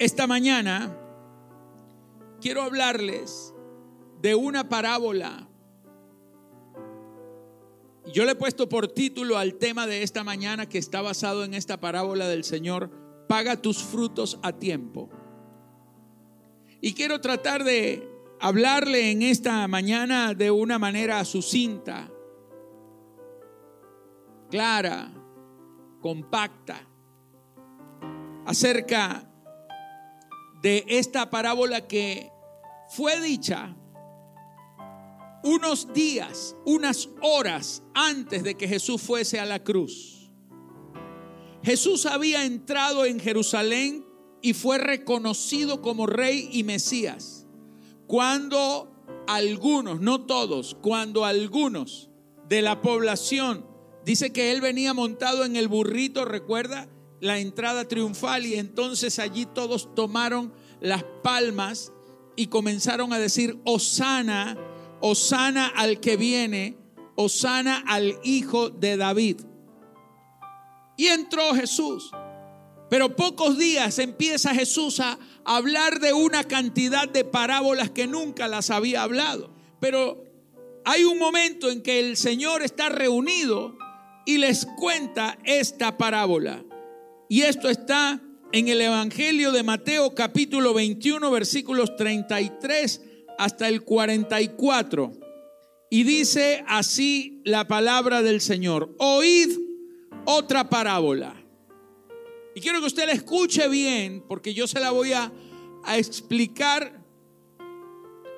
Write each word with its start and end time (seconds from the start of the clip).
Esta 0.00 0.26
mañana 0.26 0.98
quiero 2.40 2.62
hablarles 2.62 3.54
de 4.20 4.34
una 4.34 4.68
parábola. 4.68 5.48
Yo 8.12 8.24
le 8.24 8.32
he 8.32 8.34
puesto 8.34 8.68
por 8.68 8.88
título 8.88 9.38
al 9.38 9.54
tema 9.54 9.86
de 9.86 10.02
esta 10.02 10.24
mañana 10.24 10.68
que 10.68 10.78
está 10.78 11.00
basado 11.00 11.44
en 11.44 11.54
esta 11.54 11.78
parábola 11.78 12.26
del 12.26 12.42
Señor, 12.42 12.90
paga 13.28 13.62
tus 13.62 13.84
frutos 13.84 14.40
a 14.42 14.52
tiempo. 14.52 15.10
Y 16.80 16.94
quiero 16.94 17.20
tratar 17.20 17.62
de 17.62 18.06
hablarle 18.40 19.12
en 19.12 19.22
esta 19.22 19.66
mañana 19.68 20.34
de 20.34 20.50
una 20.50 20.78
manera 20.78 21.24
sucinta, 21.24 22.10
clara, 24.50 25.12
compacta, 26.00 26.80
acerca 28.44 29.30
de 30.64 30.82
esta 30.88 31.28
parábola 31.28 31.86
que 31.86 32.32
fue 32.88 33.20
dicha 33.20 33.76
unos 35.42 35.92
días, 35.92 36.56
unas 36.64 37.10
horas 37.20 37.82
antes 37.92 38.42
de 38.42 38.54
que 38.54 38.66
Jesús 38.66 39.02
fuese 39.02 39.38
a 39.38 39.44
la 39.44 39.62
cruz. 39.62 40.30
Jesús 41.62 42.06
había 42.06 42.46
entrado 42.46 43.04
en 43.04 43.20
Jerusalén 43.20 44.06
y 44.40 44.54
fue 44.54 44.78
reconocido 44.78 45.82
como 45.82 46.06
rey 46.06 46.48
y 46.50 46.64
Mesías. 46.64 47.46
Cuando 48.06 48.90
algunos, 49.26 50.00
no 50.00 50.24
todos, 50.24 50.78
cuando 50.80 51.26
algunos 51.26 52.08
de 52.48 52.62
la 52.62 52.80
población, 52.80 53.66
dice 54.06 54.32
que 54.32 54.50
él 54.50 54.62
venía 54.62 54.94
montado 54.94 55.44
en 55.44 55.56
el 55.56 55.68
burrito, 55.68 56.24
recuerda, 56.24 56.88
la 57.24 57.38
entrada 57.38 57.88
triunfal 57.88 58.44
y 58.44 58.56
entonces 58.56 59.18
allí 59.18 59.46
todos 59.46 59.94
tomaron 59.94 60.52
las 60.84 61.02
palmas 61.22 61.92
y 62.36 62.48
comenzaron 62.48 63.12
a 63.14 63.18
decir, 63.18 63.58
Osana, 63.64 64.56
Osana 65.00 65.66
al 65.66 65.98
que 65.98 66.18
viene, 66.18 66.76
Osana 67.16 67.82
al 67.86 68.18
hijo 68.22 68.68
de 68.68 68.98
David. 68.98 69.40
Y 70.98 71.06
entró 71.06 71.54
Jesús. 71.54 72.10
Pero 72.90 73.16
pocos 73.16 73.56
días 73.56 73.98
empieza 73.98 74.54
Jesús 74.54 75.00
a 75.00 75.18
hablar 75.44 76.00
de 76.00 76.12
una 76.12 76.44
cantidad 76.44 77.08
de 77.08 77.24
parábolas 77.24 77.90
que 77.90 78.06
nunca 78.06 78.46
las 78.46 78.68
había 78.68 79.02
hablado. 79.02 79.50
Pero 79.80 80.22
hay 80.84 81.04
un 81.04 81.18
momento 81.18 81.70
en 81.70 81.82
que 81.82 81.98
el 81.98 82.18
Señor 82.18 82.62
está 82.62 82.90
reunido 82.90 83.76
y 84.26 84.36
les 84.36 84.66
cuenta 84.66 85.38
esta 85.44 85.96
parábola. 85.96 86.62
Y 87.30 87.40
esto 87.40 87.70
está 87.70 88.20
en 88.54 88.68
el 88.68 88.80
Evangelio 88.80 89.50
de 89.50 89.64
Mateo 89.64 90.14
capítulo 90.14 90.74
21 90.74 91.28
versículos 91.28 91.96
33 91.96 93.00
hasta 93.36 93.66
el 93.66 93.82
44. 93.82 95.10
Y 95.90 96.04
dice 96.04 96.62
así 96.68 97.42
la 97.44 97.66
palabra 97.66 98.22
del 98.22 98.40
Señor. 98.40 98.94
Oíd 99.00 99.58
otra 100.24 100.70
parábola. 100.70 101.34
Y 102.54 102.60
quiero 102.60 102.78
que 102.78 102.86
usted 102.86 103.06
la 103.06 103.12
escuche 103.12 103.66
bien 103.66 104.22
porque 104.28 104.54
yo 104.54 104.68
se 104.68 104.78
la 104.78 104.92
voy 104.92 105.14
a, 105.14 105.32
a 105.82 105.98
explicar 105.98 107.04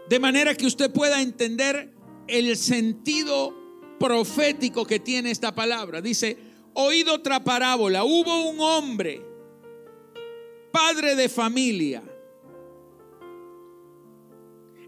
de 0.09 0.19
manera 0.19 0.55
que 0.55 0.65
usted 0.65 0.91
pueda 0.91 1.21
entender 1.21 1.93
el 2.27 2.57
sentido 2.57 3.55
profético 4.01 4.87
que 4.87 4.99
tiene 4.99 5.31
esta 5.31 5.55
palabra. 5.55 6.01
Dice, 6.01 6.39
oído 6.73 7.17
otra 7.17 7.45
parábola. 7.45 8.05
Hubo 8.05 8.49
un 8.49 8.61
hombre, 8.61 9.36
padre 10.77 11.17
de 11.17 11.31
familia, 11.31 12.03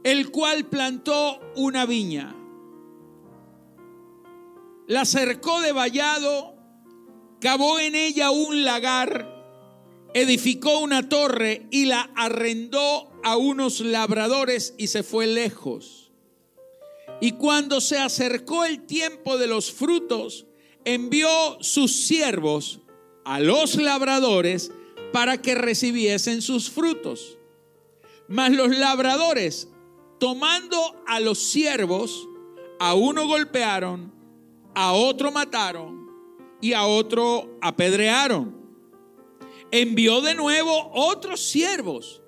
el 0.05 0.31
cual 0.31 0.67
plantó 0.67 1.41
una 1.57 1.87
viña, 1.87 2.37
la 4.87 5.07
cercó 5.07 5.63
de 5.63 5.73
vallado, 5.73 6.55
cavó 7.41 7.81
en 7.81 7.95
ella 7.95 8.31
un 8.31 8.67
lagar, 8.67 9.35
edificó 10.13 10.81
una 10.81 11.09
torre 11.09 11.67
y 11.71 11.87
la 11.87 12.11
arrendó 12.15 13.11
a 13.25 13.39
unos 13.39 13.81
labradores 13.81 14.75
y 14.77 14.89
se 14.89 15.03
fue 15.03 15.27
lejos. 15.27 16.13
Y 17.23 17.33
cuando 17.33 17.81
se 17.81 17.97
acercó 17.97 18.67
el 18.67 18.85
tiempo 18.85 19.39
de 19.39 19.47
los 19.47 19.73
frutos, 19.73 20.45
envió 20.85 21.29
sus 21.63 21.97
siervos 21.97 22.81
a 23.25 23.41
los 23.41 23.77
labradores 23.77 24.71
para 25.13 25.41
que 25.41 25.55
recibiesen 25.55 26.43
sus 26.43 26.71
frutos. 26.71 27.39
Mas 28.29 28.53
los 28.53 28.77
labradores, 28.77 29.69
tomando 30.19 31.03
a 31.07 31.21
los 31.21 31.39
siervos, 31.39 32.29
a 32.79 32.95
uno 32.95 33.27
golpearon, 33.27 34.13
a 34.75 34.93
otro 34.93 35.33
mataron 35.33 36.09
y 36.61 36.73
a 36.73 36.85
otro 36.85 37.59
apedrearon. 37.61 38.57
Envió 39.71 40.21
de 40.21 40.35
nuevo 40.35 40.91
otros 40.95 41.41
siervos, 41.41 42.23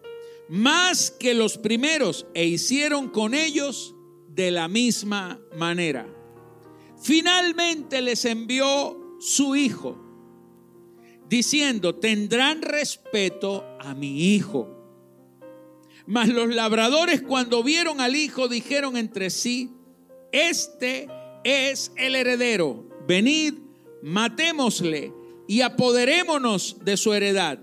más 0.48 1.10
que 1.10 1.34
los 1.34 1.58
primeros, 1.58 2.26
e 2.34 2.46
hicieron 2.46 3.08
con 3.08 3.34
ellos 3.34 3.94
de 4.28 4.50
la 4.50 4.68
misma 4.68 5.40
manera. 5.56 6.06
Finalmente 7.00 8.02
les 8.02 8.24
envió 8.24 9.16
su 9.20 9.56
hijo, 9.56 9.96
diciendo, 11.30 11.94
tendrán 11.94 12.60
respeto 12.60 13.64
a 13.78 13.94
mi 13.94 14.34
hijo. 14.34 14.68
Mas 16.04 16.28
los 16.28 16.52
labradores 16.52 17.22
cuando 17.22 17.62
vieron 17.62 18.00
al 18.00 18.16
hijo 18.16 18.48
dijeron 18.48 18.96
entre 18.96 19.30
sí, 19.30 19.70
este 20.32 21.06
es 21.44 21.92
el 21.96 22.16
heredero, 22.16 22.84
venid, 23.06 23.54
matémosle 24.02 25.14
y 25.46 25.60
apoderémonos 25.60 26.84
de 26.84 26.96
su 26.96 27.12
heredad. 27.12 27.60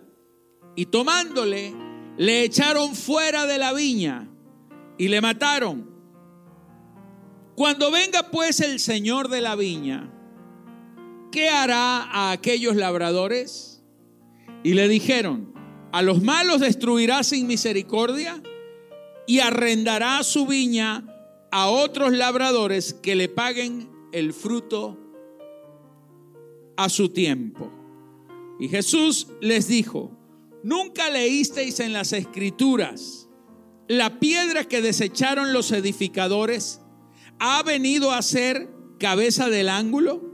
Y 0.77 0.85
tomándole, 0.85 1.73
le 2.17 2.45
echaron 2.45 2.95
fuera 2.95 3.45
de 3.47 3.57
la 3.57 3.73
viña 3.73 4.29
y 4.97 5.09
le 5.09 5.19
mataron. 5.19 5.91
Cuando 7.55 7.91
venga 7.91 8.31
pues 8.31 8.61
el 8.61 8.79
Señor 8.79 9.27
de 9.27 9.41
la 9.41 9.57
viña, 9.57 10.13
¿qué 11.37 11.49
hará 11.49 12.01
a 12.01 12.31
aquellos 12.31 12.75
labradores? 12.75 13.83
Y 14.63 14.73
le 14.73 14.87
dijeron, 14.87 15.53
a 15.91 16.01
los 16.01 16.23
malos 16.23 16.61
destruirá 16.61 17.21
sin 17.21 17.45
misericordia 17.45 18.41
y 19.27 19.37
arrendará 19.37 20.23
su 20.23 20.47
viña 20.47 21.05
a 21.51 21.69
otros 21.69 22.11
labradores 22.11 22.95
que 22.95 23.15
le 23.15 23.29
paguen 23.29 23.87
el 24.13 24.33
fruto 24.33 24.97
a 26.75 26.89
su 26.89 27.09
tiempo. 27.09 27.71
Y 28.59 28.67
Jesús 28.69 29.27
les 29.39 29.67
dijo, 29.67 30.17
nunca 30.63 31.11
leísteis 31.11 31.79
en 31.79 31.93
las 31.93 32.13
escrituras 32.13 33.29
la 33.87 34.19
piedra 34.19 34.63
que 34.63 34.81
desecharon 34.81 35.53
los 35.53 35.71
edificadores 35.71 36.81
ha 37.37 37.61
venido 37.61 38.11
a 38.11 38.23
ser 38.23 38.69
cabeza 38.97 39.51
del 39.51 39.69
ángulo? 39.69 40.26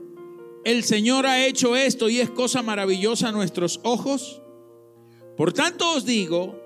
El 0.63 0.83
Señor 0.83 1.25
ha 1.25 1.45
hecho 1.45 1.75
esto 1.75 2.09
y 2.09 2.19
es 2.19 2.29
cosa 2.29 2.61
maravillosa 2.61 3.29
a 3.29 3.31
nuestros 3.31 3.79
ojos. 3.83 4.41
Por 5.35 5.51
tanto 5.51 5.95
os 5.95 6.05
digo 6.05 6.59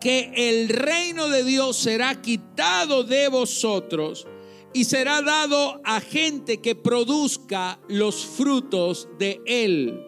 que 0.00 0.32
el 0.34 0.68
reino 0.68 1.28
de 1.28 1.44
Dios 1.44 1.76
será 1.76 2.20
quitado 2.22 3.04
de 3.04 3.28
vosotros 3.28 4.26
y 4.72 4.84
será 4.84 5.22
dado 5.22 5.80
a 5.84 6.00
gente 6.00 6.60
que 6.60 6.74
produzca 6.74 7.78
los 7.88 8.24
frutos 8.24 9.08
de 9.18 9.40
él. 9.46 10.02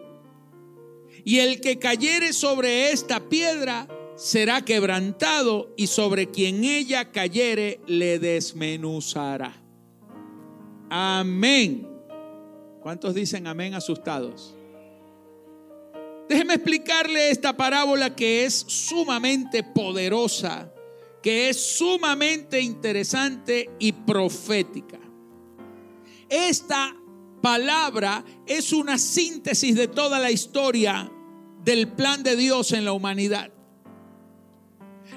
Y 1.23 1.39
el 1.39 1.61
que 1.61 1.79
cayere 1.79 2.33
sobre 2.33 2.91
esta 2.91 3.29
piedra 3.29 3.87
será 4.15 4.63
quebrantado 4.63 5.73
y 5.77 5.87
sobre 5.87 6.31
quien 6.31 6.63
ella 6.63 7.11
cayere 7.11 7.79
le 7.85 8.19
desmenuzará. 8.19 9.61
Amén. 10.89 11.94
¿Cuántos 12.85 13.15
dicen 13.15 13.47
amén 13.47 13.73
asustados? 13.73 14.53
Déjeme 16.29 16.53
explicarle 16.53 17.31
esta 17.31 17.57
parábola 17.57 18.15
que 18.15 18.45
es 18.45 18.53
sumamente 18.53 19.63
poderosa, 19.63 20.71
que 21.23 21.49
es 21.49 21.59
sumamente 21.59 22.61
interesante 22.61 23.71
y 23.79 23.91
profética. 23.91 24.99
Esta 26.29 26.95
palabra 27.41 28.23
es 28.45 28.71
una 28.71 28.99
síntesis 28.99 29.75
de 29.75 29.87
toda 29.87 30.19
la 30.19 30.29
historia 30.29 31.11
del 31.63 31.87
plan 31.87 32.21
de 32.21 32.35
Dios 32.35 32.71
en 32.71 32.85
la 32.85 32.93
humanidad. 32.93 33.51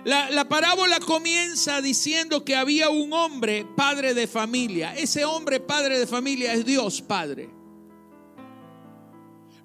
La, 0.04 0.48
parábola 0.48 1.00
comienza 1.00 1.82
diciendo 1.82 2.46
que 2.46 2.56
había 2.56 2.88
un 2.88 3.12
hombre 3.12 3.66
padre 3.76 4.14
de 4.14 4.26
familia. 4.26 4.94
Ese 4.94 5.26
hombre 5.26 5.60
padre 5.60 5.98
de 5.98 6.06
familia 6.06 6.54
es 6.54 6.64
Dios 6.64 7.02
Padre. 7.02 7.57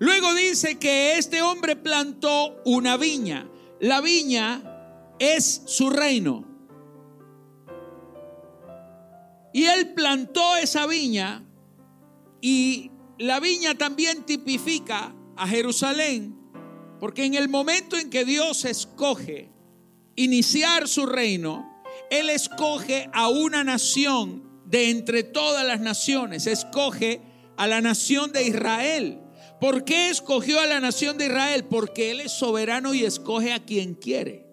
Luego 0.04 0.34
dice 0.34 0.78
que 0.78 1.18
este 1.18 1.42
hombre 1.42 1.78
plantó 1.78 2.62
una 2.66 2.98
viña, 2.98 3.50
la 3.80 4.02
viña 4.02 4.62
es 5.18 5.62
su 5.66 5.90
reino. 5.90 6.44
Y 9.54 9.64
él 9.64 9.94
plantó 9.94 10.58
esa 10.58 10.88
viña 10.88 11.46
y 12.42 12.92
la 13.18 13.40
viña 13.40 13.76
también 13.76 14.26
tipifica 14.26 15.16
a 15.38 15.48
Jerusalén, 15.48 16.38
porque 17.00 17.24
en 17.24 17.36
el 17.36 17.48
momento 17.48 17.98
en 17.98 18.10
que 18.10 18.26
Dios 18.26 18.66
escoge 18.66 19.52
iniciar 20.18 20.90
su 20.90 21.06
reino, 21.06 21.82
Él 22.10 22.30
escoge 22.30 23.10
a 23.14 23.30
una 23.30 23.64
nación 23.64 24.44
de 24.66 24.90
entre 24.90 25.24
todas 25.24 25.66
las 25.66 25.80
naciones, 25.80 26.46
escoge 26.46 27.22
a 27.56 27.68
la 27.68 27.80
nación 27.80 28.34
de 28.34 28.44
Israel. 28.44 29.23
¿Por 29.64 29.86
qué 29.86 30.10
escogió 30.10 30.60
a 30.60 30.66
la 30.66 30.82
nación 30.82 31.18
de 31.18 31.28
Israel? 31.28 31.64
Porque 31.64 32.12
Él 32.12 32.20
es 32.20 32.34
soberano 32.34 32.94
y 32.94 33.06
escoge 33.06 33.54
a 33.54 33.64
quien 33.64 33.94
quiere. 33.94 34.46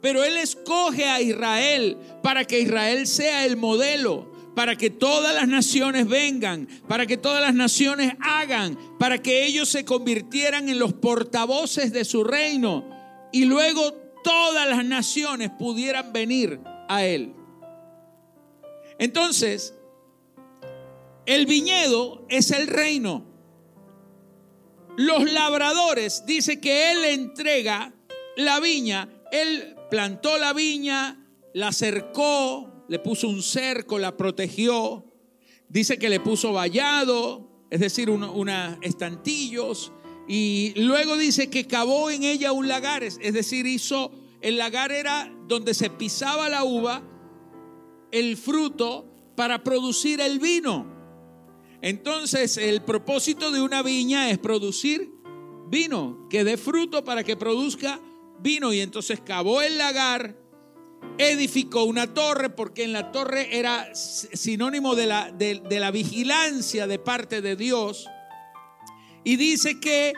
Pero 0.00 0.24
Él 0.24 0.38
escoge 0.38 1.04
a 1.04 1.20
Israel 1.20 1.98
para 2.22 2.46
que 2.46 2.60
Israel 2.60 3.06
sea 3.06 3.44
el 3.44 3.58
modelo, 3.58 4.32
para 4.56 4.76
que 4.76 4.88
todas 4.88 5.34
las 5.34 5.48
naciones 5.48 6.08
vengan, 6.08 6.66
para 6.88 7.04
que 7.04 7.18
todas 7.18 7.42
las 7.42 7.52
naciones 7.52 8.14
hagan, 8.22 8.78
para 8.98 9.20
que 9.20 9.44
ellos 9.44 9.68
se 9.68 9.84
convirtieran 9.84 10.70
en 10.70 10.78
los 10.78 10.94
portavoces 10.94 11.92
de 11.92 12.06
su 12.06 12.24
reino 12.24 12.88
y 13.34 13.44
luego 13.44 13.92
todas 14.24 14.66
las 14.66 14.82
naciones 14.86 15.50
pudieran 15.58 16.10
venir 16.10 16.58
a 16.88 17.04
Él. 17.04 17.34
Entonces, 18.98 19.74
el 21.26 21.44
viñedo 21.44 22.24
es 22.30 22.50
el 22.50 22.66
reino. 22.66 23.33
Los 24.96 25.32
labradores, 25.32 26.24
dice 26.26 26.60
que 26.60 26.92
Él 26.92 27.04
entrega 27.04 27.92
la 28.36 28.60
viña, 28.60 29.08
Él 29.32 29.74
plantó 29.90 30.38
la 30.38 30.52
viña, 30.52 31.24
la 31.52 31.72
cercó, 31.72 32.84
le 32.88 32.98
puso 33.00 33.28
un 33.28 33.42
cerco, 33.42 33.98
la 33.98 34.16
protegió. 34.16 35.04
Dice 35.68 35.98
que 35.98 36.08
le 36.08 36.20
puso 36.20 36.52
vallado, 36.52 37.66
es 37.70 37.80
decir, 37.80 38.08
unos 38.08 38.78
estantillos. 38.82 39.92
Y 40.28 40.72
luego 40.76 41.16
dice 41.16 41.50
que 41.50 41.66
cavó 41.66 42.10
en 42.10 42.22
ella 42.22 42.52
un 42.52 42.68
lagar, 42.68 43.02
es 43.02 43.18
decir, 43.18 43.66
hizo, 43.66 44.12
el 44.40 44.58
lagar 44.58 44.92
era 44.92 45.34
donde 45.48 45.74
se 45.74 45.90
pisaba 45.90 46.48
la 46.48 46.64
uva, 46.64 47.02
el 48.12 48.36
fruto, 48.36 49.10
para 49.34 49.64
producir 49.64 50.20
el 50.20 50.38
vino. 50.38 50.93
Entonces, 51.84 52.56
el 52.56 52.80
propósito 52.80 53.50
de 53.50 53.60
una 53.60 53.82
viña 53.82 54.30
es 54.30 54.38
producir 54.38 55.12
vino, 55.68 56.26
que 56.30 56.42
dé 56.42 56.56
fruto 56.56 57.04
para 57.04 57.24
que 57.24 57.36
produzca 57.36 58.00
vino. 58.38 58.72
Y 58.72 58.80
entonces 58.80 59.20
cavó 59.20 59.60
el 59.60 59.76
lagar, 59.76 60.34
edificó 61.18 61.84
una 61.84 62.14
torre, 62.14 62.48
porque 62.48 62.84
en 62.84 62.94
la 62.94 63.12
torre 63.12 63.58
era 63.58 63.94
sinónimo 63.94 64.94
de 64.94 65.04
la, 65.04 65.30
de, 65.30 65.60
la 65.78 65.90
vigilancia 65.90 66.86
de 66.86 66.98
parte 66.98 67.42
de 67.42 67.54
Dios. 67.54 68.06
Y 69.22 69.36
dice 69.36 69.78
que 69.78 70.14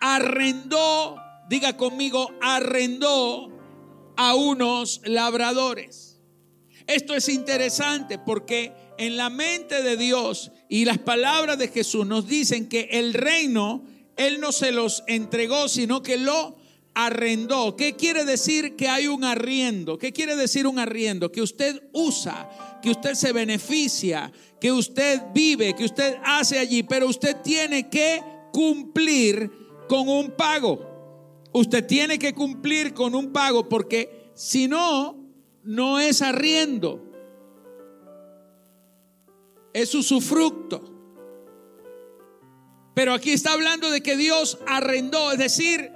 arrendó, 0.00 1.16
diga 1.48 1.76
conmigo, 1.76 2.30
arrendó 2.40 3.50
a 4.16 4.36
unos 4.36 5.00
labradores. 5.04 6.20
Esto 6.86 7.16
es 7.16 7.28
interesante 7.28 8.20
porque 8.20 8.72
en 8.98 9.16
la 9.16 9.30
mente 9.30 9.82
de 9.82 9.96
Dios 9.96 10.52
y 10.68 10.84
las 10.84 10.98
palabras 10.98 11.58
de 11.58 11.68
Jesús 11.68 12.06
nos 12.06 12.26
dicen 12.26 12.68
que 12.68 12.88
el 12.92 13.14
reino 13.14 13.84
Él 14.16 14.40
no 14.40 14.52
se 14.52 14.72
los 14.72 15.02
entregó, 15.06 15.68
sino 15.68 16.02
que 16.02 16.18
lo 16.18 16.56
arrendó. 16.94 17.76
¿Qué 17.76 17.94
quiere 17.94 18.24
decir 18.24 18.74
que 18.76 18.88
hay 18.88 19.06
un 19.06 19.24
arriendo? 19.24 19.98
¿Qué 19.98 20.12
quiere 20.12 20.36
decir 20.36 20.66
un 20.66 20.78
arriendo? 20.78 21.30
Que 21.30 21.40
usted 21.40 21.80
usa, 21.92 22.50
que 22.82 22.90
usted 22.90 23.14
se 23.14 23.32
beneficia, 23.32 24.32
que 24.60 24.72
usted 24.72 25.22
vive, 25.32 25.74
que 25.74 25.84
usted 25.84 26.16
hace 26.24 26.58
allí, 26.58 26.82
pero 26.82 27.06
usted 27.06 27.36
tiene 27.42 27.88
que 27.88 28.20
cumplir 28.52 29.50
con 29.88 30.08
un 30.08 30.32
pago. 30.32 31.48
Usted 31.52 31.86
tiene 31.86 32.18
que 32.18 32.34
cumplir 32.34 32.92
con 32.92 33.14
un 33.14 33.32
pago 33.32 33.68
porque 33.68 34.30
si 34.34 34.68
no, 34.68 35.16
no 35.62 35.98
es 35.98 36.20
arriendo. 36.20 37.07
Es 39.72 39.94
usufructo. 39.94 40.94
Pero 42.94 43.12
aquí 43.14 43.32
está 43.32 43.52
hablando 43.52 43.90
de 43.90 44.02
que 44.02 44.16
Dios 44.16 44.58
arrendó, 44.66 45.32
es 45.32 45.38
decir, 45.38 45.92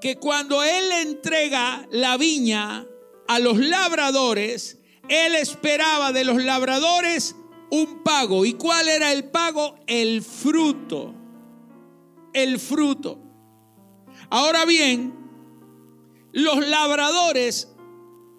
que 0.00 0.16
cuando 0.16 0.62
Él 0.62 0.92
entrega 1.00 1.86
la 1.90 2.16
viña 2.16 2.86
a 3.28 3.38
los 3.38 3.58
labradores, 3.58 4.78
Él 5.08 5.34
esperaba 5.34 6.12
de 6.12 6.24
los 6.24 6.42
labradores 6.42 7.36
un 7.70 8.02
pago. 8.02 8.44
¿Y 8.44 8.52
cuál 8.54 8.88
era 8.88 9.12
el 9.12 9.24
pago? 9.24 9.76
El 9.86 10.22
fruto. 10.22 11.14
El 12.34 12.58
fruto. 12.58 13.18
Ahora 14.28 14.64
bien, 14.66 15.14
los 16.32 16.66
labradores 16.66 17.68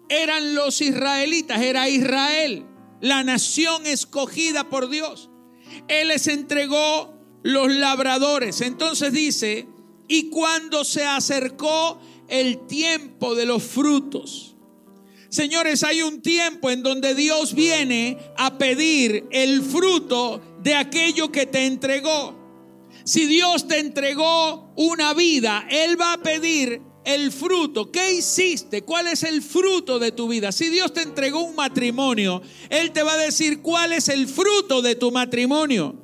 eran 0.08 0.54
los 0.54 0.80
israelitas, 0.80 1.60
era 1.62 1.88
Israel, 1.88 2.66
la 3.04 3.22
nación 3.22 3.84
escogida 3.84 4.70
por 4.70 4.88
Dios. 4.88 5.28
Él 5.88 6.08
les 6.08 6.26
entregó 6.26 7.12
los 7.42 7.70
labradores. 7.70 8.62
Entonces 8.62 9.12
dice, 9.12 9.68
y 10.08 10.30
cuando 10.30 10.84
se 10.84 11.04
acercó 11.04 12.00
el 12.28 12.66
tiempo 12.66 13.34
de 13.34 13.44
los 13.44 13.62
frutos. 13.62 14.56
Señores, 15.28 15.84
hay 15.84 16.00
un 16.00 16.22
tiempo 16.22 16.70
en 16.70 16.82
donde 16.82 17.14
Dios 17.14 17.52
viene 17.52 18.16
a 18.38 18.56
pedir 18.56 19.26
el 19.30 19.60
fruto 19.60 20.40
de 20.62 20.74
aquello 20.74 21.30
que 21.30 21.44
te 21.44 21.66
entregó. 21.66 22.34
Si 23.04 23.26
Dios 23.26 23.68
te 23.68 23.80
entregó 23.80 24.72
una 24.76 25.12
vida, 25.12 25.66
Él 25.68 26.00
va 26.00 26.14
a 26.14 26.22
pedir 26.22 26.80
el 27.04 27.32
fruto. 27.32 27.90
¿Qué 27.90 28.14
hiciste? 28.14 28.82
¿Cuál 28.82 29.08
es 29.08 29.22
el 29.22 29.42
fruto 29.42 29.98
de 29.98 30.12
tu 30.12 30.28
vida? 30.28 30.52
Si 30.52 30.68
Dios 30.68 30.92
te 30.92 31.02
entregó 31.02 31.40
un 31.40 31.54
matrimonio, 31.54 32.42
Él 32.70 32.92
te 32.92 33.02
va 33.02 33.14
a 33.14 33.18
decir 33.18 33.60
cuál 33.62 33.92
es 33.92 34.08
el 34.08 34.28
fruto 34.28 34.82
de 34.82 34.94
tu 34.94 35.10
matrimonio. 35.10 35.94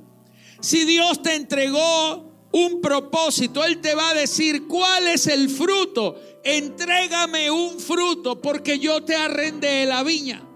Si 0.61 0.85
Dios 0.85 1.23
te 1.23 1.35
entregó 1.35 2.31
un 2.53 2.81
propósito, 2.81 3.65
Él 3.65 3.81
te 3.81 3.95
va 3.95 4.11
a 4.11 4.15
decir 4.15 4.67
cuál 4.67 5.09
es 5.09 5.27
el 5.27 5.49
fruto. 5.49 6.21
Entrégame 6.45 7.51
un 7.51 7.79
fruto 7.79 8.41
porque 8.41 8.79
yo 8.79 9.03
te 9.03 9.15
arrendé 9.15 9.87
la 9.87 10.03
viña. 10.03 10.50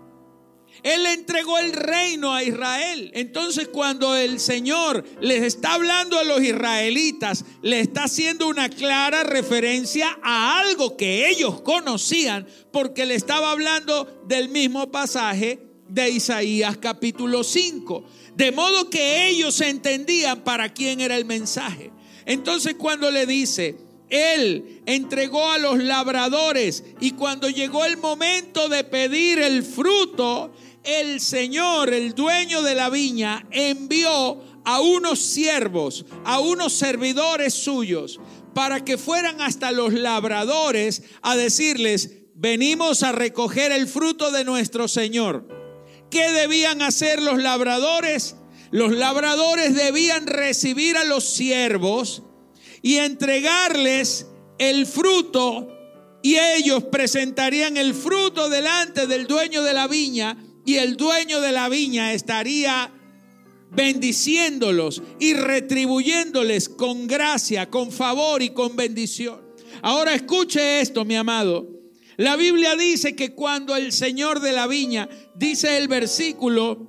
Él 0.85 1.07
entregó 1.07 1.59
el 1.59 1.73
reino 1.73 2.35
a 2.35 2.45
Israel. 2.45 3.11
Entonces 3.15 3.69
cuando 3.69 4.15
el 4.15 4.39
Señor 4.39 5.03
les 5.19 5.43
está 5.43 5.73
hablando 5.73 6.19
a 6.19 6.25
los 6.25 6.43
israelitas, 6.43 7.47
le 7.63 7.81
está 7.81 8.05
haciendo 8.05 8.47
una 8.47 8.69
clara 8.69 9.25
referencia 9.25 10.19
a 10.23 10.61
algo 10.61 10.99
que 10.99 11.31
ellos 11.31 11.63
conocían, 11.63 12.47
porque 12.71 13.07
le 13.07 13.15
estaba 13.15 13.51
hablando 13.51 14.25
del 14.29 14.51
mismo 14.51 14.93
pasaje 14.93 15.59
de 15.89 16.11
Isaías 16.11 16.77
capítulo 16.77 17.45
5. 17.45 18.05
De 18.37 18.53
modo 18.53 18.91
que 18.91 19.29
ellos 19.29 19.59
entendían 19.63 20.45
para 20.45 20.75
quién 20.75 21.01
era 21.01 21.17
el 21.17 21.25
mensaje. 21.25 21.93
Entonces 22.27 22.75
cuando 22.75 23.11
le 23.11 23.25
dice, 23.25 23.79
él 24.11 24.83
entregó 24.85 25.51
a 25.51 25.59
los 25.59 25.83
labradores 25.83 26.85
y 27.01 27.13
cuando 27.13 27.49
llegó 27.49 27.87
el 27.87 27.97
momento 27.97 28.69
de 28.69 28.85
pedir 28.85 29.39
el 29.39 29.63
fruto, 29.63 30.53
el 30.85 31.21
Señor, 31.21 31.93
el 31.93 32.15
dueño 32.15 32.63
de 32.63 32.75
la 32.75 32.91
viña, 32.91 33.47
envió 33.51 34.43
a 34.65 34.81
unos 34.81 35.19
siervos, 35.19 36.05
a 36.25 36.41
unos 36.41 36.73
servidores 36.73 37.55
suyos, 37.55 38.21
para 38.55 38.85
que 38.85 38.99
fueran 38.99 39.41
hasta 39.41 39.73
los 39.73 39.93
labradores 39.93 41.03
a 41.23 41.37
decirles, 41.37 42.11
venimos 42.35 43.03
a 43.03 43.13
recoger 43.13 43.73
el 43.73 43.89
fruto 43.89 44.31
de 44.31 44.45
nuestro 44.45 44.87
Señor. 44.89 45.49
¿Qué 46.11 46.31
debían 46.31 46.83
hacer 46.83 47.21
los 47.21 47.43
labradores? 47.43 48.37
Los 48.71 48.93
labradores 48.93 49.75
debían 49.75 50.27
recibir 50.27 50.97
a 50.97 51.05
los 51.05 51.25
siervos 51.25 52.23
y 52.83 52.97
entregarles 52.97 54.27
el 54.59 54.87
fruto 54.87 55.69
y 56.23 56.37
ellos 56.37 56.85
presentarían 56.85 57.77
el 57.77 57.95
fruto 57.95 58.49
delante 58.49 59.07
del 59.07 59.27
dueño 59.27 59.63
de 59.63 59.75
la 59.75 59.89
viña 59.89 60.37
y 60.65 60.77
el 60.77 60.97
dueño 60.97 61.41
de 61.41 61.53
la 61.53 61.69
viña 61.69 62.13
estaría 62.13 62.93
bendiciéndolos 63.71 65.03
y 65.19 65.35
retribuyéndoles 65.35 66.69
con 66.69 67.07
gracia, 67.07 67.71
con 67.71 67.91
favor 67.91 68.43
y 68.43 68.51
con 68.51 68.77
bendición. 68.77 69.41
Ahora 69.83 70.15
escuche 70.15 70.81
esto, 70.81 71.05
mi 71.05 71.17
amado. 71.17 71.69
La 72.17 72.37
Biblia 72.37 72.77
dice 72.77 73.17
que 73.17 73.35
cuando 73.35 73.75
el 73.75 73.93
Señor 73.93 74.41
de 74.41 74.53
la 74.53 74.67
viña, 74.67 75.09
dice 75.35 75.77
el 75.79 75.89
versículo 75.89 76.89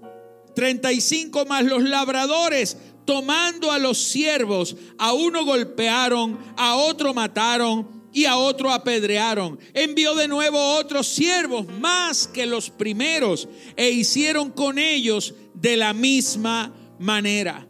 35 0.55 1.45
más 1.45 1.65
los 1.65 1.83
labradores, 1.83 2.77
tomando 3.05 3.71
a 3.71 3.79
los 3.79 3.97
siervos, 3.97 4.75
a 4.97 5.13
uno 5.13 5.43
golpearon, 5.43 6.37
a 6.57 6.75
otro 6.75 7.13
mataron 7.13 7.94
y 8.15 8.23
a 8.23 8.37
otro 8.37 8.71
apedrearon. 8.71 9.59
Envió 9.73 10.15
de 10.15 10.29
nuevo 10.29 10.57
otros 10.77 11.05
siervos 11.05 11.67
más 11.81 12.27
que 12.27 12.45
los 12.45 12.69
primeros 12.69 13.49
e 13.75 13.89
hicieron 13.91 14.51
con 14.51 14.79
ellos 14.79 15.35
de 15.53 15.75
la 15.75 15.93
misma 15.93 16.73
manera. 16.97 17.67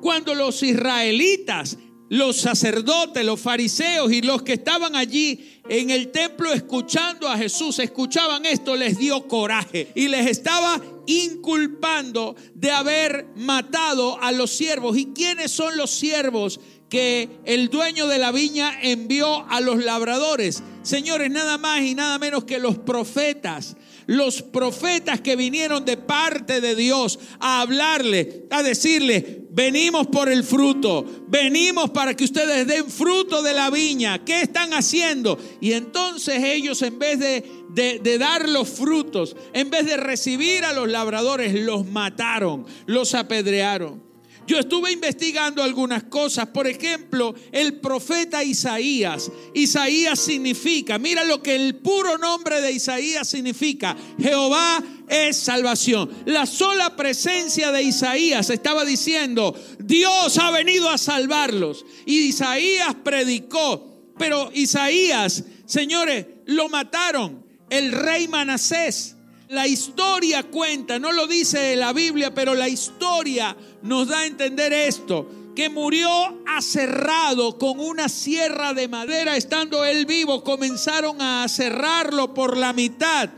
Cuando 0.00 0.34
los 0.34 0.62
israelitas, 0.62 1.76
los 2.08 2.38
sacerdotes, 2.38 3.22
los 3.22 3.38
fariseos 3.38 4.10
y 4.10 4.22
los 4.22 4.42
que 4.42 4.54
estaban 4.54 4.96
allí 4.96 5.60
en 5.68 5.90
el 5.90 6.10
templo 6.10 6.54
escuchando 6.54 7.28
a 7.28 7.36
Jesús, 7.36 7.78
escuchaban 7.78 8.46
esto, 8.46 8.74
les 8.76 8.96
dio 8.96 9.28
coraje 9.28 9.92
y 9.94 10.08
les 10.08 10.26
estaba 10.26 10.80
inculpando 11.06 12.34
de 12.54 12.70
haber 12.70 13.26
matado 13.36 14.18
a 14.22 14.32
los 14.32 14.52
siervos. 14.52 14.96
¿Y 14.96 15.12
quiénes 15.12 15.50
son 15.50 15.76
los 15.76 15.90
siervos 15.90 16.60
que 16.92 17.30
el 17.46 17.70
dueño 17.70 18.06
de 18.06 18.18
la 18.18 18.32
viña 18.32 18.78
envió 18.82 19.48
a 19.48 19.62
los 19.62 19.82
labradores. 19.82 20.62
Señores, 20.82 21.30
nada 21.30 21.56
más 21.56 21.80
y 21.80 21.94
nada 21.94 22.18
menos 22.18 22.44
que 22.44 22.58
los 22.58 22.76
profetas. 22.76 23.78
Los 24.04 24.42
profetas 24.42 25.22
que 25.22 25.34
vinieron 25.34 25.86
de 25.86 25.96
parte 25.96 26.60
de 26.60 26.76
Dios 26.76 27.18
a 27.40 27.62
hablarle, 27.62 28.44
a 28.50 28.62
decirle, 28.62 29.46
venimos 29.48 30.08
por 30.08 30.28
el 30.28 30.44
fruto, 30.44 31.06
venimos 31.28 31.88
para 31.92 32.14
que 32.14 32.24
ustedes 32.24 32.66
den 32.66 32.90
fruto 32.90 33.42
de 33.42 33.54
la 33.54 33.70
viña. 33.70 34.22
¿Qué 34.22 34.42
están 34.42 34.74
haciendo? 34.74 35.38
Y 35.62 35.72
entonces 35.72 36.44
ellos 36.44 36.82
en 36.82 36.98
vez 36.98 37.18
de, 37.18 37.42
de, 37.70 38.00
de 38.00 38.18
dar 38.18 38.46
los 38.46 38.68
frutos, 38.68 39.34
en 39.54 39.70
vez 39.70 39.86
de 39.86 39.96
recibir 39.96 40.62
a 40.66 40.74
los 40.74 40.90
labradores, 40.90 41.54
los 41.54 41.86
mataron, 41.86 42.66
los 42.84 43.14
apedrearon. 43.14 44.11
Yo 44.46 44.58
estuve 44.58 44.92
investigando 44.92 45.62
algunas 45.62 46.04
cosas. 46.04 46.48
Por 46.48 46.66
ejemplo, 46.66 47.34
el 47.52 47.80
profeta 47.80 48.42
Isaías. 48.42 49.30
Isaías 49.54 50.18
significa, 50.18 50.98
mira 50.98 51.24
lo 51.24 51.42
que 51.42 51.54
el 51.54 51.76
puro 51.76 52.18
nombre 52.18 52.60
de 52.60 52.72
Isaías 52.72 53.28
significa. 53.28 53.96
Jehová 54.20 54.82
es 55.08 55.36
salvación. 55.36 56.10
La 56.26 56.46
sola 56.46 56.96
presencia 56.96 57.70
de 57.70 57.82
Isaías 57.82 58.50
estaba 58.50 58.84
diciendo, 58.84 59.54
Dios 59.78 60.38
ha 60.38 60.50
venido 60.50 60.90
a 60.90 60.98
salvarlos. 60.98 61.84
Y 62.06 62.20
Isaías 62.28 62.96
predicó. 63.02 64.12
Pero 64.18 64.50
Isaías, 64.52 65.44
señores, 65.66 66.26
lo 66.46 66.68
mataron. 66.68 67.46
El 67.70 67.92
rey 67.92 68.28
Manasés 68.28 69.16
la 69.52 69.66
historia 69.66 70.44
cuenta, 70.44 70.98
no 70.98 71.12
lo 71.12 71.26
dice 71.26 71.76
la 71.76 71.92
Biblia, 71.92 72.32
pero 72.32 72.54
la 72.54 72.70
historia 72.70 73.54
nos 73.82 74.08
da 74.08 74.20
a 74.20 74.26
entender 74.26 74.72
esto, 74.72 75.28
que 75.54 75.68
murió 75.68 76.08
aserrado 76.46 77.58
con 77.58 77.78
una 77.78 78.08
sierra 78.08 78.72
de 78.72 78.88
madera, 78.88 79.36
estando 79.36 79.84
él 79.84 80.06
vivo, 80.06 80.42
comenzaron 80.42 81.20
a 81.20 81.44
aserrarlo 81.44 82.32
por 82.32 82.56
la 82.56 82.72
mitad, 82.72 83.28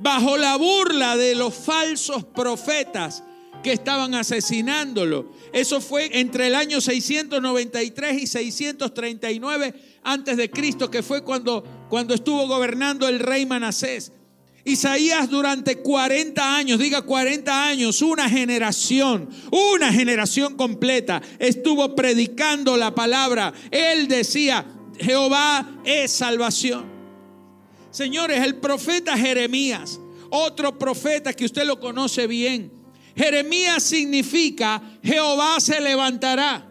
bajo 0.00 0.36
la 0.36 0.56
burla 0.56 1.16
de 1.16 1.36
los 1.36 1.54
falsos 1.54 2.24
profetas 2.24 3.22
que 3.62 3.72
estaban 3.72 4.16
asesinándolo. 4.16 5.30
Eso 5.52 5.80
fue 5.80 6.18
entre 6.18 6.48
el 6.48 6.56
año 6.56 6.80
693 6.80 8.20
y 8.20 8.26
639 8.26 9.74
antes 10.02 10.36
de 10.36 10.50
Cristo, 10.50 10.90
que 10.90 11.04
fue 11.04 11.22
cuando, 11.22 11.62
cuando 11.88 12.14
estuvo 12.14 12.48
gobernando 12.48 13.06
el 13.06 13.20
rey 13.20 13.46
Manasés. 13.46 14.10
Isaías 14.64 15.28
durante 15.28 15.78
40 15.78 16.56
años, 16.56 16.78
diga 16.78 17.02
40 17.02 17.66
años, 17.68 18.00
una 18.00 18.28
generación, 18.28 19.28
una 19.50 19.92
generación 19.92 20.56
completa, 20.56 21.20
estuvo 21.38 21.96
predicando 21.96 22.76
la 22.76 22.94
palabra. 22.94 23.52
Él 23.70 24.06
decía, 24.06 24.64
Jehová 24.98 25.80
es 25.84 26.12
salvación. 26.12 26.84
Señores, 27.90 28.42
el 28.44 28.56
profeta 28.56 29.16
Jeremías, 29.18 29.98
otro 30.30 30.78
profeta 30.78 31.32
que 31.32 31.44
usted 31.44 31.66
lo 31.66 31.80
conoce 31.80 32.26
bien. 32.26 32.72
Jeremías 33.16 33.82
significa 33.82 34.80
Jehová 35.02 35.60
se 35.60 35.80
levantará. 35.80 36.68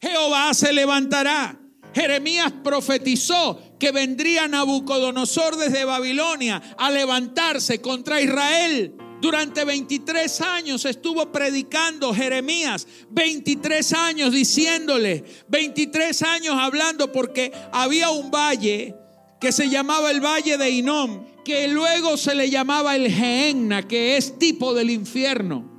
Jehová 0.00 0.54
se 0.54 0.72
levantará. 0.72 1.57
Jeremías 1.94 2.52
profetizó 2.62 3.60
que 3.78 3.92
vendría 3.92 4.48
Nabucodonosor 4.48 5.56
desde 5.56 5.84
Babilonia 5.84 6.62
a 6.76 6.90
levantarse 6.90 7.80
contra 7.80 8.20
Israel. 8.20 8.94
Durante 9.20 9.64
23 9.64 10.40
años 10.42 10.84
estuvo 10.84 11.32
predicando 11.32 12.14
Jeremías, 12.14 12.86
23 13.10 13.92
años 13.94 14.32
diciéndole, 14.32 15.24
23 15.48 16.22
años 16.22 16.54
hablando 16.56 17.10
porque 17.10 17.52
había 17.72 18.10
un 18.10 18.30
valle 18.30 18.94
que 19.40 19.50
se 19.50 19.68
llamaba 19.68 20.10
el 20.10 20.20
Valle 20.20 20.56
de 20.56 20.70
Inom, 20.70 21.24
que 21.44 21.68
luego 21.68 22.16
se 22.16 22.34
le 22.34 22.50
llamaba 22.50 22.94
el 22.94 23.10
Geenna, 23.10 23.86
que 23.86 24.16
es 24.16 24.38
tipo 24.38 24.74
del 24.74 24.90
infierno. 24.90 25.76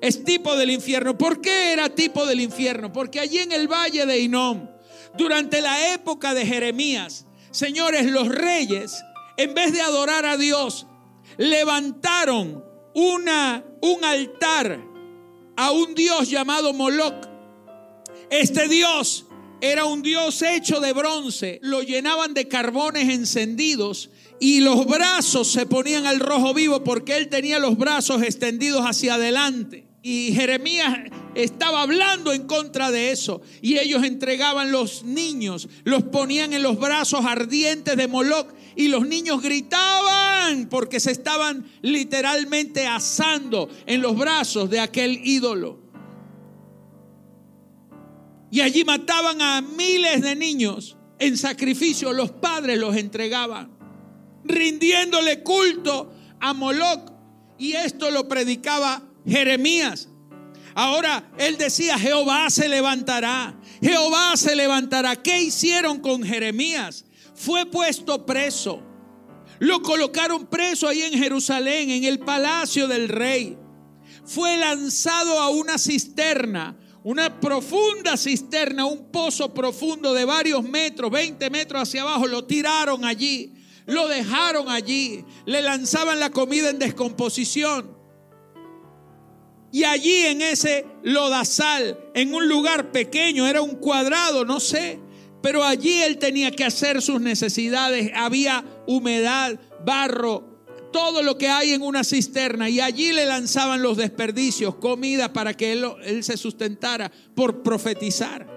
Es 0.00 0.24
tipo 0.24 0.56
del 0.56 0.70
infierno. 0.70 1.18
¿Por 1.18 1.40
qué 1.40 1.72
era 1.72 1.90
tipo 1.90 2.26
del 2.26 2.40
infierno? 2.40 2.92
Porque 2.92 3.20
allí 3.20 3.38
en 3.38 3.52
el 3.52 3.68
Valle 3.68 4.06
de 4.06 4.18
Inom 4.20 4.68
durante 5.16 5.60
la 5.60 5.92
época 5.92 6.34
de 6.34 6.46
Jeremías, 6.46 7.26
señores, 7.50 8.10
los 8.10 8.28
reyes, 8.28 9.02
en 9.36 9.54
vez 9.54 9.72
de 9.72 9.80
adorar 9.80 10.26
a 10.26 10.36
Dios, 10.36 10.86
levantaron 11.36 12.64
una, 12.94 13.64
un 13.80 14.04
altar 14.04 14.80
a 15.56 15.72
un 15.72 15.94
dios 15.94 16.30
llamado 16.30 16.72
Moloch. 16.72 17.28
Este 18.30 18.68
dios 18.68 19.26
era 19.60 19.84
un 19.84 20.02
dios 20.02 20.40
hecho 20.42 20.80
de 20.80 20.92
bronce, 20.92 21.58
lo 21.62 21.82
llenaban 21.82 22.32
de 22.32 22.48
carbones 22.48 23.08
encendidos 23.08 24.10
y 24.38 24.60
los 24.60 24.86
brazos 24.86 25.52
se 25.52 25.66
ponían 25.66 26.06
al 26.06 26.20
rojo 26.20 26.54
vivo 26.54 26.82
porque 26.82 27.16
él 27.16 27.28
tenía 27.28 27.58
los 27.58 27.76
brazos 27.76 28.22
extendidos 28.22 28.82
hacia 28.82 29.14
adelante. 29.14 29.89
Y 30.02 30.32
Jeremías 30.32 31.10
estaba 31.34 31.82
hablando 31.82 32.32
en 32.32 32.46
contra 32.46 32.90
de 32.90 33.10
eso. 33.10 33.42
Y 33.60 33.78
ellos 33.78 34.02
entregaban 34.02 34.72
los 34.72 35.02
niños, 35.04 35.68
los 35.84 36.04
ponían 36.04 36.54
en 36.54 36.62
los 36.62 36.78
brazos 36.78 37.24
ardientes 37.26 37.96
de 37.96 38.08
Moloch. 38.08 38.48
Y 38.76 38.88
los 38.88 39.06
niños 39.06 39.42
gritaban 39.42 40.68
porque 40.70 41.00
se 41.00 41.10
estaban 41.10 41.66
literalmente 41.82 42.86
asando 42.86 43.68
en 43.86 44.00
los 44.00 44.16
brazos 44.16 44.70
de 44.70 44.80
aquel 44.80 45.20
ídolo. 45.22 45.78
Y 48.50 48.62
allí 48.62 48.84
mataban 48.84 49.42
a 49.42 49.60
miles 49.60 50.22
de 50.22 50.34
niños 50.34 50.96
en 51.18 51.36
sacrificio. 51.36 52.12
Los 52.14 52.30
padres 52.30 52.78
los 52.78 52.96
entregaban, 52.96 53.70
rindiéndole 54.44 55.42
culto 55.42 56.10
a 56.40 56.54
Moloch. 56.54 57.12
Y 57.58 57.74
esto 57.74 58.10
lo 58.10 58.26
predicaba 58.26 59.09
Jeremías. 59.26 60.08
Ahora 60.74 61.30
él 61.36 61.56
decía, 61.58 61.98
Jehová 61.98 62.48
se 62.50 62.68
levantará, 62.68 63.58
Jehová 63.82 64.36
se 64.36 64.54
levantará. 64.54 65.16
¿Qué 65.16 65.42
hicieron 65.42 65.98
con 65.98 66.22
Jeremías? 66.22 67.04
Fue 67.34 67.66
puesto 67.66 68.24
preso. 68.24 68.82
Lo 69.58 69.82
colocaron 69.82 70.46
preso 70.46 70.88
ahí 70.88 71.02
en 71.02 71.12
Jerusalén, 71.12 71.90
en 71.90 72.04
el 72.04 72.18
palacio 72.20 72.88
del 72.88 73.08
rey. 73.08 73.58
Fue 74.24 74.56
lanzado 74.56 75.38
a 75.38 75.50
una 75.50 75.76
cisterna, 75.76 76.78
una 77.02 77.40
profunda 77.40 78.16
cisterna, 78.16 78.86
un 78.86 79.10
pozo 79.10 79.52
profundo 79.52 80.14
de 80.14 80.24
varios 80.24 80.62
metros, 80.62 81.10
20 81.10 81.50
metros 81.50 81.82
hacia 81.82 82.02
abajo. 82.02 82.26
Lo 82.26 82.44
tiraron 82.44 83.04
allí, 83.04 83.54
lo 83.86 84.08
dejaron 84.08 84.68
allí, 84.68 85.24
le 85.46 85.62
lanzaban 85.62 86.20
la 86.20 86.30
comida 86.30 86.70
en 86.70 86.78
descomposición. 86.78 87.99
Y 89.72 89.84
allí 89.84 90.26
en 90.26 90.42
ese 90.42 90.84
lodazal, 91.02 91.98
en 92.14 92.34
un 92.34 92.48
lugar 92.48 92.90
pequeño, 92.90 93.46
era 93.46 93.62
un 93.62 93.76
cuadrado, 93.76 94.44
no 94.44 94.58
sé, 94.58 94.98
pero 95.42 95.62
allí 95.62 96.02
él 96.02 96.18
tenía 96.18 96.50
que 96.50 96.64
hacer 96.64 97.00
sus 97.00 97.20
necesidades. 97.20 98.10
Había 98.14 98.64
humedad, 98.86 99.58
barro, 99.84 100.50
todo 100.92 101.22
lo 101.22 101.38
que 101.38 101.48
hay 101.48 101.72
en 101.72 101.82
una 101.82 102.02
cisterna. 102.02 102.68
Y 102.68 102.80
allí 102.80 103.12
le 103.12 103.26
lanzaban 103.26 103.80
los 103.80 103.96
desperdicios, 103.96 104.74
comida 104.74 105.32
para 105.32 105.56
que 105.56 105.72
él, 105.72 106.24
se 106.24 106.36
sustentara 106.36 107.10
por 107.34 107.62
profetizar. 107.62 108.48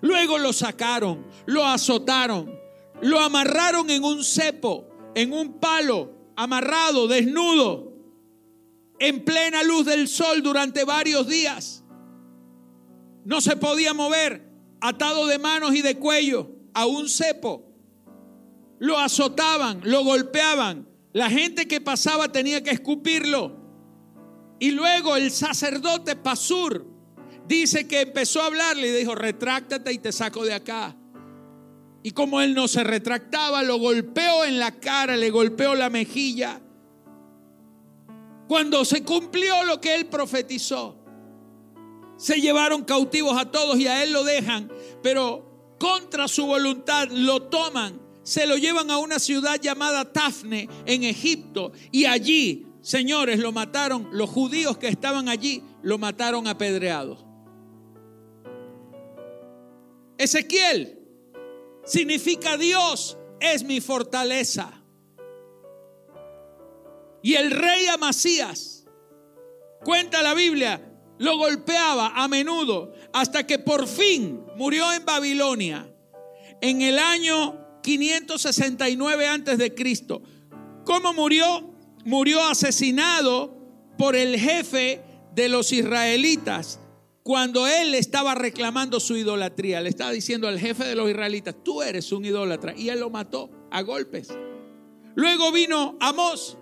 Luego 0.00 0.38
lo 0.38 0.52
sacaron, 0.52 1.26
lo 1.46 1.64
azotaron, 1.66 2.58
lo 3.02 3.20
amarraron 3.20 3.90
en 3.90 4.02
un 4.04 4.24
cepo, 4.24 4.88
en 5.14 5.32
un 5.32 5.60
palo, 5.60 6.32
amarrado, 6.34 7.06
desnudo 7.08 7.93
en 8.98 9.24
plena 9.24 9.62
luz 9.62 9.86
del 9.86 10.08
sol 10.08 10.42
durante 10.42 10.84
varios 10.84 11.26
días. 11.26 11.84
No 13.24 13.40
se 13.40 13.56
podía 13.56 13.94
mover, 13.94 14.48
atado 14.80 15.26
de 15.26 15.38
manos 15.38 15.74
y 15.74 15.82
de 15.82 15.96
cuello 15.98 16.50
a 16.74 16.86
un 16.86 17.08
cepo. 17.08 17.72
Lo 18.78 18.98
azotaban, 18.98 19.80
lo 19.84 20.04
golpeaban. 20.04 20.88
La 21.12 21.30
gente 21.30 21.66
que 21.66 21.80
pasaba 21.80 22.30
tenía 22.30 22.62
que 22.62 22.70
escupirlo. 22.70 23.56
Y 24.58 24.72
luego 24.72 25.16
el 25.16 25.30
sacerdote 25.30 26.16
Pasur 26.16 26.86
dice 27.46 27.86
que 27.86 28.02
empezó 28.02 28.42
a 28.42 28.46
hablarle 28.46 28.88
y 28.88 28.92
dijo, 28.92 29.14
retráctate 29.14 29.92
y 29.92 29.98
te 29.98 30.12
saco 30.12 30.44
de 30.44 30.54
acá. 30.54 30.96
Y 32.02 32.10
como 32.10 32.40
él 32.40 32.54
no 32.54 32.68
se 32.68 32.84
retractaba, 32.84 33.62
lo 33.62 33.78
golpeó 33.78 34.44
en 34.44 34.58
la 34.58 34.72
cara, 34.72 35.16
le 35.16 35.30
golpeó 35.30 35.74
la 35.74 35.88
mejilla. 35.88 36.60
Cuando 38.48 38.84
se 38.84 39.02
cumplió 39.02 39.64
lo 39.64 39.80
que 39.80 39.94
él 39.94 40.06
profetizó, 40.06 40.98
se 42.16 42.40
llevaron 42.40 42.84
cautivos 42.84 43.36
a 43.36 43.50
todos 43.50 43.78
y 43.78 43.86
a 43.86 44.02
él 44.02 44.12
lo 44.12 44.24
dejan, 44.24 44.70
pero 45.02 45.76
contra 45.78 46.28
su 46.28 46.46
voluntad 46.46 47.08
lo 47.10 47.42
toman, 47.42 48.00
se 48.22 48.46
lo 48.46 48.56
llevan 48.56 48.90
a 48.90 48.98
una 48.98 49.18
ciudad 49.18 49.60
llamada 49.60 50.12
Tafne 50.12 50.68
en 50.86 51.04
Egipto 51.04 51.72
y 51.90 52.04
allí, 52.04 52.66
señores, 52.80 53.38
lo 53.38 53.52
mataron, 53.52 54.08
los 54.12 54.30
judíos 54.30 54.78
que 54.78 54.88
estaban 54.88 55.28
allí 55.28 55.62
lo 55.82 55.98
mataron 55.98 56.46
apedreados. 56.46 57.24
Ezequiel 60.16 60.98
significa 61.84 62.56
Dios 62.56 63.18
es 63.40 63.64
mi 63.64 63.80
fortaleza. 63.80 64.83
Y 67.24 67.36
el 67.36 67.50
rey 67.50 67.86
Amasías, 67.86 68.84
cuenta 69.82 70.22
la 70.22 70.34
Biblia, 70.34 70.92
lo 71.16 71.38
golpeaba 71.38 72.12
a 72.14 72.28
menudo 72.28 72.92
hasta 73.14 73.46
que 73.46 73.58
por 73.58 73.88
fin 73.88 74.44
murió 74.56 74.92
en 74.92 75.06
Babilonia 75.06 75.90
en 76.60 76.82
el 76.82 76.98
año 76.98 77.80
569 77.82 79.26
antes 79.26 79.56
de 79.56 79.74
Cristo. 79.74 80.20
¿Cómo 80.84 81.14
murió? 81.14 81.74
Murió 82.04 82.44
asesinado 82.46 83.56
por 83.96 84.16
el 84.16 84.38
jefe 84.38 85.00
de 85.34 85.48
los 85.48 85.72
israelitas 85.72 86.78
cuando 87.22 87.66
él 87.66 87.94
estaba 87.94 88.34
reclamando 88.34 89.00
su 89.00 89.16
idolatría, 89.16 89.80
le 89.80 89.88
estaba 89.88 90.10
diciendo 90.10 90.46
al 90.46 90.60
jefe 90.60 90.84
de 90.84 90.94
los 90.94 91.08
israelitas, 91.08 91.54
tú 91.64 91.80
eres 91.80 92.12
un 92.12 92.26
idólatra. 92.26 92.76
Y 92.76 92.90
él 92.90 93.00
lo 93.00 93.08
mató 93.08 93.50
a 93.70 93.80
golpes. 93.80 94.28
Luego 95.14 95.50
vino 95.50 95.96
Amós. 96.00 96.58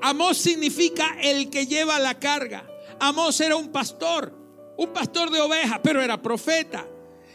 Amós 0.00 0.36
significa 0.36 1.16
el 1.22 1.50
que 1.50 1.66
lleva 1.66 1.98
la 1.98 2.18
carga. 2.18 2.66
Amós 2.98 3.40
era 3.40 3.56
un 3.56 3.68
pastor, 3.68 4.32
un 4.76 4.92
pastor 4.92 5.30
de 5.30 5.40
ovejas, 5.40 5.80
pero 5.82 6.02
era 6.02 6.20
profeta. 6.20 6.86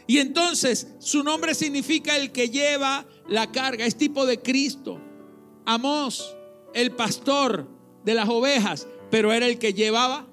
Y 0.08 0.18
entonces 0.20 0.88
su 1.00 1.24
nombre 1.24 1.56
significa 1.56 2.16
el 2.16 2.32
que 2.32 2.50
lleva 2.50 3.06
la 3.28 3.52
carga, 3.52 3.86
es 3.86 3.96
tipo 3.96 4.26
de 4.26 4.42
Cristo. 4.42 5.00
Amós, 5.66 6.36
el 6.74 6.92
pastor 6.92 7.68
de 8.04 8.14
las 8.14 8.30
ovejas, 8.30 8.88
pero 9.10 9.32
era 9.32 9.46
el 9.46 9.60
que 9.60 9.74
llevaba 9.74 10.28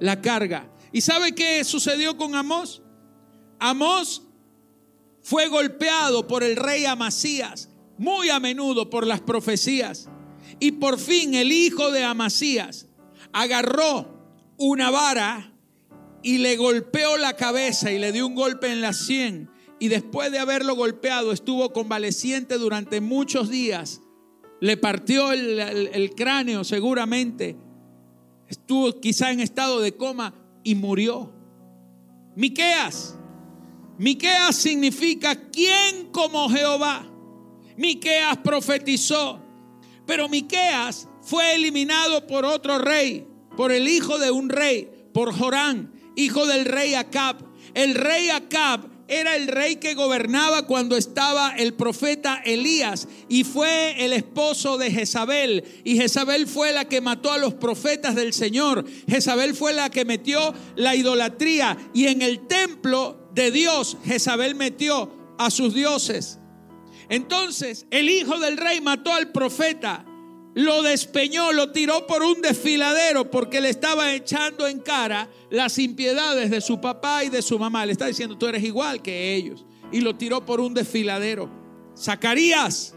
la 0.00 0.20
carga. 0.20 0.70
¿Y 0.92 1.00
sabe 1.00 1.34
qué 1.34 1.64
sucedió 1.64 2.16
con 2.16 2.34
Amós? 2.34 2.82
Amós 3.58 4.22
fue 5.22 5.48
golpeado 5.48 6.26
por 6.26 6.44
el 6.44 6.56
rey 6.56 6.84
Amasías 6.84 7.70
muy 7.96 8.30
a 8.30 8.40
menudo 8.40 8.90
por 8.90 9.06
las 9.06 9.20
profecías. 9.20 10.08
Y 10.60 10.72
por 10.72 10.98
fin 10.98 11.34
el 11.34 11.52
hijo 11.52 11.90
de 11.90 12.04
Amasías 12.04 12.86
agarró 13.32 14.14
una 14.56 14.90
vara 14.90 15.52
y 16.22 16.38
le 16.38 16.56
golpeó 16.56 17.16
la 17.18 17.36
cabeza 17.36 17.92
y 17.92 17.98
le 17.98 18.10
dio 18.10 18.26
un 18.26 18.34
golpe 18.34 18.72
en 18.72 18.80
la 18.80 18.92
sien. 18.92 19.50
Y 19.78 19.88
después 19.88 20.32
de 20.32 20.38
haberlo 20.38 20.74
golpeado 20.74 21.32
estuvo 21.32 21.72
convaleciente 21.72 22.56
durante 22.56 23.00
muchos 23.00 23.50
días. 23.50 24.00
Le 24.60 24.78
partió 24.78 25.32
el, 25.32 26.12
cráneo 26.16 26.64
seguramente. 26.64 27.56
Estuvo 28.48 28.98
quizá 29.00 29.30
en 29.32 29.40
estado 29.40 29.80
de 29.80 29.94
coma 29.94 30.34
y 30.62 30.74
murió. 30.74 31.30
Miqueas. 32.34 33.16
Miqueas 33.98 34.56
significa 34.56 35.50
quién 35.50 36.10
como 36.10 36.48
Jehová. 36.48 37.06
Miqueas 37.76 38.38
profetizó, 38.38 39.43
pero 40.06 40.28
Miqueas 40.28 41.08
fue 41.22 41.54
eliminado 41.54 42.26
por 42.26 42.44
otro 42.44 42.78
rey, 42.78 43.26
por 43.56 43.72
el 43.72 43.88
hijo 43.88 44.18
de 44.18 44.30
un 44.30 44.48
rey, 44.48 44.90
por 45.12 45.32
Jorán, 45.32 45.92
hijo 46.16 46.46
del 46.46 46.64
rey 46.64 46.94
Acab. 46.94 47.36
El 47.74 47.94
rey 47.94 48.30
Acab 48.30 48.88
era 49.08 49.36
el 49.36 49.48
rey 49.48 49.76
que 49.76 49.94
gobernaba 49.94 50.66
cuando 50.66 50.96
estaba 50.96 51.54
el 51.56 51.74
profeta 51.74 52.40
Elías 52.44 53.06
y 53.28 53.44
fue 53.44 54.02
el 54.04 54.12
esposo 54.12 54.78
de 54.78 54.90
Jezabel. 54.90 55.64
Y 55.84 55.96
Jezabel 55.96 56.46
fue 56.46 56.72
la 56.72 56.86
que 56.86 57.00
mató 57.00 57.30
a 57.32 57.38
los 57.38 57.54
profetas 57.54 58.14
del 58.14 58.32
Señor. 58.32 58.84
Jezabel 59.08 59.54
fue 59.54 59.72
la 59.72 59.90
que 59.90 60.04
metió 60.04 60.54
la 60.76 60.94
idolatría. 60.94 61.76
Y 61.92 62.06
en 62.06 62.22
el 62.22 62.46
templo 62.46 63.28
de 63.34 63.50
Dios, 63.50 63.98
Jezabel 64.04 64.54
metió 64.54 65.10
a 65.38 65.50
sus 65.50 65.74
dioses. 65.74 66.38
Entonces, 67.08 67.86
el 67.90 68.08
hijo 68.08 68.38
del 68.38 68.56
rey 68.56 68.80
mató 68.80 69.12
al 69.12 69.32
profeta 69.32 70.04
lo 70.54 70.82
despeñó, 70.82 71.52
lo 71.52 71.72
tiró 71.72 72.06
por 72.06 72.22
un 72.22 72.40
desfiladero 72.40 73.28
porque 73.28 73.60
le 73.60 73.70
estaba 73.70 74.14
echando 74.14 74.68
en 74.68 74.78
cara 74.78 75.28
las 75.50 75.78
impiedades 75.78 76.48
de 76.48 76.60
su 76.60 76.80
papá 76.80 77.24
y 77.24 77.28
de 77.28 77.42
su 77.42 77.58
mamá. 77.58 77.84
Le 77.84 77.92
está 77.92 78.06
diciendo, 78.06 78.38
tú 78.38 78.46
eres 78.46 78.62
igual 78.62 79.02
que 79.02 79.34
ellos. 79.34 79.64
Y 79.90 80.00
lo 80.00 80.14
tiró 80.14 80.46
por 80.46 80.60
un 80.60 80.72
desfiladero. 80.72 81.50
Zacarías. 81.98 82.94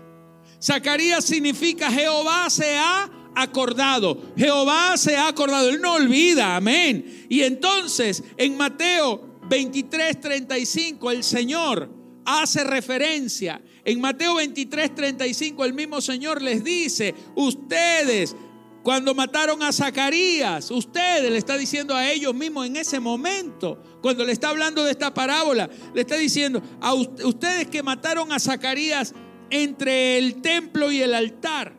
Zacarías 0.62 1.26
significa 1.26 1.92
Jehová 1.92 2.48
se 2.50 2.78
ha 2.78 3.10
acordado. 3.36 4.22
Jehová 4.38 4.96
se 4.96 5.18
ha 5.18 5.28
acordado. 5.28 5.70
Él 5.70 5.82
no 5.82 5.94
olvida. 5.94 6.56
Amén. 6.56 7.26
Y 7.28 7.42
entonces 7.42 8.24
en 8.38 8.56
Mateo 8.56 9.40
23, 9.50 10.22
35 10.22 11.10
el 11.10 11.24
Señor 11.24 11.90
hace 12.24 12.64
referencia 12.64 13.62
en 13.88 14.02
Mateo 14.02 14.36
23, 14.36 14.96
35 14.96 15.64
el 15.64 15.74
mismo 15.74 16.02
Señor 16.02 16.42
les 16.42 16.62
dice, 16.62 17.16
ustedes 17.36 18.36
cuando 18.84 19.16
mataron 19.16 19.64
a 19.64 19.72
Zacarías, 19.72 20.72
ustedes 20.72 21.32
le 21.32 21.38
está 21.38 21.58
diciendo 21.58 21.96
a 21.96 22.12
ellos 22.12 22.36
mismos 22.36 22.68
en 22.68 22.76
ese 22.76 23.00
momento, 23.00 23.82
cuando 24.02 24.26
le 24.26 24.34
está 24.34 24.50
hablando 24.50 24.84
de 24.84 24.92
esta 24.92 25.14
parábola, 25.14 25.70
le 25.94 26.02
está 26.02 26.18
diciendo 26.18 26.62
a 26.82 26.94
ustedes 26.94 27.68
que 27.68 27.82
mataron 27.82 28.34
a 28.34 28.40
Zacarías 28.40 29.14
entre 29.50 30.18
el 30.18 30.42
templo 30.42 30.92
y 30.92 31.02
el 31.02 31.14
altar. 31.14 31.78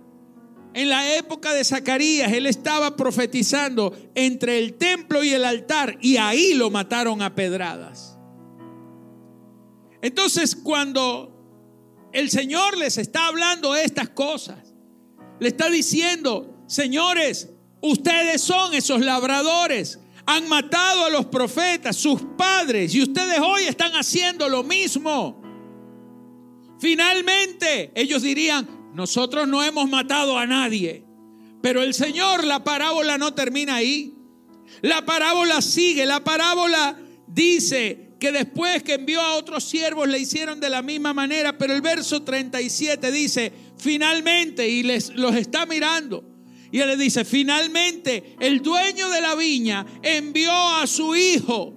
En 0.72 0.88
la 0.88 1.14
época 1.14 1.52
de 1.52 1.62
Zacarías, 1.62 2.32
él 2.32 2.46
estaba 2.46 2.96
profetizando 2.96 3.94
entre 4.14 4.58
el 4.58 4.78
templo 4.78 5.22
y 5.22 5.34
el 5.34 5.44
altar 5.44 5.98
y 6.00 6.16
ahí 6.16 6.54
lo 6.54 6.70
mataron 6.70 7.20
a 7.20 7.34
pedradas. 7.34 8.18
Entonces, 10.00 10.56
cuando 10.56 11.37
el 12.18 12.30
Señor 12.30 12.76
les 12.76 12.98
está 12.98 13.28
hablando 13.28 13.76
estas 13.76 14.08
cosas. 14.08 14.58
Le 15.38 15.48
está 15.48 15.70
diciendo, 15.70 16.64
señores, 16.66 17.50
ustedes 17.80 18.42
son 18.42 18.74
esos 18.74 19.00
labradores. 19.00 20.00
Han 20.26 20.48
matado 20.48 21.04
a 21.04 21.10
los 21.10 21.26
profetas, 21.26 21.96
sus 21.96 22.20
padres, 22.36 22.92
y 22.92 23.02
ustedes 23.02 23.38
hoy 23.38 23.62
están 23.62 23.92
haciendo 23.92 24.48
lo 24.48 24.64
mismo. 24.64 25.40
Finalmente, 26.80 27.92
ellos 27.94 28.22
dirían, 28.22 28.90
nosotros 28.94 29.46
no 29.46 29.62
hemos 29.62 29.88
matado 29.88 30.36
a 30.36 30.44
nadie. 30.44 31.04
Pero 31.62 31.84
el 31.84 31.94
Señor, 31.94 32.42
la 32.42 32.64
parábola 32.64 33.16
no 33.16 33.32
termina 33.32 33.76
ahí. 33.76 34.12
La 34.82 35.06
parábola 35.06 35.62
sigue, 35.62 36.04
la 36.04 36.24
parábola 36.24 36.98
dice, 37.28 38.07
que 38.18 38.32
después 38.32 38.82
que 38.82 38.94
envió 38.94 39.20
a 39.20 39.36
otros 39.36 39.64
siervos 39.64 40.08
le 40.08 40.18
hicieron 40.18 40.60
de 40.60 40.70
la 40.70 40.82
misma 40.82 41.14
manera, 41.14 41.56
pero 41.56 41.72
el 41.72 41.80
verso 41.80 42.22
37 42.22 43.12
dice, 43.12 43.52
finalmente, 43.76 44.68
y 44.68 44.82
les, 44.82 45.10
los 45.14 45.36
está 45.36 45.66
mirando, 45.66 46.24
y 46.72 46.80
él 46.80 46.88
le 46.88 46.96
dice, 46.96 47.24
finalmente 47.24 48.36
el 48.40 48.60
dueño 48.60 49.08
de 49.08 49.20
la 49.20 49.34
viña 49.34 49.86
envió 50.02 50.52
a 50.52 50.86
su 50.86 51.14
hijo, 51.14 51.74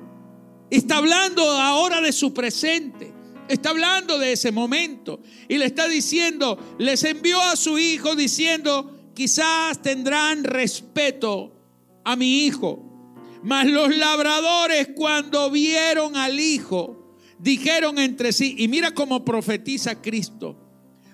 está 0.70 0.98
hablando 0.98 1.44
ahora 1.44 2.02
de 2.02 2.12
su 2.12 2.34
presente, 2.34 3.14
está 3.48 3.70
hablando 3.70 4.18
de 4.18 4.34
ese 4.34 4.52
momento, 4.52 5.22
y 5.48 5.58
le 5.58 5.66
está 5.66 5.88
diciendo, 5.88 6.76
les 6.80 7.04
envió 7.04 7.40
a 7.40 7.56
su 7.56 7.78
hijo 7.78 8.16
diciendo, 8.16 9.12
quizás 9.14 9.82
tendrán 9.82 10.44
respeto 10.44 11.54
a 12.04 12.16
mi 12.16 12.46
hijo. 12.46 12.91
Mas 13.44 13.68
los 13.68 13.96
labradores 13.96 14.90
cuando 14.96 15.50
vieron 15.50 16.16
al 16.16 16.40
Hijo, 16.40 17.16
dijeron 17.40 17.98
entre 17.98 18.34
sí, 18.34 18.56
y 18.58 18.68
mira 18.68 18.92
cómo 18.92 19.26
profetiza 19.26 20.02
Cristo, 20.02 20.58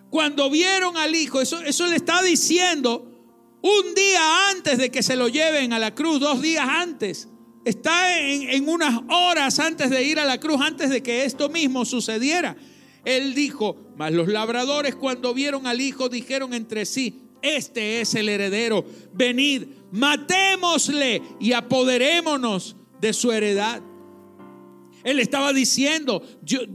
cuando 0.09 0.49
vieron 0.49 0.97
al 0.97 1.15
Hijo, 1.15 1.41
eso, 1.41 1.59
eso 1.61 1.85
le 1.87 1.95
está 1.95 2.21
diciendo 2.21 3.13
un 3.61 3.95
día 3.95 4.49
antes 4.49 4.77
de 4.77 4.91
que 4.91 5.03
se 5.03 5.15
lo 5.15 5.27
lleven 5.27 5.73
a 5.73 5.79
la 5.79 5.93
cruz, 5.95 6.19
dos 6.19 6.41
días 6.41 6.67
antes. 6.67 7.27
Está 7.65 8.19
en, 8.19 8.49
en 8.49 8.69
unas 8.69 9.01
horas 9.09 9.59
antes 9.59 9.89
de 9.89 10.03
ir 10.03 10.19
a 10.19 10.25
la 10.25 10.39
cruz, 10.39 10.61
antes 10.61 10.89
de 10.89 11.03
que 11.03 11.25
esto 11.25 11.49
mismo 11.49 11.83
sucediera. 11.83 12.55
Él 13.03 13.33
dijo, 13.33 13.75
mas 13.97 14.13
los 14.13 14.27
labradores 14.27 14.95
cuando 14.95 15.33
vieron 15.33 15.67
al 15.67 15.81
Hijo 15.81 16.07
dijeron 16.07 16.53
entre 16.53 16.85
sí, 16.85 17.26
este 17.41 18.01
es 18.01 18.15
el 18.15 18.29
heredero, 18.29 18.85
venid, 19.13 19.63
matémosle 19.91 21.21
y 21.39 21.53
apoderémonos 21.53 22.75
de 22.99 23.13
su 23.13 23.31
heredad. 23.31 23.81
Él 25.07 25.21
estaba 25.21 25.53
diciendo, 25.53 26.21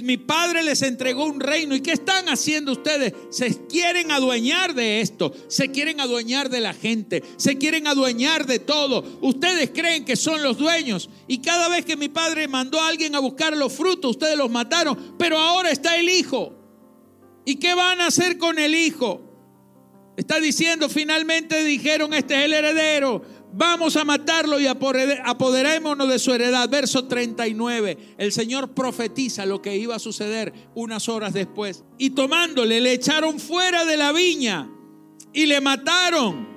mi 0.00 0.16
padre 0.16 0.62
les 0.62 0.80
entregó 0.80 1.26
un 1.26 1.38
reino. 1.38 1.74
¿Y 1.74 1.82
qué 1.82 1.92
están 1.92 2.30
haciendo 2.30 2.72
ustedes? 2.72 3.12
Se 3.28 3.66
quieren 3.66 4.10
adueñar 4.10 4.74
de 4.74 5.02
esto, 5.02 5.34
se 5.48 5.70
quieren 5.70 6.00
adueñar 6.00 6.48
de 6.48 6.60
la 6.60 6.72
gente, 6.72 7.22
se 7.36 7.58
quieren 7.58 7.86
adueñar 7.86 8.46
de 8.46 8.58
todo. 8.58 9.04
Ustedes 9.20 9.70
creen 9.74 10.06
que 10.06 10.16
son 10.16 10.42
los 10.42 10.56
dueños. 10.56 11.10
Y 11.28 11.42
cada 11.42 11.68
vez 11.68 11.84
que 11.84 11.96
mi 11.96 12.08
padre 12.08 12.48
mandó 12.48 12.80
a 12.80 12.88
alguien 12.88 13.14
a 13.14 13.18
buscar 13.18 13.54
los 13.54 13.70
frutos, 13.70 14.12
ustedes 14.12 14.38
los 14.38 14.50
mataron. 14.50 15.14
Pero 15.18 15.36
ahora 15.36 15.70
está 15.70 15.98
el 15.98 16.08
hijo. 16.08 16.54
¿Y 17.44 17.56
qué 17.56 17.74
van 17.74 18.00
a 18.00 18.06
hacer 18.06 18.38
con 18.38 18.58
el 18.58 18.74
hijo? 18.74 19.31
Está 20.16 20.40
diciendo, 20.40 20.88
finalmente 20.88 21.64
dijeron, 21.64 22.12
este 22.12 22.34
es 22.34 22.44
el 22.44 22.52
heredero. 22.52 23.22
Vamos 23.54 23.96
a 23.96 24.04
matarlo 24.04 24.60
y 24.60 24.66
apoderémonos 24.66 26.08
de 26.08 26.18
su 26.18 26.32
heredad. 26.32 26.68
Verso 26.68 27.06
39. 27.06 28.14
El 28.18 28.32
Señor 28.32 28.72
profetiza 28.74 29.46
lo 29.46 29.60
que 29.60 29.76
iba 29.76 29.94
a 29.94 29.98
suceder 29.98 30.52
unas 30.74 31.08
horas 31.08 31.32
después. 31.32 31.84
Y 31.98 32.10
tomándole, 32.10 32.80
le 32.80 32.92
echaron 32.92 33.38
fuera 33.38 33.84
de 33.84 33.96
la 33.96 34.12
viña 34.12 34.70
y 35.32 35.46
le 35.46 35.60
mataron. 35.60 36.48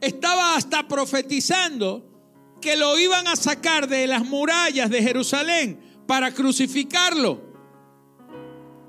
Estaba 0.00 0.56
hasta 0.56 0.86
profetizando 0.86 2.08
que 2.60 2.76
lo 2.76 2.98
iban 2.98 3.26
a 3.28 3.36
sacar 3.36 3.88
de 3.88 4.06
las 4.06 4.24
murallas 4.24 4.90
de 4.90 5.02
Jerusalén 5.02 5.80
para 6.06 6.32
crucificarlo. 6.32 7.40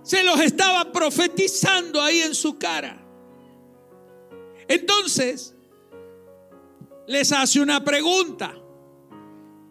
Se 0.04 0.24
los 0.24 0.40
estaba 0.40 0.92
profetizando 0.92 2.02
ahí 2.02 2.20
en 2.20 2.36
su 2.36 2.58
cara. 2.58 3.03
Entonces, 4.68 5.56
les 7.08 7.32
hace 7.32 7.60
una 7.60 7.84
pregunta 7.84 8.56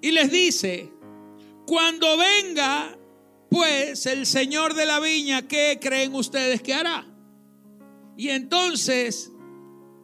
y 0.00 0.10
les 0.10 0.30
dice, 0.30 0.92
cuando 1.66 2.16
venga 2.16 2.98
pues 3.48 4.06
el 4.06 4.24
Señor 4.24 4.74
de 4.74 4.86
la 4.86 4.98
viña, 4.98 5.46
¿qué 5.46 5.78
creen 5.80 6.14
ustedes 6.14 6.62
que 6.62 6.72
hará? 6.72 7.06
Y 8.16 8.30
entonces 8.30 9.30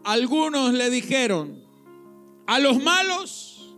algunos 0.05 0.75
le 0.75 0.91
dijeron, 0.91 1.65
a 2.47 2.59
los 2.59 2.83
malos 2.83 3.77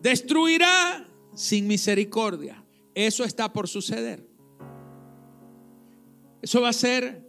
destruirá 0.00 1.08
sin 1.34 1.66
misericordia. 1.66 2.64
Eso 2.94 3.24
está 3.24 3.52
por 3.52 3.68
suceder. 3.68 4.26
Eso 6.42 6.60
va 6.60 6.68
a 6.68 6.74
ser 6.74 7.26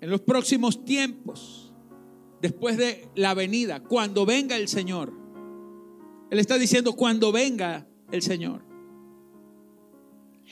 en 0.00 0.10
los 0.10 0.20
próximos 0.22 0.84
tiempos 0.84 1.69
después 2.40 2.76
de 2.76 3.08
la 3.14 3.34
venida, 3.34 3.80
cuando 3.80 4.24
venga 4.26 4.56
el 4.56 4.68
Señor. 4.68 5.12
Él 6.30 6.38
está 6.38 6.58
diciendo 6.58 6.94
cuando 6.94 7.32
venga 7.32 7.86
el 8.10 8.22
Señor. 8.22 8.64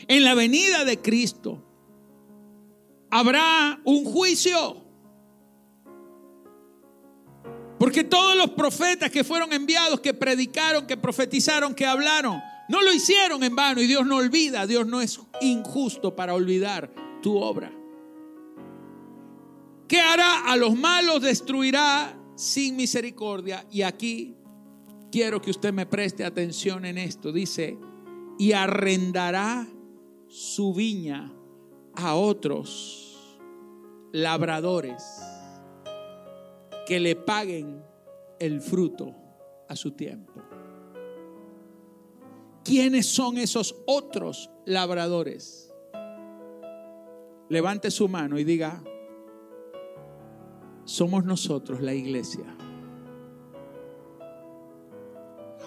En 0.07 0.25
la 0.25 0.35
venida 0.35 0.85
de 0.85 1.01
Cristo 1.01 1.65
habrá 3.11 3.81
un 3.85 4.05
juicio. 4.05 4.85
Porque 7.79 8.05
todos 8.05 8.37
los 8.37 8.51
profetas 8.51 9.11
que 9.11 9.23
fueron 9.23 9.53
enviados, 9.53 10.01
que 10.01 10.13
predicaron, 10.13 10.87
que 10.87 10.97
profetizaron, 10.97 11.75
que 11.75 11.87
hablaron, 11.87 12.41
no 12.69 12.83
lo 12.83 12.93
hicieron 12.93 13.43
en 13.45 13.55
vano 13.55 13.81
y 13.81 13.87
Dios 13.87 14.05
no 14.05 14.17
olvida, 14.17 14.67
Dios 14.67 14.87
no 14.87 15.01
es 15.01 15.21
injusto 15.41 16.15
para 16.15 16.35
olvidar 16.35 16.93
tu 17.23 17.37
obra. 17.37 17.78
¿Qué 19.89 20.01
hará? 20.01 20.53
A 20.53 20.57
los 20.57 20.77
malos 20.77 21.23
destruirá 21.23 22.15
sin 22.37 22.77
misericordia. 22.77 23.67
Y 23.71 23.83
aquí 23.83 24.37
quiero 25.11 25.41
que 25.41 25.51
usted 25.51 25.73
me 25.73 25.87
preste 25.87 26.25
atención 26.25 26.85
en 26.85 26.99
esto. 26.99 27.33
Dice, 27.33 27.79
y 28.39 28.53
arrendará 28.53 29.67
su 30.29 30.75
viña 30.75 31.33
a 31.95 32.15
otros 32.15 33.41
labradores 34.13 35.03
que 36.87 37.01
le 37.01 37.17
paguen 37.17 37.83
el 38.39 38.61
fruto 38.61 39.15
a 39.69 39.75
su 39.75 39.93
tiempo. 39.93 40.35
¿Quiénes 42.63 43.07
son 43.07 43.39
esos 43.39 43.75
otros 43.87 44.51
labradores? 44.67 45.73
Levante 47.49 47.91
su 47.91 48.09
mano 48.09 48.39
y 48.39 48.45
diga, 48.45 48.83
somos 50.89 51.27
nosotros 51.27 51.83
la 51.83 51.93
iglesia. 51.93 52.47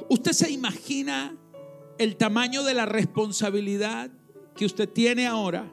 ¿Usted 0.09 0.31
se 0.31 0.49
imagina 0.49 1.37
el 1.99 2.17
tamaño 2.17 2.63
de 2.63 2.73
la 2.73 2.87
responsabilidad 2.87 4.09
que 4.55 4.65
usted 4.65 4.89
tiene 4.89 5.27
ahora 5.27 5.71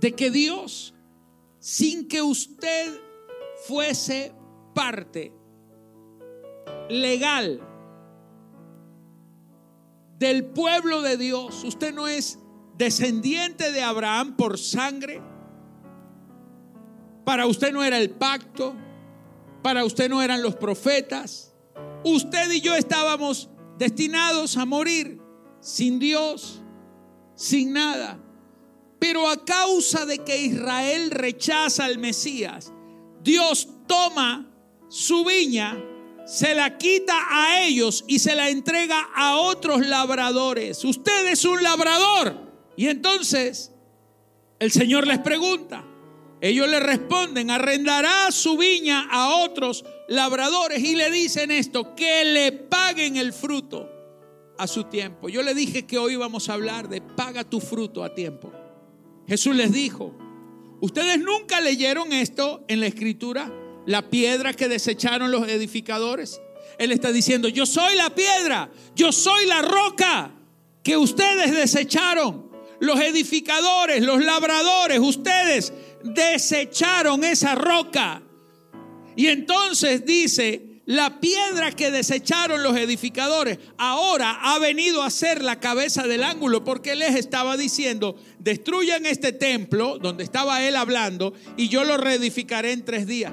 de 0.00 0.12
que 0.12 0.30
Dios, 0.30 0.94
sin 1.58 2.06
que 2.06 2.22
usted 2.22 3.00
fuese 3.66 4.32
parte 4.74 5.32
legal 6.88 7.60
del 10.20 10.44
pueblo 10.44 11.02
de 11.02 11.16
Dios, 11.16 11.64
usted 11.64 11.92
no 11.92 12.06
es 12.06 12.38
descendiente 12.78 13.72
de 13.72 13.82
Abraham 13.82 14.36
por 14.36 14.56
sangre, 14.56 15.20
para 17.24 17.46
usted 17.46 17.72
no 17.72 17.82
era 17.82 17.98
el 17.98 18.10
pacto, 18.10 18.74
para 19.62 19.84
usted 19.84 20.08
no 20.08 20.22
eran 20.22 20.42
los 20.42 20.56
profetas. 20.56 21.54
Usted 22.04 22.50
y 22.52 22.60
yo 22.60 22.74
estábamos 22.74 23.48
destinados 23.78 24.56
a 24.56 24.66
morir 24.66 25.20
sin 25.60 25.98
Dios, 25.98 26.62
sin 27.34 27.72
nada. 27.72 28.20
Pero 28.98 29.28
a 29.28 29.44
causa 29.44 30.06
de 30.06 30.18
que 30.18 30.42
Israel 30.42 31.10
rechaza 31.10 31.86
al 31.86 31.98
Mesías, 31.98 32.72
Dios 33.22 33.68
toma 33.86 34.50
su 34.88 35.24
viña, 35.24 35.82
se 36.26 36.54
la 36.54 36.78
quita 36.78 37.14
a 37.30 37.62
ellos 37.62 38.04
y 38.06 38.18
se 38.18 38.34
la 38.34 38.50
entrega 38.50 39.08
a 39.14 39.38
otros 39.38 39.86
labradores. 39.86 40.84
Usted 40.84 41.28
es 41.28 41.44
un 41.44 41.62
labrador. 41.62 42.52
Y 42.76 42.88
entonces 42.88 43.72
el 44.58 44.72
Señor 44.72 45.06
les 45.06 45.18
pregunta, 45.18 45.84
ellos 46.44 46.68
le 46.68 46.78
responden, 46.78 47.50
arrendará 47.50 48.30
su 48.30 48.58
viña 48.58 49.08
a 49.10 49.36
otros 49.36 49.82
labradores 50.08 50.84
y 50.84 50.94
le 50.94 51.10
dicen 51.10 51.50
esto, 51.50 51.94
que 51.94 52.22
le 52.22 52.52
paguen 52.52 53.16
el 53.16 53.32
fruto 53.32 53.90
a 54.58 54.66
su 54.66 54.84
tiempo. 54.84 55.30
Yo 55.30 55.42
le 55.42 55.54
dije 55.54 55.86
que 55.86 55.96
hoy 55.96 56.16
vamos 56.16 56.50
a 56.50 56.52
hablar 56.52 56.90
de 56.90 57.00
paga 57.00 57.44
tu 57.44 57.60
fruto 57.60 58.04
a 58.04 58.14
tiempo. 58.14 58.52
Jesús 59.26 59.56
les 59.56 59.72
dijo, 59.72 60.14
ustedes 60.82 61.18
nunca 61.18 61.62
leyeron 61.62 62.12
esto 62.12 62.62
en 62.68 62.80
la 62.80 62.88
escritura, 62.88 63.50
la 63.86 64.10
piedra 64.10 64.52
que 64.52 64.68
desecharon 64.68 65.30
los 65.30 65.48
edificadores. 65.48 66.42
Él 66.76 66.92
está 66.92 67.10
diciendo, 67.10 67.48
yo 67.48 67.64
soy 67.64 67.96
la 67.96 68.14
piedra, 68.14 68.70
yo 68.94 69.12
soy 69.12 69.46
la 69.46 69.62
roca 69.62 70.34
que 70.82 70.98
ustedes 70.98 71.54
desecharon. 71.54 72.52
Los 72.80 73.00
edificadores, 73.00 74.02
los 74.02 74.22
labradores, 74.22 74.98
ustedes 74.98 75.72
desecharon 76.04 77.24
esa 77.24 77.54
roca. 77.54 78.22
Y 79.16 79.28
entonces 79.28 80.04
dice, 80.04 80.82
la 80.86 81.18
piedra 81.18 81.72
que 81.72 81.90
desecharon 81.90 82.62
los 82.62 82.76
edificadores 82.76 83.58
ahora 83.78 84.38
ha 84.42 84.58
venido 84.58 85.02
a 85.02 85.10
ser 85.10 85.42
la 85.42 85.58
cabeza 85.58 86.06
del 86.06 86.22
ángulo 86.22 86.62
porque 86.62 86.94
les 86.94 87.14
estaba 87.14 87.56
diciendo, 87.56 88.16
destruyan 88.38 89.06
este 89.06 89.32
templo 89.32 89.98
donde 89.98 90.24
estaba 90.24 90.62
él 90.62 90.76
hablando 90.76 91.32
y 91.56 91.68
yo 91.68 91.84
lo 91.84 91.96
reedificaré 91.96 92.72
en 92.72 92.84
tres 92.84 93.06
días. 93.06 93.32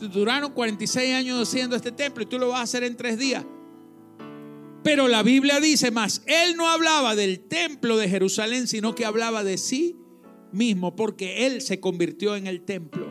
Duraron 0.00 0.52
46 0.52 1.14
años 1.14 1.48
haciendo 1.48 1.74
este 1.74 1.90
templo 1.90 2.22
y 2.22 2.26
tú 2.26 2.38
lo 2.38 2.48
vas 2.48 2.60
a 2.60 2.62
hacer 2.62 2.84
en 2.84 2.96
tres 2.96 3.18
días. 3.18 3.44
Pero 4.84 5.08
la 5.08 5.22
Biblia 5.22 5.60
dice 5.60 5.90
más, 5.90 6.22
él 6.26 6.56
no 6.56 6.68
hablaba 6.68 7.16
del 7.16 7.40
templo 7.40 7.96
de 7.96 8.08
Jerusalén, 8.08 8.68
sino 8.68 8.94
que 8.94 9.04
hablaba 9.04 9.42
de 9.42 9.58
sí 9.58 9.96
mismo, 10.52 10.94
porque 10.96 11.46
Él 11.46 11.60
se 11.60 11.80
convirtió 11.80 12.36
en 12.36 12.46
el 12.46 12.62
templo. 12.62 13.06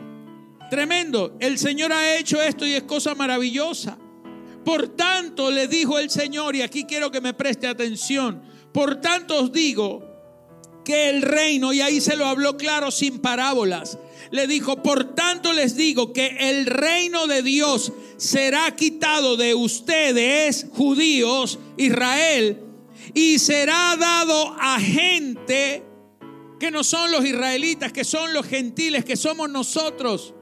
Tremendo, 0.70 1.36
el 1.40 1.58
Señor 1.58 1.92
ha 1.92 2.16
hecho 2.16 2.40
esto 2.40 2.66
y 2.66 2.72
es 2.72 2.84
cosa 2.84 3.14
maravillosa. 3.14 3.98
Por 4.64 4.88
tanto, 4.88 5.50
le 5.50 5.68
dijo 5.68 5.98
el 5.98 6.08
Señor, 6.08 6.56
y 6.56 6.62
aquí 6.62 6.84
quiero 6.84 7.10
que 7.10 7.20
me 7.20 7.34
preste 7.34 7.66
atención, 7.66 8.42
por 8.72 9.00
tanto 9.00 9.38
os 9.38 9.52
digo 9.52 10.08
que 10.84 11.10
el 11.10 11.22
reino, 11.22 11.72
y 11.72 11.80
ahí 11.80 12.00
se 12.00 12.16
lo 12.16 12.26
habló 12.26 12.56
claro 12.56 12.90
sin 12.90 13.18
parábolas, 13.18 13.98
le 14.30 14.46
dijo, 14.46 14.82
por 14.82 15.14
tanto 15.14 15.52
les 15.52 15.76
digo 15.76 16.12
que 16.12 16.36
el 16.40 16.66
reino 16.66 17.26
de 17.26 17.42
Dios 17.42 17.92
será 18.16 18.74
quitado 18.74 19.36
de 19.36 19.54
ustedes, 19.54 20.66
judíos, 20.72 21.58
Israel, 21.76 22.60
y 23.14 23.38
será 23.38 23.96
dado 23.96 24.56
a 24.58 24.80
gente 24.80 25.82
que 26.62 26.70
no 26.70 26.84
son 26.84 27.10
los 27.10 27.24
israelitas, 27.24 27.92
que 27.92 28.04
son 28.04 28.32
los 28.32 28.46
gentiles, 28.46 29.04
que 29.04 29.16
somos 29.16 29.50
nosotros. 29.50 30.32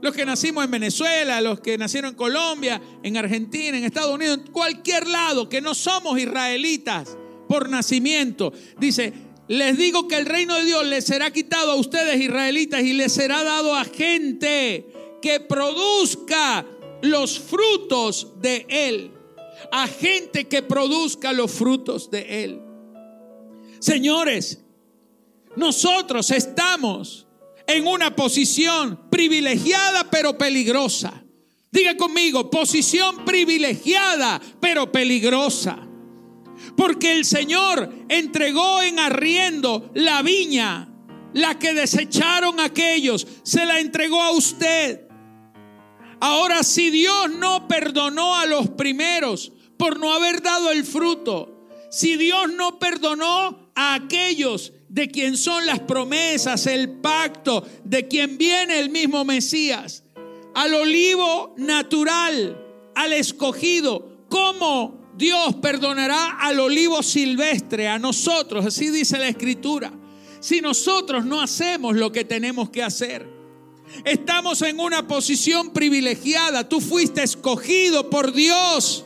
Los 0.00 0.14
que 0.14 0.24
nacimos 0.24 0.64
en 0.64 0.70
Venezuela, 0.70 1.40
los 1.40 1.58
que 1.58 1.76
nacieron 1.76 2.10
en 2.10 2.16
Colombia, 2.16 2.80
en 3.02 3.16
Argentina, 3.16 3.76
en 3.76 3.82
Estados 3.82 4.14
Unidos, 4.14 4.38
en 4.38 4.52
cualquier 4.52 5.08
lado, 5.08 5.48
que 5.48 5.60
no 5.60 5.74
somos 5.74 6.16
israelitas, 6.16 7.18
por 7.48 7.68
nacimiento. 7.68 8.52
Dice, 8.78 9.12
les 9.48 9.76
digo 9.76 10.06
que 10.06 10.18
el 10.18 10.26
reino 10.26 10.54
de 10.54 10.64
Dios 10.64 10.86
les 10.86 11.04
será 11.04 11.32
quitado 11.32 11.72
a 11.72 11.74
ustedes 11.74 12.20
israelitas 12.20 12.80
y 12.82 12.92
les 12.92 13.12
será 13.12 13.42
dado 13.42 13.74
a 13.74 13.84
gente 13.84 14.86
que 15.20 15.40
produzca 15.40 16.64
los 17.02 17.36
frutos 17.40 18.28
de 18.40 18.64
él. 18.68 19.10
A 19.72 19.88
gente 19.88 20.46
que 20.46 20.62
produzca 20.62 21.32
los 21.32 21.50
frutos 21.50 22.12
de 22.12 22.44
él. 22.44 22.62
Señores, 23.80 24.62
nosotros 25.58 26.30
estamos 26.30 27.26
en 27.66 27.86
una 27.86 28.14
posición 28.14 29.08
privilegiada 29.10 30.08
pero 30.10 30.38
peligrosa. 30.38 31.22
Diga 31.70 31.96
conmigo, 31.96 32.50
posición 32.50 33.24
privilegiada 33.24 34.40
pero 34.60 34.90
peligrosa. 34.90 35.86
Porque 36.76 37.12
el 37.12 37.24
Señor 37.24 37.92
entregó 38.08 38.80
en 38.82 38.98
arriendo 38.98 39.90
la 39.94 40.22
viña, 40.22 40.88
la 41.34 41.58
que 41.58 41.74
desecharon 41.74 42.58
aquellos, 42.60 43.26
se 43.42 43.66
la 43.66 43.80
entregó 43.80 44.22
a 44.22 44.30
usted. 44.30 45.08
Ahora, 46.20 46.62
si 46.62 46.90
Dios 46.90 47.30
no 47.30 47.68
perdonó 47.68 48.36
a 48.36 48.46
los 48.46 48.70
primeros 48.70 49.52
por 49.76 49.98
no 49.98 50.12
haber 50.12 50.42
dado 50.42 50.70
el 50.70 50.84
fruto, 50.84 51.66
si 51.90 52.16
Dios 52.16 52.52
no 52.52 52.78
perdonó 52.78 53.70
a 53.74 53.94
aquellos 53.94 54.72
de 54.88 55.08
quien 55.08 55.36
son 55.36 55.66
las 55.66 55.80
promesas, 55.80 56.66
el 56.66 56.90
pacto, 56.90 57.66
de 57.84 58.08
quien 58.08 58.38
viene 58.38 58.78
el 58.78 58.90
mismo 58.90 59.24
Mesías, 59.24 60.04
al 60.54 60.74
olivo 60.74 61.54
natural, 61.56 62.64
al 62.94 63.12
escogido, 63.12 64.24
¿cómo 64.28 65.12
Dios 65.16 65.56
perdonará 65.56 66.38
al 66.40 66.60
olivo 66.60 67.02
silvestre, 67.02 67.88
a 67.88 67.98
nosotros? 67.98 68.66
Así 68.66 68.90
dice 68.90 69.18
la 69.18 69.28
Escritura. 69.28 69.92
Si 70.40 70.60
nosotros 70.60 71.24
no 71.24 71.40
hacemos 71.40 71.96
lo 71.96 72.12
que 72.12 72.24
tenemos 72.24 72.70
que 72.70 72.82
hacer. 72.82 73.28
Estamos 74.04 74.62
en 74.62 74.78
una 74.80 75.06
posición 75.08 75.70
privilegiada. 75.70 76.68
Tú 76.68 76.80
fuiste 76.80 77.22
escogido 77.22 78.10
por 78.10 78.32
Dios 78.32 79.04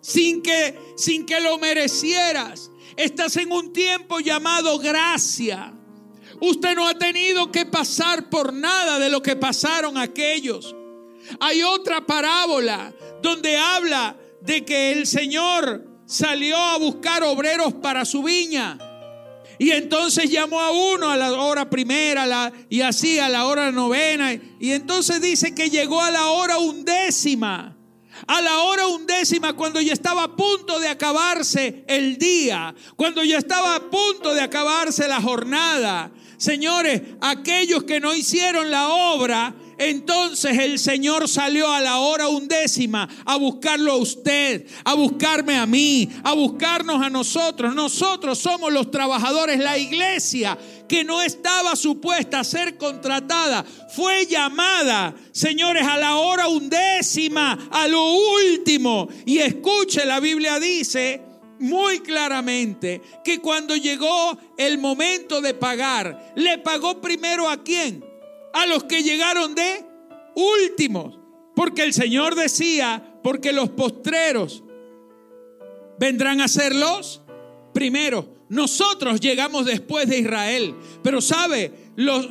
sin 0.00 0.42
que, 0.42 0.78
sin 0.96 1.26
que 1.26 1.40
lo 1.40 1.58
merecieras. 1.58 2.69
Estás 3.00 3.34
en 3.38 3.50
un 3.50 3.72
tiempo 3.72 4.20
llamado 4.20 4.78
gracia. 4.78 5.72
Usted 6.38 6.76
no 6.76 6.86
ha 6.86 6.92
tenido 6.98 7.50
que 7.50 7.64
pasar 7.64 8.28
por 8.28 8.52
nada 8.52 8.98
de 8.98 9.08
lo 9.08 9.22
que 9.22 9.36
pasaron 9.36 9.96
aquellos. 9.96 10.76
Hay 11.40 11.62
otra 11.62 12.04
parábola 12.04 12.92
donde 13.22 13.56
habla 13.56 14.18
de 14.42 14.66
que 14.66 14.92
el 14.92 15.06
Señor 15.06 16.02
salió 16.04 16.58
a 16.58 16.76
buscar 16.76 17.22
obreros 17.22 17.72
para 17.72 18.04
su 18.04 18.22
viña. 18.22 18.76
Y 19.58 19.70
entonces 19.70 20.28
llamó 20.28 20.60
a 20.60 20.70
uno 20.70 21.08
a 21.08 21.16
la 21.16 21.32
hora 21.32 21.70
primera 21.70 22.52
y 22.68 22.82
así 22.82 23.18
a 23.18 23.30
la 23.30 23.46
hora 23.46 23.72
novena. 23.72 24.34
Y 24.34 24.72
entonces 24.72 25.22
dice 25.22 25.54
que 25.54 25.70
llegó 25.70 26.02
a 26.02 26.10
la 26.10 26.32
hora 26.32 26.58
undécima 26.58 27.79
a 28.26 28.40
la 28.40 28.60
hora 28.60 28.86
undécima, 28.86 29.54
cuando 29.54 29.80
ya 29.80 29.92
estaba 29.92 30.24
a 30.24 30.36
punto 30.36 30.78
de 30.78 30.88
acabarse 30.88 31.84
el 31.86 32.18
día, 32.18 32.74
cuando 32.96 33.22
ya 33.24 33.38
estaba 33.38 33.76
a 33.76 33.90
punto 33.90 34.34
de 34.34 34.40
acabarse 34.40 35.08
la 35.08 35.20
jornada. 35.20 36.10
Señores, 36.36 37.02
aquellos 37.20 37.84
que 37.84 38.00
no 38.00 38.14
hicieron 38.14 38.70
la 38.70 38.88
obra, 38.88 39.54
entonces 39.76 40.58
el 40.58 40.78
Señor 40.78 41.28
salió 41.28 41.70
a 41.70 41.80
la 41.80 41.98
hora 41.98 42.28
undécima 42.28 43.08
a 43.24 43.36
buscarlo 43.36 43.92
a 43.92 43.96
usted, 43.96 44.66
a 44.84 44.94
buscarme 44.94 45.56
a 45.56 45.66
mí, 45.66 46.08
a 46.22 46.32
buscarnos 46.34 47.02
a 47.02 47.10
nosotros. 47.10 47.74
Nosotros 47.74 48.38
somos 48.38 48.72
los 48.72 48.90
trabajadores, 48.90 49.58
la 49.58 49.78
iglesia 49.78 50.56
que 50.90 51.04
no 51.04 51.22
estaba 51.22 51.76
supuesta 51.76 52.40
a 52.40 52.44
ser 52.44 52.76
contratada, 52.76 53.64
fue 53.94 54.26
llamada, 54.26 55.14
señores, 55.30 55.86
a 55.86 55.96
la 55.96 56.16
hora 56.16 56.48
undécima, 56.48 57.68
a 57.70 57.86
lo 57.86 58.12
último. 58.12 59.08
Y 59.24 59.38
escuche, 59.38 60.04
la 60.04 60.18
Biblia 60.18 60.58
dice 60.58 61.22
muy 61.60 62.00
claramente 62.00 63.00
que 63.22 63.38
cuando 63.38 63.76
llegó 63.76 64.36
el 64.58 64.78
momento 64.78 65.40
de 65.40 65.54
pagar, 65.54 66.32
le 66.34 66.58
pagó 66.58 67.00
primero 67.00 67.48
a 67.48 67.62
quién? 67.62 68.10
a 68.52 68.66
los 68.66 68.84
que 68.84 69.02
llegaron 69.02 69.54
de 69.54 69.84
últimos. 70.34 71.18
Porque 71.54 71.82
el 71.82 71.92
Señor 71.92 72.34
decía, 72.34 73.18
porque 73.22 73.52
los 73.52 73.70
postreros 73.70 74.62
vendrán 75.98 76.40
a 76.40 76.48
ser 76.48 76.74
los 76.74 77.22
primeros. 77.74 78.26
Nosotros 78.50 79.20
llegamos 79.20 79.64
después 79.64 80.08
de 80.08 80.18
Israel, 80.18 80.74
pero 81.04 81.20
sabe, 81.20 81.72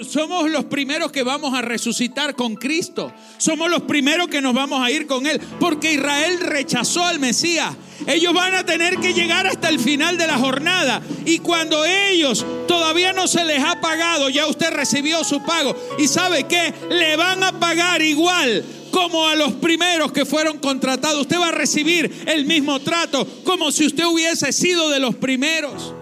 somos 0.01 0.49
los 0.49 0.65
primeros 0.65 1.13
que 1.13 1.23
vamos 1.23 1.53
a 1.53 1.61
resucitar 1.61 2.35
con 2.35 2.55
Cristo. 2.55 3.13
Somos 3.37 3.69
los 3.69 3.83
primeros 3.83 4.27
que 4.27 4.41
nos 4.41 4.53
vamos 4.53 4.83
a 4.83 4.91
ir 4.91 5.07
con 5.07 5.25
Él, 5.25 5.39
porque 5.61 5.93
Israel 5.93 6.41
rechazó 6.41 7.05
al 7.05 7.19
Mesías. 7.19 7.73
Ellos 8.05 8.33
van 8.33 8.53
a 8.53 8.65
tener 8.65 8.97
que 8.97 9.13
llegar 9.13 9.47
hasta 9.47 9.69
el 9.69 9.79
final 9.79 10.17
de 10.17 10.27
la 10.27 10.37
jornada. 10.37 11.01
Y 11.25 11.39
cuando 11.39 11.85
ellos 11.85 12.45
todavía 12.67 13.13
no 13.13 13.25
se 13.25 13.45
les 13.45 13.63
ha 13.63 13.79
pagado, 13.79 14.29
ya 14.29 14.45
usted 14.47 14.71
recibió 14.71 15.23
su 15.23 15.41
pago. 15.43 15.73
Y 15.99 16.07
sabe 16.09 16.47
que 16.47 16.73
le 16.89 17.15
van 17.15 17.41
a 17.45 17.57
pagar 17.61 18.01
igual 18.01 18.65
como 18.91 19.25
a 19.25 19.37
los 19.37 19.53
primeros 19.53 20.11
que 20.11 20.25
fueron 20.25 20.57
contratados. 20.57 21.21
Usted 21.21 21.39
va 21.39 21.47
a 21.47 21.51
recibir 21.51 22.23
el 22.25 22.45
mismo 22.45 22.81
trato 22.81 23.25
como 23.45 23.71
si 23.71 23.85
usted 23.85 24.03
hubiese 24.03 24.51
sido 24.51 24.89
de 24.89 24.99
los 24.99 25.15
primeros. 25.15 25.93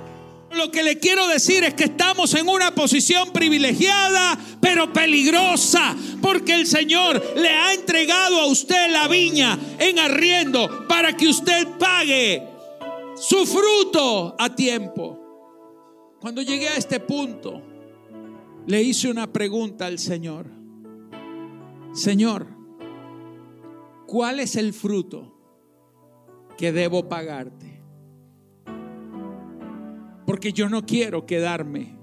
Lo 0.58 0.72
que 0.72 0.82
le 0.82 0.98
quiero 0.98 1.28
decir 1.28 1.64
es 1.64 1.76
que 1.76 1.84
estamos 1.84 2.34
en 2.34 2.50
una 2.50 2.74
posición 2.74 3.32
privilegiada, 3.32 4.38
pero 4.60 4.92
peligrosa, 4.92 5.96
porque 6.20 6.56
el 6.56 6.66
Señor 6.66 7.24
le 7.36 7.50
ha 7.50 7.74
entregado 7.76 8.42
a 8.42 8.48
usted 8.48 8.92
la 8.92 9.08
viña 9.08 9.58
en 9.78 10.00
arriendo 10.00 10.88
para 10.88 11.16
que 11.16 11.28
usted 11.28 11.68
pague 11.78 12.44
su 13.16 13.46
fruto 13.46 14.36
a 14.40 14.56
tiempo. 14.56 15.20
Cuando 16.20 16.42
llegué 16.42 16.70
a 16.70 16.76
este 16.76 17.00
punto, 17.00 17.62
le 18.66 18.82
hice 18.82 19.10
una 19.10 19.32
pregunta 19.32 19.86
al 19.86 20.00
Señor. 20.00 20.48
Señor, 21.94 22.48
¿cuál 24.08 24.40
es 24.40 24.56
el 24.56 24.74
fruto 24.74 25.38
que 26.58 26.72
debo 26.72 27.08
pagarte? 27.08 27.77
Porque 30.28 30.52
yo 30.52 30.68
no 30.68 30.86
quiero 30.86 31.26
quedarme 31.26 31.98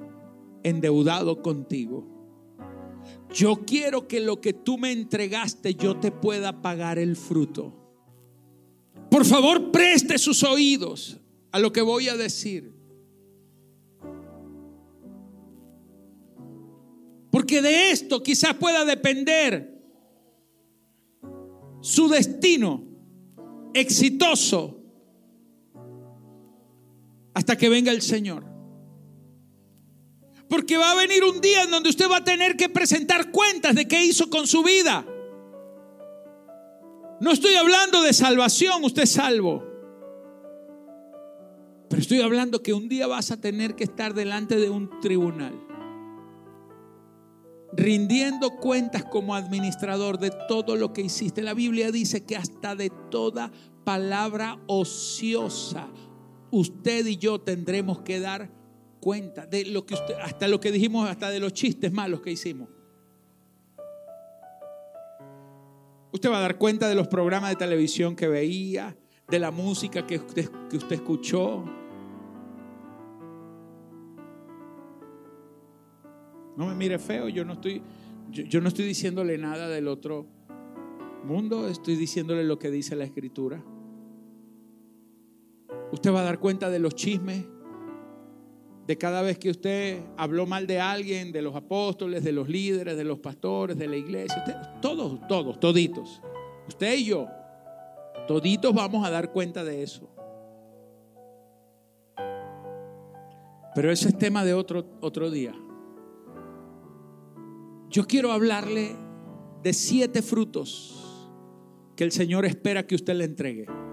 endeudado 0.62 1.42
contigo. 1.42 2.08
Yo 3.34 3.66
quiero 3.66 4.08
que 4.08 4.20
lo 4.20 4.40
que 4.40 4.54
tú 4.54 4.78
me 4.78 4.92
entregaste 4.92 5.74
yo 5.74 6.00
te 6.00 6.10
pueda 6.10 6.62
pagar 6.62 6.98
el 6.98 7.16
fruto. 7.16 7.74
Por 9.10 9.26
favor, 9.26 9.70
preste 9.70 10.16
sus 10.16 10.42
oídos 10.42 11.20
a 11.52 11.58
lo 11.58 11.70
que 11.70 11.82
voy 11.82 12.08
a 12.08 12.16
decir. 12.16 12.72
Porque 17.30 17.60
de 17.60 17.90
esto 17.90 18.22
quizás 18.22 18.54
pueda 18.54 18.86
depender 18.86 19.84
su 21.82 22.08
destino 22.08 22.84
exitoso 23.74 24.73
hasta 27.34 27.56
que 27.56 27.68
venga 27.68 27.92
el 27.92 28.00
Señor. 28.00 28.44
Porque 30.48 30.76
va 30.76 30.92
a 30.92 30.94
venir 30.94 31.24
un 31.24 31.40
día 31.40 31.64
en 31.64 31.70
donde 31.70 31.90
usted 31.90 32.08
va 32.08 32.18
a 32.18 32.24
tener 32.24 32.56
que 32.56 32.68
presentar 32.68 33.30
cuentas 33.30 33.74
de 33.74 33.88
qué 33.88 34.04
hizo 34.04 34.30
con 34.30 34.46
su 34.46 34.62
vida. 34.62 35.04
No 37.20 37.32
estoy 37.32 37.54
hablando 37.54 38.02
de 38.02 38.12
salvación, 38.12 38.84
usted 38.84 39.02
es 39.02 39.12
salvo. 39.12 39.64
Pero 41.88 42.00
estoy 42.00 42.20
hablando 42.20 42.62
que 42.62 42.72
un 42.72 42.88
día 42.88 43.06
vas 43.06 43.30
a 43.30 43.40
tener 43.40 43.74
que 43.74 43.84
estar 43.84 44.14
delante 44.14 44.56
de 44.56 44.70
un 44.70 45.00
tribunal, 45.00 45.54
rindiendo 47.72 48.56
cuentas 48.56 49.04
como 49.04 49.34
administrador 49.34 50.18
de 50.18 50.30
todo 50.48 50.76
lo 50.76 50.92
que 50.92 51.02
hiciste. 51.02 51.42
La 51.42 51.54
Biblia 51.54 51.90
dice 51.92 52.24
que 52.24 52.36
hasta 52.36 52.74
de 52.74 52.90
toda 53.10 53.50
palabra 53.84 54.58
ociosa 54.66 55.88
usted 56.54 57.04
y 57.06 57.16
yo 57.16 57.40
tendremos 57.40 58.00
que 58.00 58.20
dar 58.20 58.48
cuenta 59.00 59.44
de 59.46 59.66
lo 59.66 59.84
que 59.84 59.94
usted, 59.94 60.14
hasta 60.22 60.48
lo 60.48 60.60
que 60.60 60.70
dijimos, 60.70 61.08
hasta 61.08 61.30
de 61.30 61.40
los 61.40 61.52
chistes 61.52 61.92
malos 61.92 62.20
que 62.20 62.30
hicimos. 62.30 62.68
Usted 66.12 66.30
va 66.30 66.38
a 66.38 66.42
dar 66.42 66.58
cuenta 66.58 66.88
de 66.88 66.94
los 66.94 67.08
programas 67.08 67.50
de 67.50 67.56
televisión 67.56 68.14
que 68.14 68.28
veía, 68.28 68.96
de 69.28 69.38
la 69.40 69.50
música 69.50 70.06
que 70.06 70.16
usted, 70.16 70.48
que 70.70 70.76
usted 70.76 70.96
escuchó. 70.96 71.64
No 76.56 76.66
me 76.66 76.74
mire 76.76 77.00
feo, 77.00 77.28
yo 77.28 77.44
no 77.44 77.54
estoy, 77.54 77.82
yo 78.30 78.60
no 78.60 78.68
estoy 78.68 78.84
diciéndole 78.84 79.36
nada 79.38 79.68
del 79.68 79.88
otro 79.88 80.26
mundo, 81.24 81.66
estoy 81.68 81.96
diciéndole 81.96 82.44
lo 82.44 82.60
que 82.60 82.70
dice 82.70 82.94
la 82.94 83.04
escritura. 83.04 83.64
Usted 85.94 86.12
va 86.12 86.22
a 86.22 86.24
dar 86.24 86.40
cuenta 86.40 86.70
de 86.70 86.80
los 86.80 86.96
chismes, 86.96 87.44
de 88.84 88.98
cada 88.98 89.22
vez 89.22 89.38
que 89.38 89.48
usted 89.48 90.02
habló 90.16 90.44
mal 90.44 90.66
de 90.66 90.80
alguien, 90.80 91.30
de 91.30 91.40
los 91.40 91.54
apóstoles, 91.54 92.24
de 92.24 92.32
los 92.32 92.48
líderes, 92.48 92.96
de 92.96 93.04
los 93.04 93.20
pastores, 93.20 93.78
de 93.78 93.86
la 93.86 93.96
iglesia. 93.96 94.42
todos, 94.82 95.24
todos, 95.28 95.60
toditos. 95.60 96.20
Usted 96.66 96.94
y 96.96 97.04
yo, 97.04 97.28
toditos 98.26 98.74
vamos 98.74 99.06
a 99.06 99.10
dar 99.10 99.30
cuenta 99.30 99.62
de 99.62 99.84
eso. 99.84 100.10
Pero 103.76 103.92
ese 103.92 104.08
es 104.08 104.18
tema 104.18 104.44
de 104.44 104.52
otro, 104.52 104.84
otro 105.00 105.30
día. 105.30 105.54
Yo 107.88 108.04
quiero 108.04 108.32
hablarle 108.32 108.96
de 109.62 109.72
siete 109.72 110.22
frutos 110.22 111.30
que 111.94 112.02
el 112.02 112.10
Señor 112.10 112.46
espera 112.46 112.84
que 112.84 112.96
usted 112.96 113.14
le 113.14 113.26
entregue. 113.26 113.83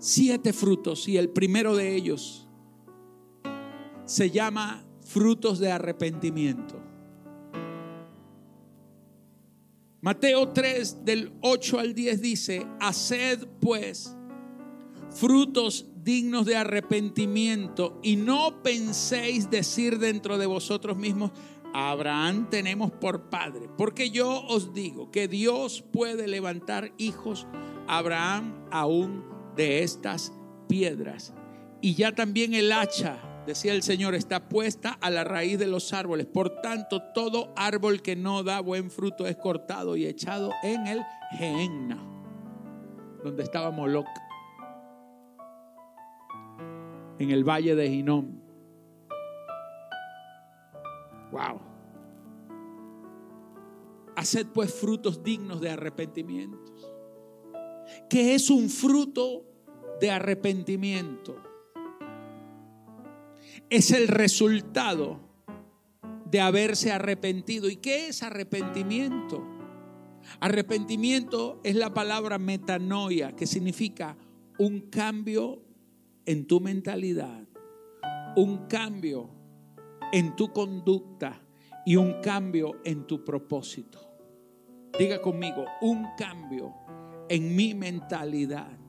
Siete 0.00 0.52
frutos 0.52 1.06
y 1.06 1.18
el 1.18 1.28
primero 1.28 1.76
de 1.76 1.94
ellos 1.94 2.48
se 4.06 4.30
llama 4.30 4.82
frutos 5.02 5.60
de 5.60 5.70
arrepentimiento. 5.70 6.82
Mateo 10.00 10.48
3 10.48 11.04
del 11.04 11.32
8 11.42 11.78
al 11.78 11.94
10 11.94 12.22
dice, 12.22 12.66
haced 12.80 13.46
pues 13.60 14.16
frutos 15.10 15.86
dignos 16.02 16.46
de 16.46 16.56
arrepentimiento 16.56 18.00
y 18.02 18.16
no 18.16 18.62
penséis 18.62 19.50
decir 19.50 19.98
dentro 19.98 20.38
de 20.38 20.46
vosotros 20.46 20.96
mismos, 20.96 21.32
Abraham 21.74 22.48
tenemos 22.48 22.90
por 22.90 23.28
padre, 23.28 23.68
porque 23.76 24.10
yo 24.10 24.42
os 24.46 24.72
digo 24.72 25.10
que 25.10 25.28
Dios 25.28 25.84
puede 25.92 26.26
levantar 26.26 26.92
hijos 26.96 27.46
Abraham 27.86 28.54
aún 28.70 29.29
de 29.56 29.82
estas 29.82 30.32
piedras. 30.68 31.34
Y 31.80 31.94
ya 31.94 32.12
también 32.12 32.54
el 32.54 32.72
hacha, 32.72 33.18
decía 33.46 33.72
el 33.72 33.82
Señor, 33.82 34.14
está 34.14 34.48
puesta 34.48 34.98
a 35.00 35.10
la 35.10 35.24
raíz 35.24 35.58
de 35.58 35.66
los 35.66 35.92
árboles. 35.92 36.26
Por 36.26 36.60
tanto, 36.60 37.02
todo 37.14 37.52
árbol 37.56 38.02
que 38.02 38.16
no 38.16 38.42
da 38.42 38.60
buen 38.60 38.90
fruto 38.90 39.26
es 39.26 39.36
cortado 39.36 39.96
y 39.96 40.06
echado 40.06 40.52
en 40.62 40.86
el 40.86 41.02
Gehenna, 41.32 41.98
donde 43.24 43.42
estaba 43.42 43.70
Moloch, 43.70 44.06
en 47.18 47.30
el 47.30 47.44
valle 47.44 47.74
de 47.74 47.86
Hinnom. 47.86 48.40
Wow. 51.32 51.60
Haced 54.16 54.48
pues 54.48 54.74
frutos 54.74 55.22
dignos 55.22 55.60
de 55.60 55.70
arrepentimientos. 55.70 56.79
Que 58.10 58.34
es 58.34 58.50
un 58.50 58.68
fruto 58.68 59.46
de 60.00 60.10
arrepentimiento. 60.10 61.36
Es 63.70 63.92
el 63.92 64.08
resultado 64.08 65.20
de 66.30 66.40
haberse 66.40 66.92
arrepentido. 66.92 67.70
¿Y 67.70 67.76
qué 67.76 68.08
es 68.08 68.22
arrepentimiento? 68.22 69.46
Arrepentimiento 70.40 71.60
es 71.64 71.76
la 71.76 71.94
palabra 71.94 72.38
metanoia, 72.38 73.32
que 73.32 73.46
significa 73.46 74.16
un 74.58 74.90
cambio 74.90 75.62
en 76.26 76.46
tu 76.46 76.60
mentalidad, 76.60 77.46
un 78.36 78.66
cambio 78.66 79.30
en 80.12 80.36
tu 80.36 80.52
conducta 80.52 81.40
y 81.86 81.96
un 81.96 82.20
cambio 82.20 82.80
en 82.84 83.06
tu 83.06 83.24
propósito. 83.24 84.00
Diga 84.98 85.20
conmigo, 85.20 85.64
un 85.80 86.06
cambio 86.18 86.74
en 87.30 87.56
mi 87.56 87.72
mentalidad 87.72 88.80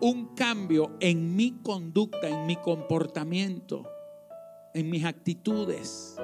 un 0.00 0.34
cambio 0.34 0.96
en 1.00 1.36
mi 1.36 1.60
conducta, 1.62 2.26
en 2.28 2.46
mi 2.46 2.56
comportamiento, 2.56 3.86
en 4.72 4.88
mis 4.88 5.04
actitudes, 5.04 6.16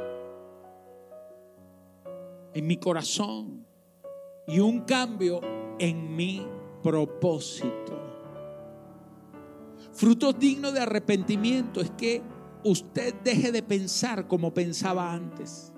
en 2.55 2.66
mi 2.66 2.79
corazón 2.79 3.66
y 4.46 4.61
un 4.61 4.81
cambio 4.81 5.40
en 5.79 6.16
mi 6.16 6.46
propósito. 6.83 8.00
Frutos 9.92 10.38
dignos 10.38 10.72
de 10.72 10.81
arrepentimiento 10.81 11.81
es 11.81 11.90
que 11.90 12.22
usted 12.64 13.14
deje 13.22 13.52
de 13.52 13.62
pensar 13.62 14.26
como 14.26 14.55
pensaba 14.55 15.12
antes. 15.12 15.72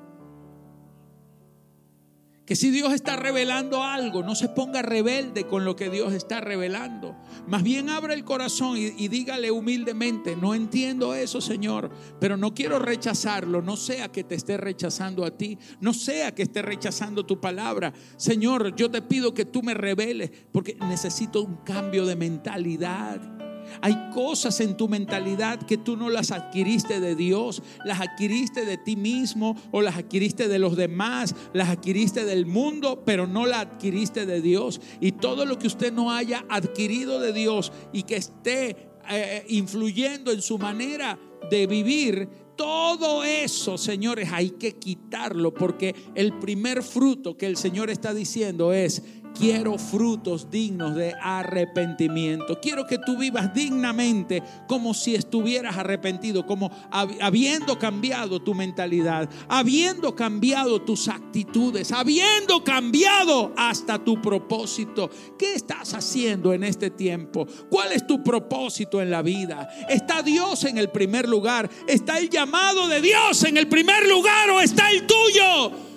Que 2.49 2.57
si 2.57 2.71
Dios 2.71 2.95
está 2.95 3.15
revelando 3.15 3.83
algo, 3.83 4.23
no 4.23 4.35
se 4.35 4.49
ponga 4.49 4.81
rebelde 4.81 5.47
con 5.47 5.67
lo 5.67 5.77
que 5.77 5.91
Dios 5.91 6.15
está 6.15 6.41
revelando. 6.41 7.15
Más 7.47 7.63
bien 7.63 7.91
abra 7.91 8.15
el 8.15 8.25
corazón 8.25 8.79
y, 8.79 9.09
dígale 9.09 9.51
humildemente, 9.51 10.35
no 10.35 10.55
entiendo 10.55 11.15
eso, 11.15 11.43
Señor, 11.43 11.91
pero 12.19 12.39
no 12.39 12.55
quiero 12.55 12.79
rechazarlo. 12.79 13.61
No 13.61 13.77
sea 13.77 14.09
que 14.09 14.25
te 14.25 14.35
esté 14.35 14.57
rechazando 14.57 15.27
a 15.27 15.37
ti, 15.37 15.59
no 15.83 15.93
sea 15.93 16.35
que 16.35 16.45
esté 16.45 16.63
rechazando 16.63 17.27
tu 17.27 17.39
palabra. 17.39 17.93
Señor, 18.17 18.75
yo 18.75 18.91
te 18.91 19.03
pido 19.03 19.35
que 19.35 19.45
tú 19.45 19.63
me 19.63 19.75
reveles 19.75 20.31
porque 20.51 20.75
necesito 20.89 21.43
un 21.43 21.57
cambio 21.57 22.07
de 22.07 22.17
mentalidad. 22.17 23.38
Hay 23.81 24.11
cosas 24.13 24.61
en 24.61 24.77
tu 24.77 24.89
mentalidad 24.89 25.61
que 25.61 25.77
tú 25.77 25.97
no 25.97 26.11
las 26.11 26.31
adquiriste 26.31 27.01
de 27.01 27.15
Dios, 27.15 27.63
las 27.85 28.01
adquiriste 28.01 28.65
de 28.65 28.79
ti 28.79 28.97
mismo 28.97 29.57
o 29.71 29.81
las 29.83 29.97
adquiriste 29.97 30.49
de 30.49 30.59
los 30.59 30.77
demás, 30.77 31.35
las 31.53 31.69
adquiriste 31.69 32.25
del 32.25 32.47
mundo, 32.47 33.03
pero 33.05 33.27
no 33.27 33.47
las 33.47 33.67
adquiriste 33.67 34.27
de 34.27 34.41
Dios. 34.41 34.81
Y 35.01 35.13
todo 35.13 35.45
lo 35.45 35.59
que 35.59 35.67
usted 35.67 35.93
no 35.93 36.13
haya 36.13 36.45
adquirido 36.49 37.21
de 37.21 37.33
Dios 37.33 37.73
y 37.93 38.03
que 38.03 38.17
esté 38.17 38.91
eh, 39.11 39.45
influyendo 39.49 40.33
en 40.33 40.43
su 40.43 40.59
manera 40.59 41.19
de 41.51 41.67
vivir, 41.67 42.29
todo 42.59 43.23
eso, 43.23 43.79
señores, 43.79 44.31
hay 44.33 44.51
que 44.51 44.73
quitarlo 44.73 45.55
porque 45.55 45.95
el 46.17 46.37
primer 46.41 46.83
fruto 46.83 47.37
que 47.37 47.47
el 47.47 47.57
Señor 47.57 47.89
está 47.89 48.13
diciendo 48.13 48.73
es 48.73 49.05
Quiero 49.37 49.79
frutos 49.79 50.51
dignos 50.51 50.95
de 50.95 51.15
arrepentimiento. 51.21 52.61
Quiero 52.61 52.87
que 52.87 52.99
tú 52.99 53.17
vivas 53.17 53.55
dignamente 53.55 54.43
como 54.67 54.95
si 54.95 55.15
estuvieras 55.15 55.77
arrepentido, 55.77 56.47
como 56.47 56.71
habiendo 56.91 57.79
cambiado 57.79 58.41
tu 58.41 58.55
mentalidad, 58.55 59.29
habiendo 59.49 60.15
cambiado 60.15 60.83
tus 60.83 61.09
actitudes, 61.09 61.93
habiendo 61.93 62.65
cambiado 62.65 63.53
hasta 63.57 63.99
tu 63.99 64.21
propósito. 64.21 65.11
¿Qué 65.39 65.55
estás 65.55 65.95
haciendo 65.95 66.53
en 66.53 66.65
este 66.65 66.91
tiempo? 66.91 67.47
¿Cuál 67.71 67.93
es 67.93 68.07
tu 68.07 68.23
propósito 68.23 69.01
en 69.01 69.11
la 69.11 69.23
vida? 69.23 69.69
¿Está 69.89 70.23
Dios 70.23 70.65
en 70.65 70.79
el 70.79 70.91
primer 70.91 71.29
lugar? 71.29 71.71
¿Está 71.87 72.19
el 72.19 72.29
llamado 72.29 72.89
de 72.89 73.01
Dios 73.01 73.45
en 73.45 73.57
el 73.57 73.69
primer 73.69 74.07
lugar 74.09 74.51
o 74.51 74.61
está 74.61 74.91
el 74.91 75.07
tuyo? 75.07 75.88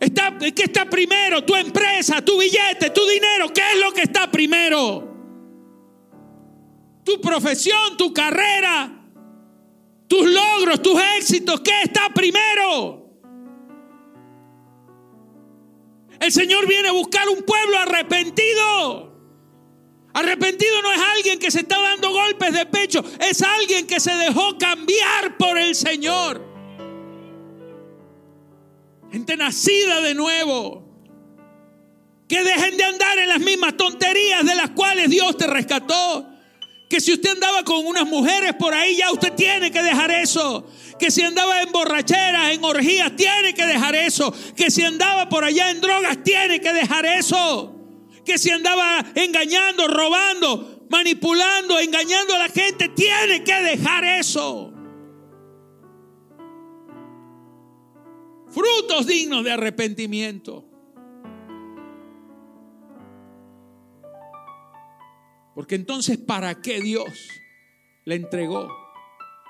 Está, 0.00 0.36
¿Qué 0.38 0.64
está 0.64 0.88
primero? 0.88 1.44
Tu 1.44 1.54
empresa, 1.54 2.22
tu 2.22 2.38
billete, 2.38 2.90
tu 2.90 3.06
dinero. 3.06 3.52
¿Qué 3.52 3.62
es 3.72 3.80
lo 3.80 3.92
que 3.92 4.02
está 4.02 4.30
primero? 4.30 5.12
Tu 7.04 7.20
profesión, 7.20 7.96
tu 7.96 8.12
carrera, 8.12 8.90
tus 10.08 10.26
logros, 10.26 10.82
tus 10.82 11.00
éxitos. 11.18 11.60
¿Qué 11.60 11.82
está 11.82 12.10
primero? 12.14 13.02
El 16.20 16.32
Señor 16.32 16.66
viene 16.66 16.88
a 16.88 16.92
buscar 16.92 17.28
un 17.28 17.42
pueblo 17.42 17.78
arrepentido. 17.78 19.12
Arrepentido 20.12 20.80
no 20.82 20.92
es 20.92 21.00
alguien 21.16 21.38
que 21.38 21.50
se 21.50 21.60
está 21.60 21.80
dando 21.80 22.10
golpes 22.10 22.52
de 22.52 22.66
pecho, 22.66 23.04
es 23.18 23.42
alguien 23.42 23.86
que 23.86 23.98
se 23.98 24.12
dejó 24.12 24.56
cambiar 24.58 25.36
por 25.36 25.58
el 25.58 25.74
Señor 25.74 26.53
gente 29.14 29.36
nacida 29.36 30.00
de 30.00 30.14
nuevo. 30.14 30.82
Que 32.28 32.42
dejen 32.42 32.76
de 32.76 32.84
andar 32.84 33.18
en 33.18 33.28
las 33.28 33.38
mismas 33.38 33.76
tonterías 33.76 34.44
de 34.44 34.56
las 34.56 34.70
cuales 34.70 35.08
Dios 35.08 35.36
te 35.36 35.46
rescató. 35.46 36.28
Que 36.90 37.00
si 37.00 37.12
usted 37.12 37.30
andaba 37.30 37.62
con 37.62 37.86
unas 37.86 38.06
mujeres 38.06 38.54
por 38.54 38.74
ahí, 38.74 38.96
ya 38.96 39.12
usted 39.12 39.32
tiene 39.34 39.70
que 39.70 39.82
dejar 39.82 40.10
eso. 40.10 40.66
Que 40.98 41.12
si 41.12 41.22
andaba 41.22 41.62
en 41.62 41.70
borracheras, 41.70 42.54
en 42.54 42.64
orgías, 42.64 43.14
tiene 43.14 43.54
que 43.54 43.64
dejar 43.66 43.94
eso. 43.94 44.34
Que 44.56 44.70
si 44.70 44.82
andaba 44.82 45.28
por 45.28 45.44
allá 45.44 45.70
en 45.70 45.80
drogas, 45.80 46.22
tiene 46.24 46.60
que 46.60 46.72
dejar 46.72 47.06
eso. 47.06 47.72
Que 48.24 48.36
si 48.36 48.50
andaba 48.50 49.04
engañando, 49.14 49.86
robando, 49.86 50.86
manipulando, 50.90 51.78
engañando 51.78 52.34
a 52.34 52.38
la 52.38 52.48
gente, 52.48 52.88
tiene 52.88 53.44
que 53.44 53.54
dejar 53.62 54.04
eso. 54.04 54.73
Frutos 58.54 59.08
dignos 59.08 59.42
de 59.42 59.50
arrepentimiento. 59.50 60.64
Porque 65.56 65.74
entonces, 65.74 66.18
¿para 66.18 66.62
qué 66.62 66.80
Dios 66.80 67.08
le 68.04 68.14
entregó 68.14 68.68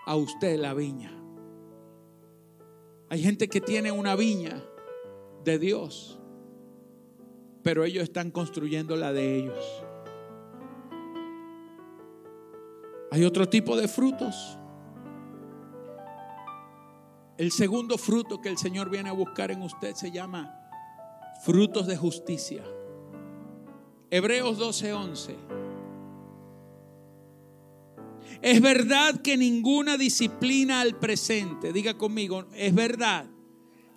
a 0.06 0.16
usted 0.16 0.58
la 0.58 0.72
viña? 0.72 1.12
Hay 3.10 3.22
gente 3.22 3.48
que 3.48 3.60
tiene 3.60 3.92
una 3.92 4.16
viña 4.16 4.64
de 5.44 5.58
Dios, 5.58 6.18
pero 7.62 7.84
ellos 7.84 8.04
están 8.04 8.30
construyendo 8.30 8.96
la 8.96 9.12
de 9.12 9.36
ellos. 9.36 9.84
Hay 13.10 13.22
otro 13.24 13.50
tipo 13.50 13.76
de 13.76 13.86
frutos 13.86 14.58
el 17.36 17.50
segundo 17.50 17.98
fruto 17.98 18.40
que 18.40 18.48
el 18.48 18.58
Señor 18.58 18.90
viene 18.90 19.08
a 19.08 19.12
buscar 19.12 19.50
en 19.50 19.62
usted 19.62 19.94
se 19.94 20.12
llama 20.12 20.60
frutos 21.42 21.86
de 21.86 21.96
justicia. 21.96 22.62
Hebreos 24.10 24.56
12:11. 24.58 25.34
Es 28.40 28.60
verdad 28.60 29.20
que 29.22 29.36
ninguna 29.36 29.96
disciplina 29.96 30.80
al 30.80 30.98
presente, 30.98 31.72
diga 31.72 31.94
conmigo, 31.94 32.46
es 32.54 32.74
verdad 32.74 33.26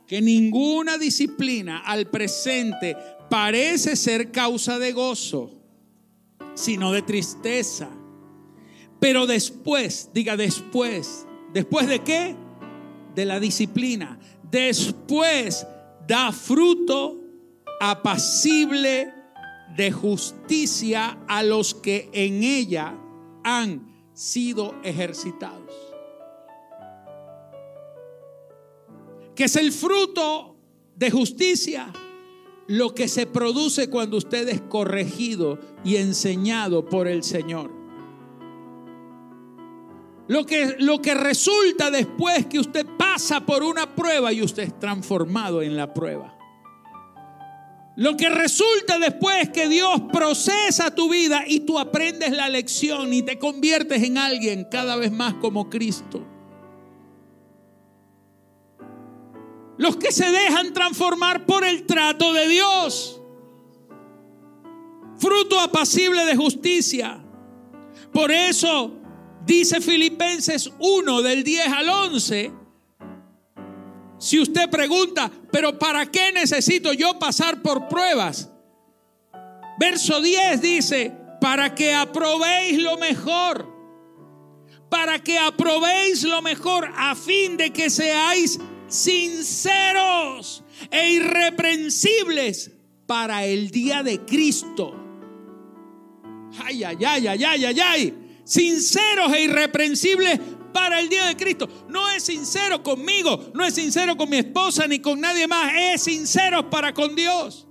que 0.08 0.22
ninguna 0.22 0.98
disciplina 0.98 1.80
al 1.80 2.10
presente 2.10 2.96
parece 3.30 3.96
ser 3.96 4.32
causa 4.32 4.80
de 4.80 4.94
gozo, 4.94 5.52
sino 6.56 6.92
de 6.92 7.02
tristeza. 7.02 7.90
Pero 9.00 9.28
después, 9.28 10.10
diga 10.14 10.38
después, 10.38 11.28
¿después 11.54 11.88
de 11.88 12.00
qué? 12.00 12.47
De 13.18 13.26
la 13.26 13.39
disciplina. 13.39 14.20
Después 14.43 15.65
da 16.07 16.32
fruto 16.32 17.20
apacible 17.82 19.11
de 19.76 19.91
justicia 19.91 21.18
a 21.28 21.41
los 21.41 21.74
que 21.74 22.11
en 22.13 22.43
ella 22.43 22.95
han 23.43 24.11
sido 24.13 24.76
ejercitados. 24.84 25.74
Que 29.34 29.45
es 29.45 29.55
el 29.55 29.72
fruto 29.72 30.55
de 30.95 31.09
justicia 31.09 31.91
lo 32.68 32.93
que 32.93 33.07
se 33.07 33.26
produce 33.26 33.89
cuando 33.89 34.18
usted 34.18 34.47
es 34.47 34.61
corregido 34.61 35.57
y 35.84 35.95
enseñado 35.95 36.86
por 36.86 37.07
el 37.07 37.24
Señor. 37.24 37.77
Lo 40.28 40.46
que, 40.46 40.76
lo 40.80 41.02
que 41.02 41.14
resulta 41.14 41.90
después 41.90 42.48
que 42.48 42.60
usted 42.60 42.86
pasa 42.98 43.46
por 43.46 43.64
una 43.64 43.96
prueba 43.96 44.34
y 44.34 44.42
usted 44.42 44.64
es 44.64 44.80
transformado 44.80 45.62
en 45.62 45.78
la 45.78 45.94
prueba. 45.94 46.38
Lo 47.96 48.16
que 48.16 48.30
resulta 48.30 49.00
después 49.00 49.44
es 49.44 49.50
que 49.50 49.68
Dios 49.68 50.02
procesa 50.14 50.94
tu 50.94 51.10
vida 51.10 51.46
y 51.48 51.62
tú 51.62 51.80
aprendes 51.80 52.32
la 52.32 52.48
lección 52.48 53.12
y 53.12 53.24
te 53.24 53.40
conviertes 53.40 54.04
en 54.04 54.18
alguien 54.18 54.68
cada 54.70 54.98
vez 54.98 55.12
más 55.12 55.34
como 55.36 55.70
Cristo. 55.70 56.24
Los 59.78 59.96
que 59.96 60.12
se 60.12 60.30
dejan 60.30 60.74
transformar 60.74 61.46
por 61.46 61.64
el 61.64 61.86
trato 61.86 62.34
de 62.34 62.48
Dios. 62.48 63.22
Fruto 65.18 65.60
apacible 65.60 66.26
de 66.26 66.36
justicia. 66.36 67.24
Por 68.12 68.32
eso 68.32 68.92
dice 69.48 69.82
Filipenses 69.82 70.70
1 70.78 71.22
del 71.24 71.43
10 71.43 71.68
al 71.68 71.89
11 71.89 72.68
si 74.20 74.39
usted 74.39 74.70
pregunta, 74.70 75.32
pero 75.52 75.78
¿para 75.78 76.06
qué 76.08 76.32
necesito 76.32 76.91
yo 76.93 77.20
pasar 77.20 77.62
por 77.62 77.88
pruebas? 77.88 78.50
Verso 79.80 80.22
10 80.22 80.62
dice, 80.62 81.14
para 81.39 81.76
que 81.76 81.93
aprobéis 81.93 82.82
lo 82.82 82.98
mejor, 82.98 83.68
para 84.89 85.20
que 85.20 85.38
aprobéis 85.38 86.24
lo 86.24 86.41
mejor 86.41 86.91
a 86.95 87.14
fin 87.16 87.58
de 87.58 87.72
que 87.72 87.91
seáis 87.91 88.60
sinceros 88.88 90.64
e 90.89 91.12
irreprensibles 91.12 92.72
para 93.06 93.45
el 93.45 93.70
día 93.70 94.02
de 94.02 94.26
Cristo. 94.26 94.95
Ay, 96.60 96.84
ay, 96.84 96.98
ay, 97.06 97.28
ay, 97.28 97.43
ay, 97.43 97.66
ay, 97.66 97.80
ay. 97.80 98.27
Sinceros 98.48 99.34
e 99.34 99.41
irreprensibles 99.41 100.39
para 100.72 101.02
el 101.02 101.10
día 101.10 101.26
de 101.26 101.36
Cristo. 101.36 101.68
No 101.89 102.10
es 102.10 102.24
sincero 102.24 102.82
conmigo, 102.82 103.52
no 103.54 103.66
es 103.66 103.74
sincero 103.74 104.16
con 104.16 104.30
mi 104.30 104.38
esposa 104.38 104.88
ni 104.88 105.00
con 105.00 105.20
nadie 105.20 105.48
más, 105.48 105.74
es 105.76 106.04
sincero 106.04 106.70
para 106.70 106.93
con 106.93 107.14
Dios. 107.14 107.68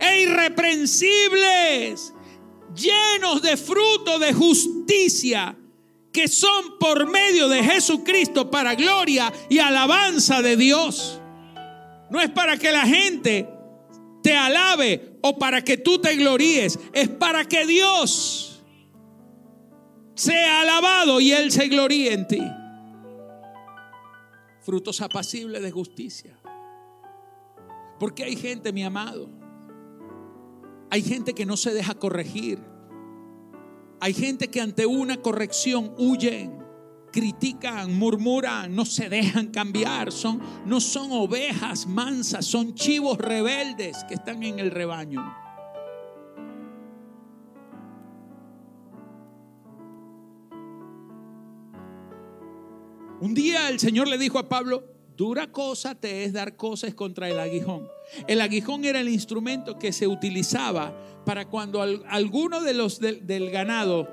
E 0.00 0.22
irreprensibles, 0.22 2.14
llenos 2.74 3.42
de 3.42 3.58
fruto 3.58 4.18
de 4.18 4.32
justicia 4.32 5.54
que 6.12 6.28
son 6.28 6.78
por 6.78 7.06
medio 7.06 7.46
de 7.48 7.62
Jesucristo 7.62 8.50
para 8.50 8.74
gloria 8.74 9.30
y 9.50 9.58
alabanza 9.58 10.40
de 10.40 10.56
Dios. 10.56 11.20
No 12.10 12.22
es 12.22 12.30
para 12.30 12.56
que 12.56 12.72
la 12.72 12.86
gente 12.86 13.46
te 14.22 14.34
alabe 14.34 15.18
o 15.20 15.38
para 15.38 15.62
que 15.62 15.76
tú 15.76 15.98
te 15.98 16.16
gloríes, 16.16 16.78
es 16.94 17.10
para 17.10 17.44
que 17.44 17.66
Dios 17.66 18.55
sea 20.16 20.62
alabado 20.62 21.20
y 21.20 21.30
Él 21.32 21.52
se 21.52 21.68
gloríe 21.68 22.12
en 22.12 22.26
ti. 22.26 22.42
Frutos 24.62 25.00
apacibles 25.00 25.62
de 25.62 25.70
justicia. 25.70 26.36
Porque 28.00 28.24
hay 28.24 28.34
gente, 28.34 28.72
mi 28.72 28.82
amado, 28.82 29.28
hay 30.90 31.02
gente 31.02 31.34
que 31.34 31.46
no 31.46 31.56
se 31.56 31.72
deja 31.72 31.94
corregir. 31.94 32.58
Hay 34.00 34.12
gente 34.12 34.48
que 34.48 34.60
ante 34.60 34.84
una 34.86 35.18
corrección 35.18 35.94
huyen, 35.96 36.58
critican, 37.12 37.96
murmuran, 37.96 38.74
no 38.74 38.84
se 38.84 39.08
dejan 39.08 39.48
cambiar. 39.48 40.12
Son, 40.12 40.40
no 40.66 40.80
son 40.80 41.12
ovejas 41.12 41.86
mansas, 41.86 42.44
son 42.44 42.74
chivos 42.74 43.18
rebeldes 43.18 43.96
que 44.08 44.14
están 44.14 44.42
en 44.42 44.58
el 44.58 44.70
rebaño. 44.70 45.45
Un 53.20 53.32
día 53.32 53.70
el 53.70 53.78
Señor 53.80 54.08
le 54.08 54.18
dijo 54.18 54.38
a 54.38 54.48
Pablo, 54.48 54.84
dura 55.16 55.50
cosa 55.50 55.94
te 55.94 56.24
es 56.24 56.34
dar 56.34 56.56
cosas 56.56 56.92
contra 56.94 57.30
el 57.30 57.38
aguijón. 57.38 57.88
El 58.28 58.42
aguijón 58.42 58.84
era 58.84 59.00
el 59.00 59.08
instrumento 59.08 59.78
que 59.78 59.92
se 59.92 60.06
utilizaba 60.06 60.94
para 61.24 61.48
cuando 61.48 61.80
alguno 61.80 62.60
de 62.60 62.74
los 62.74 63.00
del, 63.00 63.50
ganado 63.50 64.06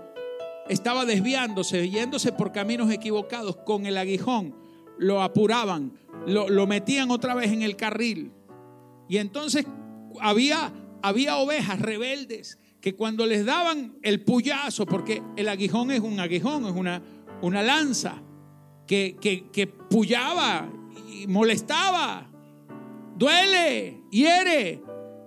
estaba 0.70 1.06
desviándose, 1.06 1.90
yéndose 1.90 2.32
por 2.32 2.54
caminos 2.54 2.90
equivocados 2.92 3.58
con 3.58 3.86
el 3.86 3.98
aguijón, 3.98 4.56
lo 4.98 5.22
apuraban, 5.22 5.92
lo, 6.26 6.48
lo 6.48 6.66
metían 6.66 7.12
otra 7.12 7.36
vez 7.36 7.52
en 7.52 7.62
el 7.62 7.76
carril. 7.76 8.32
Y 9.10 9.18
entonces 9.18 9.66
había, 10.22 10.72
había 11.02 11.38
ovejas 11.38 11.82
rebeldes 11.82 12.58
que 12.80 12.96
cuando 12.96 13.26
les 13.26 13.46
daban 13.46 13.98
el 14.02 14.24
puyazo, 14.24 14.86
porque 14.86 15.22
el 15.36 15.50
aguijón 15.50 15.92
es 15.92 16.00
un 16.00 16.22
aguijón, 16.22 16.66
es 16.66 16.72
una, 16.74 17.04
una 17.42 17.62
lanza, 17.62 18.22
que, 19.20 19.50
que, 19.52 19.68
pullaba 19.68 20.70
y 21.10 21.28
molestaba, 21.28 22.30
duele, 23.16 24.02
hiere. 24.12 24.82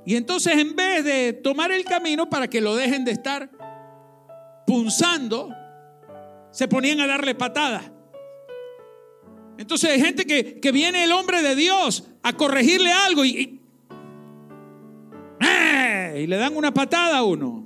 Y 0.04 0.14
entonces 0.14 0.56
en 0.56 0.76
vez 0.76 1.04
de 1.04 1.32
tomar 1.32 1.72
el 1.72 1.84
camino 1.84 2.30
para 2.30 2.48
que 2.48 2.60
lo 2.60 2.76
dejen 2.76 3.04
de 3.04 3.12
estar 3.12 3.50
punzando, 4.66 5.50
se 6.50 6.68
ponían 6.68 7.00
a 7.00 7.06
darle 7.06 7.34
patadas. 7.34 7.90
Entonces 9.58 9.90
hay 9.90 10.00
gente 10.00 10.26
que, 10.26 10.60
que, 10.60 10.70
viene 10.70 11.04
el 11.04 11.12
hombre 11.12 11.42
de 11.42 11.54
Dios 11.54 12.08
a 12.22 12.34
corregirle 12.34 12.92
algo 12.92 13.24
y, 13.24 13.30
y, 13.30 13.60
¡eh! 15.40 16.20
y 16.22 16.26
le 16.26 16.36
dan 16.36 16.56
una 16.56 16.72
patada 16.72 17.18
a 17.18 17.24
uno. 17.24 17.65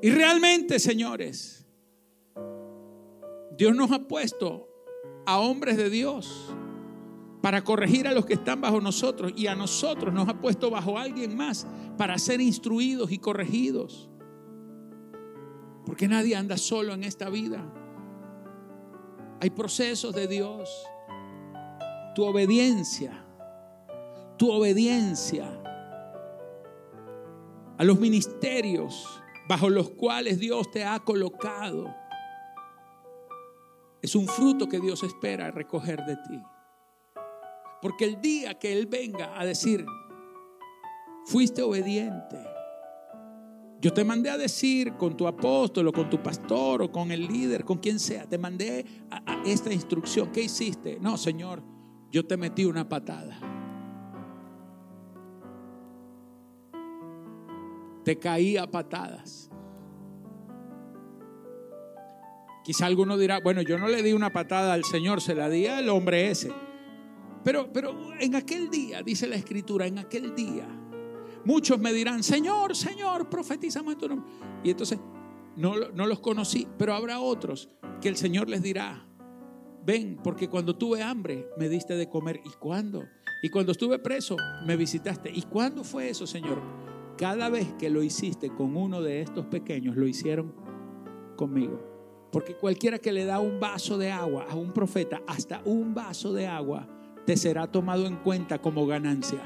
Y 0.00 0.10
realmente, 0.10 0.78
señores, 0.78 1.66
Dios 3.56 3.74
nos 3.74 3.90
ha 3.90 4.06
puesto 4.06 4.68
a 5.26 5.38
hombres 5.40 5.76
de 5.76 5.90
Dios 5.90 6.54
para 7.42 7.64
corregir 7.64 8.06
a 8.06 8.12
los 8.12 8.24
que 8.24 8.34
están 8.34 8.60
bajo 8.60 8.80
nosotros 8.80 9.32
y 9.36 9.46
a 9.46 9.54
nosotros 9.54 10.14
nos 10.14 10.28
ha 10.28 10.40
puesto 10.40 10.70
bajo 10.70 10.98
alguien 10.98 11.36
más 11.36 11.66
para 11.96 12.18
ser 12.18 12.40
instruidos 12.40 13.10
y 13.10 13.18
corregidos. 13.18 14.08
Porque 15.84 16.06
nadie 16.06 16.36
anda 16.36 16.56
solo 16.56 16.92
en 16.94 17.02
esta 17.02 17.28
vida. 17.30 17.64
Hay 19.40 19.50
procesos 19.50 20.14
de 20.14 20.28
Dios. 20.28 20.70
Tu 22.14 22.24
obediencia, 22.24 23.24
tu 24.36 24.50
obediencia 24.50 25.62
a 27.76 27.84
los 27.84 28.00
ministerios 28.00 29.22
bajo 29.48 29.70
los 29.70 29.90
cuales 29.90 30.38
Dios 30.38 30.70
te 30.70 30.84
ha 30.84 30.98
colocado, 31.00 31.94
es 34.02 34.14
un 34.14 34.26
fruto 34.26 34.68
que 34.68 34.78
Dios 34.78 35.02
espera 35.02 35.50
recoger 35.50 36.04
de 36.04 36.16
ti. 36.16 36.42
Porque 37.80 38.04
el 38.04 38.20
día 38.20 38.58
que 38.58 38.72
Él 38.72 38.86
venga 38.86 39.38
a 39.38 39.44
decir, 39.44 39.86
fuiste 41.24 41.62
obediente, 41.62 42.38
yo 43.80 43.92
te 43.92 44.04
mandé 44.04 44.28
a 44.28 44.36
decir 44.36 44.94
con 44.94 45.16
tu 45.16 45.26
apóstol 45.26 45.88
o 45.88 45.92
con 45.92 46.10
tu 46.10 46.20
pastor 46.22 46.82
o 46.82 46.92
con 46.92 47.10
el 47.12 47.26
líder, 47.26 47.64
con 47.64 47.78
quien 47.78 48.00
sea, 48.00 48.26
te 48.26 48.36
mandé 48.36 48.84
esta 49.46 49.72
instrucción. 49.72 50.30
¿Qué 50.32 50.42
hiciste? 50.42 50.98
No, 51.00 51.16
Señor, 51.16 51.62
yo 52.10 52.26
te 52.26 52.36
metí 52.36 52.64
una 52.64 52.88
patada. 52.88 53.38
Te 58.08 58.18
caía 58.18 58.62
a 58.62 58.70
patadas. 58.70 59.50
Quizá 62.64 62.86
alguno 62.86 63.18
dirá, 63.18 63.38
bueno, 63.40 63.60
yo 63.60 63.76
no 63.76 63.86
le 63.86 64.02
di 64.02 64.14
una 64.14 64.32
patada 64.32 64.72
al 64.72 64.82
Señor, 64.84 65.20
se 65.20 65.34
la 65.34 65.50
di 65.50 65.66
al 65.66 65.90
hombre 65.90 66.30
ese. 66.30 66.50
Pero, 67.44 67.70
pero 67.70 68.14
en 68.18 68.34
aquel 68.34 68.70
día, 68.70 69.02
dice 69.02 69.26
la 69.26 69.36
escritura, 69.36 69.86
en 69.86 69.98
aquel 69.98 70.34
día, 70.34 70.66
muchos 71.44 71.78
me 71.80 71.92
dirán, 71.92 72.22
Señor, 72.22 72.74
Señor, 72.74 73.28
profetizamos 73.28 73.92
en 73.92 73.98
tu 73.98 74.08
nombre. 74.08 74.32
Y 74.64 74.70
entonces 74.70 74.98
no, 75.56 75.74
no 75.90 76.06
los 76.06 76.20
conocí, 76.20 76.66
pero 76.78 76.94
habrá 76.94 77.20
otros 77.20 77.68
que 78.00 78.08
el 78.08 78.16
Señor 78.16 78.48
les 78.48 78.62
dirá, 78.62 79.06
ven, 79.84 80.18
porque 80.24 80.48
cuando 80.48 80.74
tuve 80.74 81.02
hambre 81.02 81.46
me 81.58 81.68
diste 81.68 81.94
de 81.94 82.08
comer. 82.08 82.40
¿Y 82.42 82.56
cuándo? 82.58 83.04
Y 83.42 83.50
cuando 83.50 83.72
estuve 83.72 83.98
preso 83.98 84.34
me 84.64 84.76
visitaste. 84.76 85.30
¿Y 85.30 85.42
cuándo 85.42 85.84
fue 85.84 86.08
eso, 86.08 86.26
Señor? 86.26 86.88
Cada 87.18 87.48
vez 87.48 87.72
que 87.72 87.90
lo 87.90 88.04
hiciste 88.04 88.48
con 88.48 88.76
uno 88.76 89.02
de 89.02 89.20
estos 89.20 89.44
pequeños, 89.46 89.96
lo 89.96 90.06
hicieron 90.06 90.54
conmigo. 91.34 91.82
Porque 92.30 92.54
cualquiera 92.54 93.00
que 93.00 93.10
le 93.10 93.24
da 93.24 93.40
un 93.40 93.58
vaso 93.58 93.98
de 93.98 94.12
agua 94.12 94.46
a 94.48 94.54
un 94.54 94.72
profeta, 94.72 95.20
hasta 95.26 95.60
un 95.64 95.94
vaso 95.94 96.32
de 96.32 96.46
agua, 96.46 96.86
te 97.26 97.36
será 97.36 97.66
tomado 97.66 98.06
en 98.06 98.16
cuenta 98.16 98.60
como 98.60 98.86
ganancia. 98.86 99.40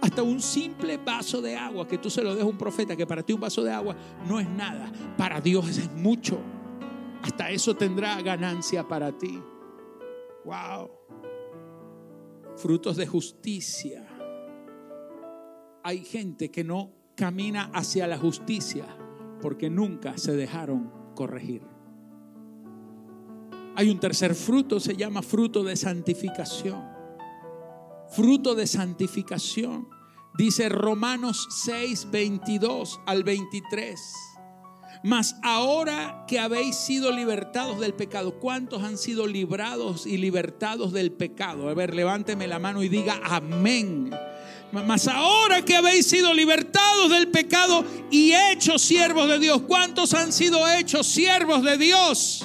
Hasta 0.00 0.24
un 0.24 0.40
simple 0.40 0.96
vaso 0.96 1.40
de 1.40 1.54
agua 1.54 1.86
que 1.86 1.98
tú 1.98 2.10
se 2.10 2.20
lo 2.20 2.34
des 2.34 2.42
a 2.42 2.46
un 2.46 2.58
profeta, 2.58 2.96
que 2.96 3.06
para 3.06 3.22
ti 3.22 3.32
un 3.32 3.40
vaso 3.40 3.62
de 3.62 3.70
agua 3.70 3.94
no 4.28 4.40
es 4.40 4.48
nada, 4.48 4.90
para 5.16 5.40
Dios 5.40 5.68
es 5.78 5.92
mucho. 5.92 6.40
Hasta 7.22 7.48
eso 7.50 7.76
tendrá 7.76 8.20
ganancia 8.22 8.88
para 8.88 9.16
ti. 9.16 9.40
Wow. 10.44 10.90
Frutos 12.56 12.96
de 12.96 13.06
justicia. 13.06 14.04
Hay 15.84 16.04
gente 16.04 16.50
que 16.50 16.64
no 16.64 17.03
camina 17.14 17.70
hacia 17.72 18.06
la 18.06 18.18
justicia 18.18 18.86
porque 19.40 19.70
nunca 19.70 20.16
se 20.16 20.32
dejaron 20.32 20.90
corregir. 21.14 21.62
Hay 23.76 23.90
un 23.90 23.98
tercer 23.98 24.34
fruto, 24.34 24.78
se 24.80 24.96
llama 24.96 25.22
fruto 25.22 25.64
de 25.64 25.76
santificación. 25.76 26.82
Fruto 28.08 28.54
de 28.54 28.66
santificación. 28.66 29.88
Dice 30.38 30.68
Romanos 30.68 31.46
6, 31.64 32.08
22 32.10 33.00
al 33.06 33.24
23. 33.24 34.00
Mas 35.02 35.36
ahora 35.42 36.24
que 36.26 36.38
habéis 36.38 36.76
sido 36.76 37.12
libertados 37.12 37.78
del 37.78 37.94
pecado, 37.94 38.38
¿cuántos 38.38 38.82
han 38.82 38.96
sido 38.96 39.26
librados 39.26 40.06
y 40.06 40.16
libertados 40.16 40.92
del 40.92 41.12
pecado? 41.12 41.68
A 41.68 41.74
ver, 41.74 41.94
levánteme 41.94 42.46
la 42.46 42.58
mano 42.58 42.82
y 42.82 42.88
diga 42.88 43.20
amén. 43.22 44.10
Mas 44.82 45.06
ahora 45.06 45.64
que 45.64 45.76
habéis 45.76 46.06
sido 46.06 46.34
libertados 46.34 47.10
del 47.10 47.28
pecado 47.28 47.84
y 48.10 48.32
hechos 48.32 48.82
siervos 48.82 49.28
de 49.28 49.38
Dios, 49.38 49.62
¿cuántos 49.62 50.14
han 50.14 50.32
sido 50.32 50.68
hechos 50.68 51.06
siervos 51.06 51.62
de 51.62 51.78
Dios? 51.78 52.44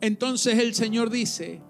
Entonces 0.00 0.58
el 0.58 0.74
Señor 0.74 1.10
dice, 1.10 1.60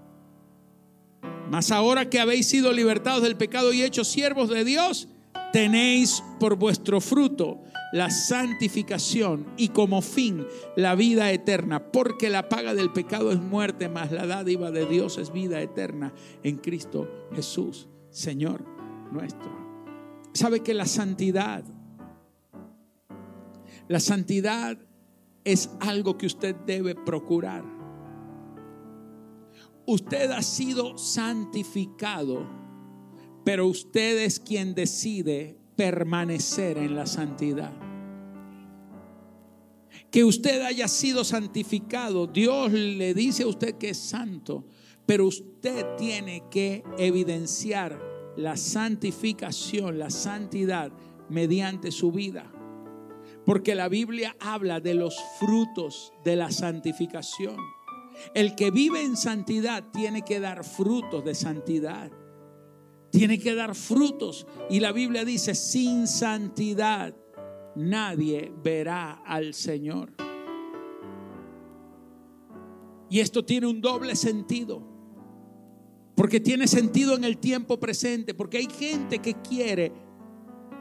mas 1.51 1.71
ahora 1.71 2.09
que 2.09 2.21
habéis 2.21 2.47
sido 2.47 2.73
libertados 2.73 3.23
del 3.23 3.37
pecado 3.37 3.73
y 3.73 3.83
hechos 3.83 4.09
siervos 4.09 4.49
de 4.49 4.65
Dios, 4.65 5.09
tenéis 5.53 6.23
por 6.39 6.57
vuestro 6.57 7.01
fruto 7.01 7.61
la 7.93 8.09
santificación 8.09 9.47
y 9.57 9.69
como 9.69 10.01
fin 10.01 10.47
la 10.77 10.95
vida 10.95 11.33
eterna, 11.33 11.91
porque 11.91 12.31
la 12.31 12.49
paga 12.49 12.75
del 12.75 12.93
pecado 12.93 13.33
es 13.33 13.41
muerte, 13.41 13.89
mas 13.89 14.13
la 14.13 14.27
dádiva 14.27 14.71
de 14.71 14.87
Dios 14.87 15.19
es 15.19 15.33
vida 15.33 15.61
eterna 15.61 16.15
en 16.45 16.59
Cristo 16.59 17.29
Jesús, 17.35 17.89
Señor 18.11 18.65
nuestro. 19.13 19.51
¿Sabe 20.33 20.61
que 20.61 20.75
la 20.75 20.87
santidad, 20.87 21.65
la 23.89 24.01
santidad 24.01 24.79
es 25.45 25.71
algo 25.81 26.17
que 26.19 26.27
usted 26.27 26.55
debe 26.67 26.95
procurar? 26.95 27.65
Usted 29.87 30.31
ha 30.31 30.43
sido 30.43 30.99
santificado, 30.99 32.47
pero 33.45 33.67
usted 33.67 34.23
es 34.23 34.39
quien 34.39 34.75
decide 34.75 35.59
permanecer 35.75 36.79
en 36.79 36.95
la 36.95 37.07
santidad. 37.07 37.73
Que 40.11 40.25
usted 40.25 40.63
haya 40.63 40.89
sido 40.89 41.25
santificado, 41.25 42.27
Dios 42.27 42.73
le 42.73 43.15
dice 43.15 43.45
a 43.45 43.47
usted 43.47 43.77
que 43.77 43.91
es 43.91 43.99
santo, 43.99 44.67
pero 45.11 45.27
usted 45.27 45.97
tiene 45.97 46.45
que 46.53 46.85
evidenciar 46.97 48.01
la 48.37 48.57
santificación, 48.57 49.99
la 49.99 50.09
santidad 50.09 50.93
mediante 51.29 51.91
su 51.91 52.13
vida. 52.13 52.53
Porque 53.45 53.75
la 53.75 53.89
Biblia 53.89 54.37
habla 54.39 54.79
de 54.79 54.95
los 54.95 55.17
frutos 55.41 56.13
de 56.25 56.37
la 56.37 56.53
santificación. 56.53 57.57
El 58.35 58.55
que 58.55 58.71
vive 58.71 59.03
en 59.03 59.17
santidad 59.17 59.83
tiene 59.91 60.23
que 60.23 60.39
dar 60.39 60.63
frutos 60.63 61.25
de 61.25 61.35
santidad. 61.35 62.13
Tiene 63.11 63.41
que 63.41 63.57
dar 63.57 63.75
frutos. 63.75 64.47
Y 64.69 64.79
la 64.79 64.93
Biblia 64.93 65.25
dice, 65.25 65.57
sin 65.57 66.07
santidad 66.07 67.17
nadie 67.75 68.53
verá 68.63 69.15
al 69.27 69.55
Señor. 69.55 70.13
Y 73.09 73.19
esto 73.19 73.45
tiene 73.45 73.67
un 73.67 73.81
doble 73.81 74.15
sentido. 74.15 75.00
Porque 76.21 76.39
tiene 76.39 76.69
sentido 76.69 77.17
en 77.17 77.25
el 77.25 77.39
tiempo 77.39 77.81
presente. 77.81 78.35
Porque 78.35 78.59
hay 78.59 78.69
gente 78.69 79.21
que 79.21 79.33
quiere 79.37 79.91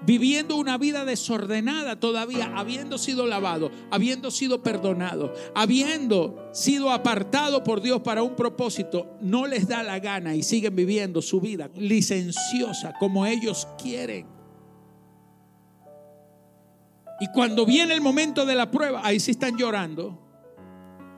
viviendo 0.06 0.58
una 0.58 0.78
vida 0.78 1.06
desordenada 1.06 1.98
todavía, 1.98 2.52
habiendo 2.58 2.98
sido 2.98 3.26
lavado, 3.26 3.72
habiendo 3.90 4.32
sido 4.32 4.62
perdonado, 4.62 5.34
habiendo 5.56 6.50
sido 6.52 6.90
apartado 6.92 7.64
por 7.64 7.80
Dios 7.80 8.02
para 8.02 8.22
un 8.22 8.36
propósito, 8.36 9.16
no 9.22 9.48
les 9.48 9.66
da 9.66 9.82
la 9.82 10.00
gana 10.00 10.36
y 10.36 10.44
siguen 10.44 10.76
viviendo 10.76 11.22
su 11.22 11.40
vida 11.40 11.70
licenciosa 11.74 12.92
como 13.00 13.26
ellos 13.26 13.66
quieren. 13.82 14.28
Y 17.22 17.28
cuando 17.32 17.66
viene 17.66 17.94
el 17.94 18.02
momento 18.02 18.46
de 18.46 18.56
la 18.56 18.70
prueba, 18.70 19.00
ahí 19.06 19.22
sí 19.22 19.32
están 19.32 19.58
llorando. 19.58 20.20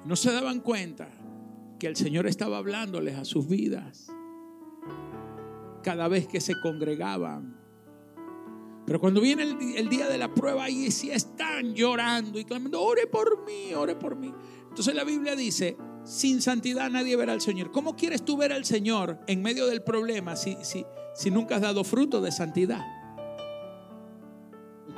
No 0.05 0.15
se 0.15 0.31
daban 0.31 0.59
cuenta 0.59 1.09
que 1.81 1.87
el 1.87 1.95
Señor 1.95 2.27
estaba 2.27 2.59
hablándoles 2.59 3.17
a 3.17 3.25
sus 3.25 3.47
vidas 3.47 4.05
cada 5.81 6.07
vez 6.07 6.27
que 6.27 6.39
se 6.39 6.53
congregaban 6.61 7.59
pero 8.85 8.99
cuando 8.99 9.19
viene 9.19 9.43
el, 9.43 9.89
día 9.89 10.07
de 10.07 10.17
la 10.17 10.31
prueba, 10.33 10.65
ahí 10.65 10.91
sí 10.91 11.09
están 11.11 11.73
llorando 11.73 12.37
y 12.37 12.45
clamando, 12.45 12.81
ore 12.81 13.07
por 13.07 13.45
mí, 13.45 13.73
ore 13.73 13.95
por 13.95 14.15
mí. 14.15 14.33
Entonces 14.67 14.93
la 14.93 15.03
Biblia 15.03 15.35
dice, 15.35 15.77
sin 16.03 16.41
santidad 16.41 16.89
nadie 16.89 17.15
verá 17.15 17.33
al 17.33 17.41
Señor. 17.41 17.71
¿Cómo 17.71 17.95
quieres 17.95 18.25
tú 18.25 18.37
ver 18.37 18.51
al 18.51 18.65
Señor 18.65 19.19
en 19.27 19.41
medio 19.41 19.67
del 19.67 19.81
problema 19.81 20.35
si, 20.35 20.57
si, 20.63 20.85
si 21.15 21.31
nunca 21.31 21.55
has 21.55 21.61
dado 21.61 21.83
fruto 21.83 22.21
de 22.21 22.31
santidad? 22.31 22.85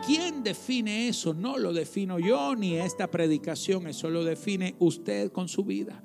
¿Quién 0.05 0.43
define 0.43 1.07
eso? 1.07 1.34
No 1.34 1.57
lo 1.57 1.71
defino 1.71 2.19
yo 2.19 2.55
ni 2.55 2.75
esta 2.75 3.11
predicación, 3.11 3.88
eso 3.88 4.09
lo 4.09 4.23
define 4.23 4.75
usted 4.79 5.31
con 5.31 5.47
su 5.47 5.63
vida. 5.65 6.03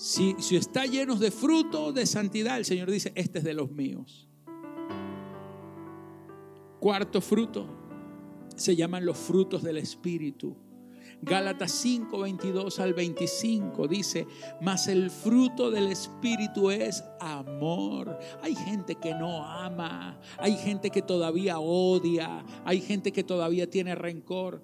Si, 0.00 0.34
si 0.38 0.56
está 0.56 0.86
lleno 0.86 1.14
de 1.14 1.30
fruto 1.30 1.92
de 1.92 2.06
santidad, 2.06 2.56
el 2.56 2.64
Señor 2.64 2.90
dice, 2.90 3.12
este 3.16 3.40
es 3.40 3.44
de 3.44 3.52
los 3.52 3.70
míos. 3.70 4.26
Cuarto 6.80 7.20
fruto, 7.20 7.66
se 8.56 8.74
llaman 8.76 9.04
los 9.04 9.18
frutos 9.18 9.62
del 9.62 9.76
Espíritu. 9.76 10.56
Gálatas 11.20 11.72
5, 11.72 12.18
22 12.18 12.80
al 12.80 12.94
25 12.94 13.88
dice, 13.88 14.26
mas 14.62 14.88
el 14.88 15.10
fruto 15.10 15.70
del 15.70 15.88
Espíritu 15.88 16.70
es 16.70 17.04
amor. 17.20 18.18
Hay 18.40 18.54
gente 18.54 18.94
que 18.94 19.14
no 19.14 19.44
ama, 19.44 20.18
hay 20.38 20.56
gente 20.56 20.88
que 20.88 21.02
todavía 21.02 21.58
odia, 21.58 22.42
hay 22.64 22.80
gente 22.80 23.12
que 23.12 23.22
todavía 23.22 23.68
tiene 23.68 23.94
rencor. 23.94 24.62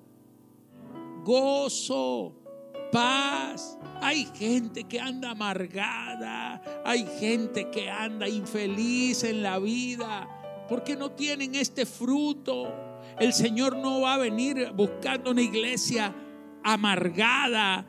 Gozo, 1.27 2.46
paz. 2.91 3.79
Hay 4.01 4.29
gente 4.35 4.85
que 4.85 5.01
anda 5.01 5.31
amargada, 5.31 6.63
hay 6.85 7.07
gente 7.19 7.71
que 7.71 7.91
anda 7.91 8.29
infeliz 8.29 9.25
en 9.25 9.43
la 9.43 9.59
vida. 9.59 10.29
¿Por 10.69 10.85
qué 10.85 10.97
no 10.97 11.13
tienen 11.13 11.55
este 11.55 11.87
fruto? 11.87 12.73
El 13.19 13.33
Señor 13.33 13.77
no 13.77 14.03
va 14.03 14.15
a 14.15 14.19
venir 14.19 14.73
buscando 14.75 15.31
una 15.31 15.43
iglesia 15.43 16.15
amargada, 16.63 17.87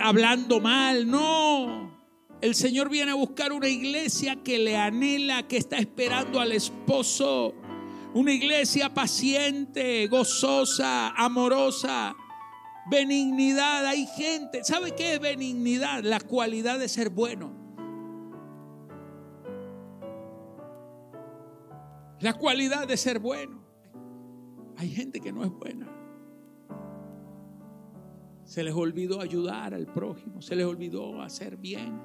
hablando 0.00 0.60
mal, 0.60 1.10
no. 1.10 1.92
El 2.40 2.54
Señor 2.54 2.88
viene 2.88 3.12
a 3.12 3.14
buscar 3.14 3.52
una 3.52 3.68
iglesia 3.68 4.36
que 4.36 4.58
le 4.58 4.76
anhela, 4.76 5.46
que 5.46 5.56
está 5.56 5.78
esperando 5.78 6.40
al 6.40 6.52
esposo. 6.52 7.54
Una 8.14 8.32
iglesia 8.32 8.92
paciente, 8.92 10.06
gozosa, 10.06 11.10
amorosa. 11.10 12.16
Benignidad, 12.90 13.86
hay 13.86 14.06
gente. 14.06 14.64
¿Sabe 14.64 14.92
qué 14.92 15.14
es 15.14 15.20
benignidad? 15.20 16.02
La 16.02 16.20
cualidad 16.20 16.78
de 16.78 16.88
ser 16.88 17.10
bueno. 17.10 17.52
La 22.20 22.34
cualidad 22.34 22.86
de 22.86 22.96
ser 22.96 23.18
bueno. 23.18 23.62
Hay 24.76 24.88
gente 24.88 25.20
que 25.20 25.32
no 25.32 25.44
es 25.44 25.50
buena. 25.50 25.88
Se 28.44 28.62
les 28.62 28.74
olvidó 28.74 29.20
ayudar 29.20 29.74
al 29.74 29.86
prójimo, 29.86 30.42
se 30.42 30.56
les 30.56 30.66
olvidó 30.66 31.22
hacer 31.22 31.56
bien. 31.56 32.00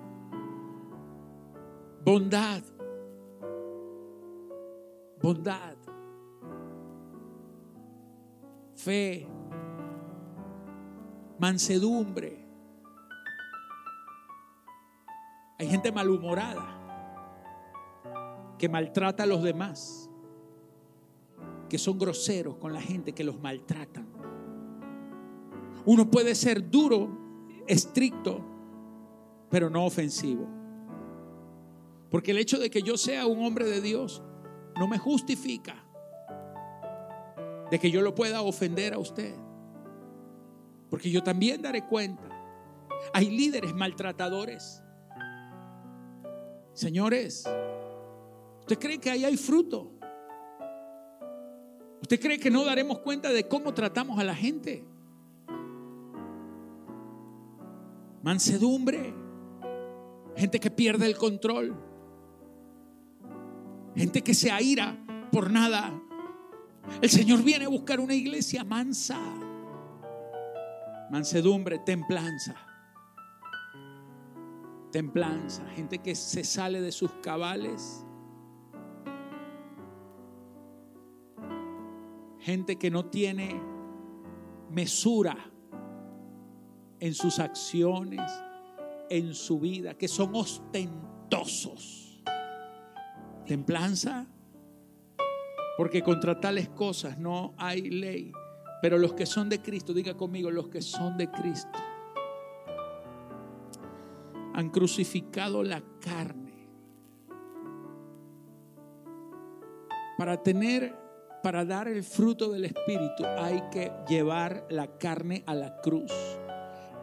Bondad. 2.06 2.64
Bondad. 5.22 5.76
Fe. 8.76 9.28
Mansedumbre. 11.40 12.46
Hay 15.60 15.68
gente 15.68 15.92
malhumorada 15.92 16.78
que 18.58 18.70
maltrata 18.70 19.24
a 19.24 19.26
los 19.26 19.44
demás, 19.44 20.10
que 21.70 21.78
son 21.78 21.98
groseros 21.98 22.58
con 22.58 22.74
la 22.74 22.82
gente 22.82 23.14
que 23.14 23.24
los 23.24 23.40
maltratan. 23.40 24.08
Uno 25.86 26.10
puede 26.10 26.36
ser 26.36 26.70
duro, 26.70 27.10
estricto, 27.68 28.42
pero 29.50 29.70
no 29.70 29.86
ofensivo. 29.86 30.48
Porque 32.10 32.32
el 32.32 32.38
hecho 32.38 32.60
de 32.60 32.70
que 32.70 32.82
yo 32.82 32.98
sea 32.98 33.26
un 33.26 33.46
hombre 33.46 33.66
de 33.66 33.82
Dios 33.82 34.22
no 34.78 34.88
me 34.88 34.98
justifica 34.98 35.84
de 37.70 37.80
que 37.80 37.92
yo 37.92 38.02
lo 38.02 38.16
pueda 38.16 38.42
ofender 38.42 38.94
a 38.94 39.00
usted. 39.00 39.36
Porque 40.90 41.10
yo 41.10 41.24
también 41.24 41.62
daré 41.62 41.86
cuenta. 41.86 42.30
Hay 43.14 43.30
líderes 43.30 43.74
maltratadores. 43.74 44.82
Señores, 46.74 47.44
¿usted 48.60 48.80
cree 48.80 49.00
que 49.00 49.10
ahí 49.10 49.26
hay 49.26 49.38
fruto? 49.38 49.98
¿Usted 52.02 52.20
cree 52.20 52.40
que 52.40 52.52
no 52.52 52.64
daremos 52.64 53.00
cuenta 53.00 53.32
de 53.32 53.48
cómo 53.48 53.74
tratamos 53.74 54.20
a 54.20 54.24
la 54.24 54.36
gente? 54.36 54.86
Mansedumbre, 58.22 59.14
gente 60.36 60.60
que 60.60 60.70
pierde 60.70 61.06
el 61.06 61.18
control, 61.18 61.76
gente 63.96 64.22
que 64.22 64.34
se 64.34 64.52
aira 64.52 64.98
por 65.32 65.50
nada. 65.50 66.00
El 67.02 67.10
Señor 67.10 67.44
viene 67.44 67.66
a 67.66 67.70
buscar 67.70 68.00
una 68.00 68.14
iglesia 68.14 68.64
mansa, 68.64 69.20
mansedumbre, 71.10 71.80
templanza 71.80 72.56
templanza, 74.92 75.64
gente 75.76 76.00
que 76.00 76.16
se 76.16 76.44
sale 76.44 76.82
de 76.82 76.92
sus 76.92 77.12
cabales, 77.22 78.06
gente 82.40 82.78
que 82.78 82.90
no 82.90 83.06
tiene 83.06 83.62
mesura 84.72 85.38
en 87.00 87.14
sus 87.14 87.40
acciones, 87.40 88.22
en 89.10 89.34
su 89.34 89.60
vida, 89.60 89.94
que 89.94 90.08
son 90.08 90.36
ostentosos. 90.36 92.24
Templanza, 93.46 94.26
porque 95.78 96.02
contra 96.02 96.40
tales 96.40 96.70
cosas 96.70 97.18
no 97.18 97.54
hay 97.58 97.90
ley. 97.90 98.32
Pero 98.82 98.98
los 98.98 99.14
que 99.14 99.26
son 99.26 99.50
de 99.50 99.62
Cristo, 99.62 99.94
diga 99.94 100.16
conmigo, 100.16 100.52
los 100.52 100.70
que 100.70 100.82
son 100.82 101.18
de 101.18 101.30
Cristo 101.32 101.80
han 104.58 104.72
crucificado 104.72 105.62
la 105.62 105.84
carne. 106.02 106.68
Para 110.18 110.42
tener, 110.42 110.96
para 111.44 111.64
dar 111.64 111.88
el 111.88 112.04
fruto 112.04 112.50
del 112.50 112.66
Espíritu 112.66 113.24
hay 113.38 113.62
que 113.72 113.92
llevar 114.10 114.66
la 114.72 114.98
carne 114.98 115.44
a 115.46 115.54
la 115.54 115.80
cruz. 115.82 116.12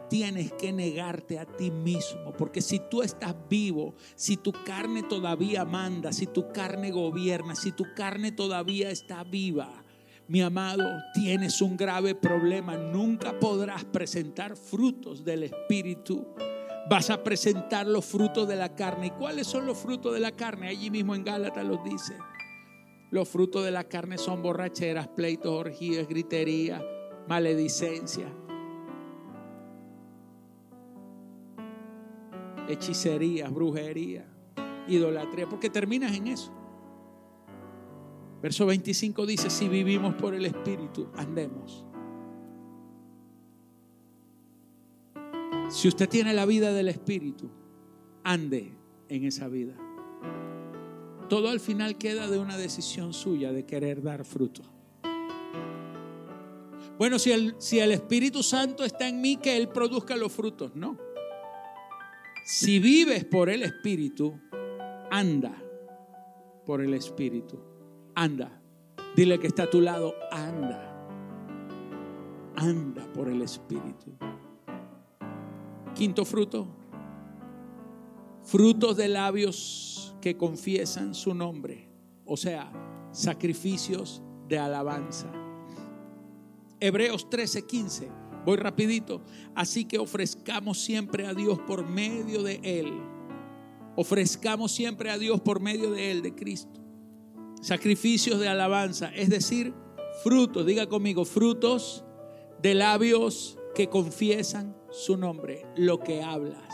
Tienes 0.09 0.51
que 0.51 0.73
negarte 0.73 1.39
a 1.39 1.45
ti 1.45 1.71
mismo, 1.71 2.33
porque 2.37 2.61
si 2.61 2.79
tú 2.91 3.01
estás 3.01 3.33
vivo, 3.49 3.95
si 4.15 4.35
tu 4.35 4.51
carne 4.51 5.03
todavía 5.03 5.63
manda, 5.63 6.11
si 6.11 6.27
tu 6.27 6.51
carne 6.51 6.91
gobierna, 6.91 7.55
si 7.55 7.71
tu 7.71 7.85
carne 7.95 8.33
todavía 8.33 8.89
está 8.89 9.23
viva, 9.23 9.84
mi 10.27 10.41
amado, 10.41 10.85
tienes 11.13 11.61
un 11.61 11.77
grave 11.77 12.15
problema. 12.15 12.75
Nunca 12.77 13.39
podrás 13.39 13.85
presentar 13.85 14.55
frutos 14.55 15.23
del 15.23 15.43
Espíritu 15.43 16.25
vas 16.87 17.09
a 17.09 17.23
presentar 17.23 17.87
los 17.87 18.05
frutos 18.05 18.47
de 18.47 18.55
la 18.55 18.75
carne. 18.75 19.07
¿Y 19.07 19.11
cuáles 19.11 19.47
son 19.47 19.65
los 19.65 19.77
frutos 19.77 20.13
de 20.13 20.19
la 20.19 20.31
carne? 20.31 20.67
Allí 20.67 20.89
mismo 20.89 21.15
en 21.15 21.23
Gálatas 21.23 21.65
los 21.65 21.83
dice. 21.83 22.17
Los 23.11 23.29
frutos 23.29 23.63
de 23.63 23.71
la 23.71 23.85
carne 23.85 24.17
son 24.17 24.41
borracheras, 24.41 25.07
pleitos, 25.07 25.51
orgías, 25.51 26.07
gritería, 26.07 26.83
maledicencia, 27.27 28.27
hechicería, 32.67 33.47
brujería, 33.49 34.25
idolatría, 34.87 35.47
porque 35.47 35.69
terminas 35.69 36.15
en 36.15 36.27
eso. 36.27 36.51
Verso 38.41 38.65
25 38.65 39.25
dice, 39.25 39.49
si 39.49 39.67
vivimos 39.67 40.13
por 40.15 40.35
el 40.35 40.45
Espíritu, 40.45 41.09
andemos. 41.15 41.85
Si 45.69 45.87
usted 45.87 46.07
tiene 46.07 46.33
la 46.33 46.45
vida 46.45 46.71
del 46.71 46.89
Espíritu, 46.89 47.49
ande 48.23 48.71
en 49.09 49.25
esa 49.25 49.47
vida. 49.47 49.75
Todo 51.27 51.49
al 51.49 51.59
final 51.59 51.97
queda 51.97 52.29
de 52.29 52.37
una 52.37 52.57
decisión 52.57 53.13
suya 53.13 53.51
de 53.51 53.65
querer 53.65 54.03
dar 54.03 54.25
fruto. 54.25 54.61
Bueno, 56.97 57.19
si 57.19 57.31
el, 57.31 57.55
si 57.57 57.79
el 57.79 57.91
Espíritu 57.91 58.41
Santo 58.43 58.85
está 58.85 59.07
en 59.07 59.21
mí, 59.21 59.37
que 59.37 59.57
Él 59.57 59.69
produzca 59.69 60.15
los 60.15 60.31
frutos. 60.31 60.75
No. 60.75 60.97
Si 62.45 62.79
vives 62.79 63.25
por 63.25 63.49
el 63.49 63.63
Espíritu, 63.63 64.39
anda 65.09 65.61
por 66.65 66.81
el 66.81 66.93
Espíritu. 66.93 67.74
Anda. 68.15 68.61
Dile 69.15 69.39
que 69.39 69.47
está 69.47 69.63
a 69.63 69.69
tu 69.69 69.81
lado, 69.81 70.13
anda. 70.31 70.91
Anda 72.55 73.05
por 73.13 73.27
el 73.27 73.41
Espíritu. 73.41 74.11
Quinto 75.93 76.25
fruto, 76.25 76.67
frutos 78.43 78.97
de 78.97 79.07
labios 79.07 80.15
que 80.21 80.35
confiesan 80.35 81.13
su 81.13 81.33
nombre, 81.33 81.87
o 82.25 82.35
sea, 82.35 82.71
sacrificios 83.11 84.21
de 84.47 84.59
alabanza. 84.59 85.31
Hebreos 86.79 87.29
13:15, 87.29 88.09
voy 88.45 88.57
rapidito, 88.57 89.21
así 89.55 89.85
que 89.85 89.97
ofrezcamos 89.97 90.79
siempre 90.79 91.25
a 91.27 91.33
Dios 91.33 91.59
por 91.59 91.87
medio 91.87 92.43
de 92.43 92.59
Él, 92.63 92.91
ofrezcamos 93.95 94.73
siempre 94.73 95.09
a 95.09 95.17
Dios 95.17 95.39
por 95.39 95.61
medio 95.61 95.91
de 95.91 96.11
Él, 96.11 96.21
de 96.21 96.35
Cristo, 96.35 96.84
sacrificios 97.61 98.39
de 98.39 98.47
alabanza, 98.47 99.11
es 99.15 99.29
decir, 99.29 99.73
frutos, 100.23 100.65
diga 100.65 100.87
conmigo, 100.87 101.25
frutos 101.25 102.03
de 102.61 102.75
labios 102.75 103.57
que 103.73 103.89
confiesan 103.89 104.75
su 104.91 105.17
nombre, 105.17 105.65
lo 105.75 105.99
que 105.99 106.23
hablas 106.23 106.73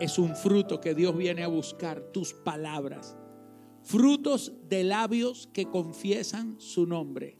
es 0.00 0.18
un 0.18 0.34
fruto 0.36 0.80
que 0.80 0.94
Dios 0.94 1.16
viene 1.16 1.44
a 1.44 1.48
buscar, 1.48 2.00
tus 2.12 2.32
palabras. 2.32 3.16
Frutos 3.82 4.52
de 4.68 4.84
labios 4.84 5.48
que 5.52 5.66
confiesan 5.66 6.58
su 6.60 6.86
nombre. 6.86 7.36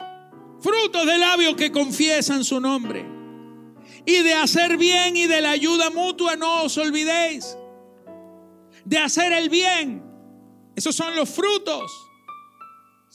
Frutos 0.59 1.05
de 1.05 1.17
labios 1.17 1.55
que 1.55 1.71
confiesan 1.71 2.43
su 2.43 2.59
nombre. 2.59 3.05
Y 4.05 4.23
de 4.23 4.33
hacer 4.33 4.77
bien 4.77 5.17
y 5.17 5.27
de 5.27 5.41
la 5.41 5.51
ayuda 5.51 5.89
mutua, 5.89 6.35
no 6.35 6.63
os 6.63 6.77
olvidéis. 6.77 7.57
De 8.83 8.97
hacer 8.97 9.33
el 9.33 9.49
bien. 9.49 10.03
Esos 10.75 10.95
son 10.95 11.15
los 11.15 11.29
frutos. 11.29 11.91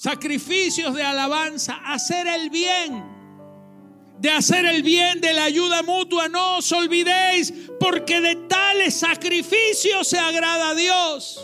Sacrificios 0.01 0.95
de 0.95 1.03
alabanza. 1.03 1.75
Hacer 1.85 2.27
el 2.27 2.49
bien 2.49 3.21
de 4.19 4.31
hacer 4.31 4.67
el 4.67 4.83
bien, 4.83 5.21
de 5.21 5.33
la 5.33 5.45
ayuda 5.45 5.83
mutua. 5.83 6.29
No 6.29 6.59
os 6.59 6.73
olvidéis, 6.73 7.53
porque 7.79 8.21
de 8.21 8.37
tales 8.37 8.95
sacrificios 8.95 10.09
se 10.09 10.19
agrada 10.19 10.71
a 10.71 10.75
Dios. 10.75 11.43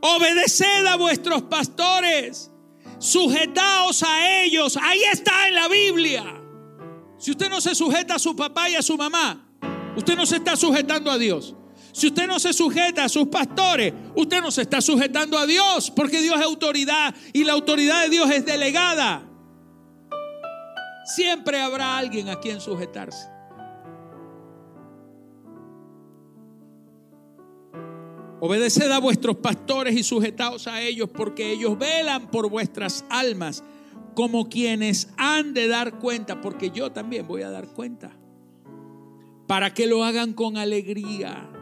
Obedeced 0.00 0.86
a 0.86 0.96
vuestros 0.96 1.42
pastores, 1.42 2.50
sujetaos 2.98 4.02
a 4.02 4.42
ellos. 4.42 4.76
Ahí 4.80 5.02
está 5.12 5.48
en 5.48 5.54
la 5.54 5.68
Biblia. 5.68 6.24
Si 7.18 7.30
usted 7.30 7.48
no 7.48 7.60
se 7.60 7.74
sujeta 7.74 8.16
a 8.16 8.18
su 8.18 8.34
papá 8.34 8.68
y 8.68 8.74
a 8.74 8.82
su 8.82 8.96
mamá, 8.96 9.56
usted 9.96 10.16
no 10.16 10.26
se 10.26 10.36
está 10.36 10.56
sujetando 10.56 11.12
a 11.12 11.18
Dios. 11.18 11.54
Si 11.94 12.08
usted 12.08 12.26
no 12.26 12.40
se 12.40 12.52
sujeta 12.52 13.04
a 13.04 13.08
sus 13.08 13.28
pastores, 13.28 13.94
usted 14.16 14.40
no 14.40 14.50
se 14.50 14.62
está 14.62 14.80
sujetando 14.80 15.38
a 15.38 15.46
Dios, 15.46 15.92
porque 15.92 16.20
Dios 16.20 16.36
es 16.36 16.44
autoridad 16.44 17.14
y 17.32 17.44
la 17.44 17.52
autoridad 17.52 18.02
de 18.02 18.08
Dios 18.08 18.28
es 18.32 18.44
delegada. 18.44 19.22
Siempre 21.04 21.60
habrá 21.60 21.96
alguien 21.96 22.30
a 22.30 22.40
quien 22.40 22.60
sujetarse. 22.60 23.28
Obedeced 28.40 28.90
a 28.90 28.98
vuestros 28.98 29.36
pastores 29.36 29.94
y 29.94 30.02
sujetaos 30.02 30.66
a 30.66 30.80
ellos, 30.80 31.08
porque 31.14 31.52
ellos 31.52 31.78
velan 31.78 32.28
por 32.28 32.50
vuestras 32.50 33.04
almas, 33.08 33.62
como 34.16 34.48
quienes 34.48 35.10
han 35.16 35.54
de 35.54 35.68
dar 35.68 36.00
cuenta, 36.00 36.40
porque 36.40 36.70
yo 36.70 36.90
también 36.90 37.28
voy 37.28 37.42
a 37.42 37.50
dar 37.50 37.68
cuenta, 37.68 38.10
para 39.46 39.72
que 39.72 39.86
lo 39.86 40.02
hagan 40.02 40.32
con 40.32 40.56
alegría 40.56 41.53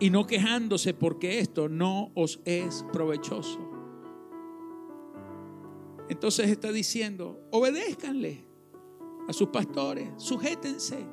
y 0.00 0.10
no 0.10 0.26
quejándose 0.26 0.94
porque 0.94 1.38
esto 1.38 1.68
no 1.68 2.10
os 2.14 2.40
es 2.44 2.84
provechoso. 2.92 3.58
Entonces 6.08 6.50
está 6.50 6.72
diciendo, 6.72 7.40
obedézcanle 7.50 8.44
a 9.28 9.32
sus 9.32 9.48
pastores, 9.48 10.10
sujétense, 10.16 11.06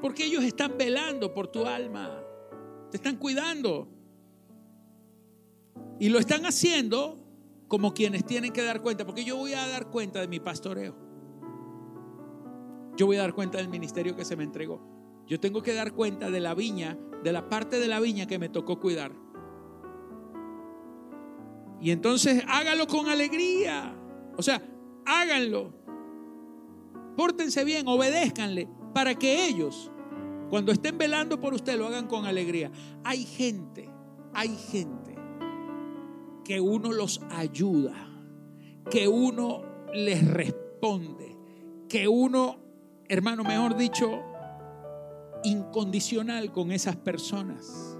porque 0.00 0.24
ellos 0.24 0.44
están 0.44 0.78
velando 0.78 1.34
por 1.34 1.48
tu 1.48 1.66
alma, 1.66 2.22
te 2.90 2.96
están 2.96 3.16
cuidando. 3.16 3.88
Y 6.00 6.08
lo 6.08 6.18
están 6.18 6.46
haciendo 6.46 7.18
como 7.66 7.92
quienes 7.92 8.24
tienen 8.24 8.52
que 8.52 8.62
dar 8.62 8.80
cuenta, 8.80 9.04
porque 9.04 9.24
yo 9.24 9.36
voy 9.36 9.52
a 9.52 9.66
dar 9.66 9.90
cuenta 9.90 10.20
de 10.20 10.28
mi 10.28 10.40
pastoreo. 10.40 10.96
Yo 12.96 13.06
voy 13.06 13.16
a 13.16 13.20
dar 13.20 13.34
cuenta 13.34 13.58
del 13.58 13.68
ministerio 13.68 14.16
que 14.16 14.24
se 14.24 14.36
me 14.36 14.44
entregó. 14.44 14.80
Yo 15.26 15.38
tengo 15.38 15.62
que 15.62 15.74
dar 15.74 15.92
cuenta 15.92 16.30
de 16.30 16.40
la 16.40 16.54
viña, 16.54 16.98
de 17.22 17.32
la 17.32 17.48
parte 17.48 17.78
de 17.78 17.88
la 17.88 18.00
viña 18.00 18.26
que 18.26 18.38
me 18.38 18.48
tocó 18.48 18.78
cuidar. 18.80 19.12
Y 21.80 21.90
entonces 21.90 22.42
hágalo 22.48 22.86
con 22.86 23.08
alegría. 23.08 23.94
O 24.36 24.42
sea, 24.42 24.62
háganlo. 25.06 25.72
Pórtense 27.16 27.64
bien, 27.64 27.86
obedézcanle 27.86 28.68
para 28.94 29.14
que 29.14 29.46
ellos, 29.46 29.90
cuando 30.50 30.72
estén 30.72 30.98
velando 30.98 31.40
por 31.40 31.54
usted, 31.54 31.78
lo 31.78 31.86
hagan 31.86 32.06
con 32.06 32.26
alegría. 32.26 32.70
Hay 33.04 33.24
gente, 33.24 33.90
hay 34.32 34.56
gente 34.56 35.16
que 36.44 36.60
uno 36.60 36.92
los 36.92 37.20
ayuda, 37.30 37.94
que 38.90 39.08
uno 39.08 39.62
les 39.92 40.26
responde, 40.26 41.36
que 41.88 42.08
uno, 42.08 42.58
hermano, 43.08 43.44
mejor 43.44 43.76
dicho, 43.76 44.22
incondicional 45.44 46.52
con 46.52 46.72
esas 46.72 46.96
personas. 46.96 47.98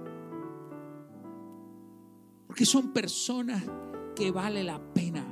Porque 2.46 2.64
son 2.64 2.92
personas 2.92 3.62
que 4.16 4.30
vale 4.30 4.64
la 4.64 4.80
pena. 4.92 5.24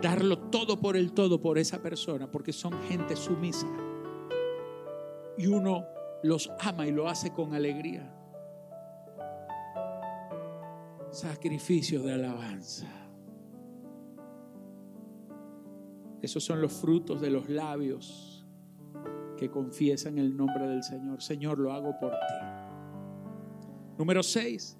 Darlo 0.00 0.38
todo 0.50 0.80
por 0.80 0.96
el 0.96 1.12
todo 1.12 1.40
por 1.40 1.58
esa 1.58 1.80
persona, 1.80 2.30
porque 2.30 2.52
son 2.52 2.72
gente 2.88 3.14
sumisa. 3.14 3.68
Y 5.38 5.46
uno 5.46 5.84
los 6.22 6.50
ama 6.60 6.86
y 6.86 6.92
lo 6.92 7.08
hace 7.08 7.32
con 7.32 7.54
alegría. 7.54 8.12
Sacrificio 11.10 12.02
de 12.02 12.14
alabanza. 12.14 13.01
Esos 16.22 16.44
son 16.44 16.62
los 16.62 16.72
frutos 16.72 17.20
de 17.20 17.30
los 17.30 17.48
labios 17.48 18.46
que 19.36 19.50
confiesan 19.50 20.18
el 20.18 20.36
nombre 20.36 20.68
del 20.68 20.84
Señor. 20.84 21.20
Señor, 21.20 21.58
lo 21.58 21.72
hago 21.72 21.98
por 21.98 22.12
ti. 22.12 22.34
Número 23.98 24.22
6. 24.22 24.78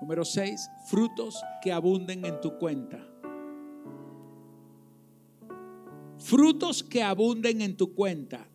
Número 0.00 0.24
6. 0.24 0.70
Frutos 0.86 1.42
que 1.60 1.72
abunden 1.72 2.24
en 2.24 2.40
tu 2.40 2.56
cuenta. 2.58 3.04
Frutos 6.18 6.84
que 6.84 7.02
abunden 7.02 7.60
en 7.60 7.76
tu 7.76 7.96
cuenta. 7.96 8.48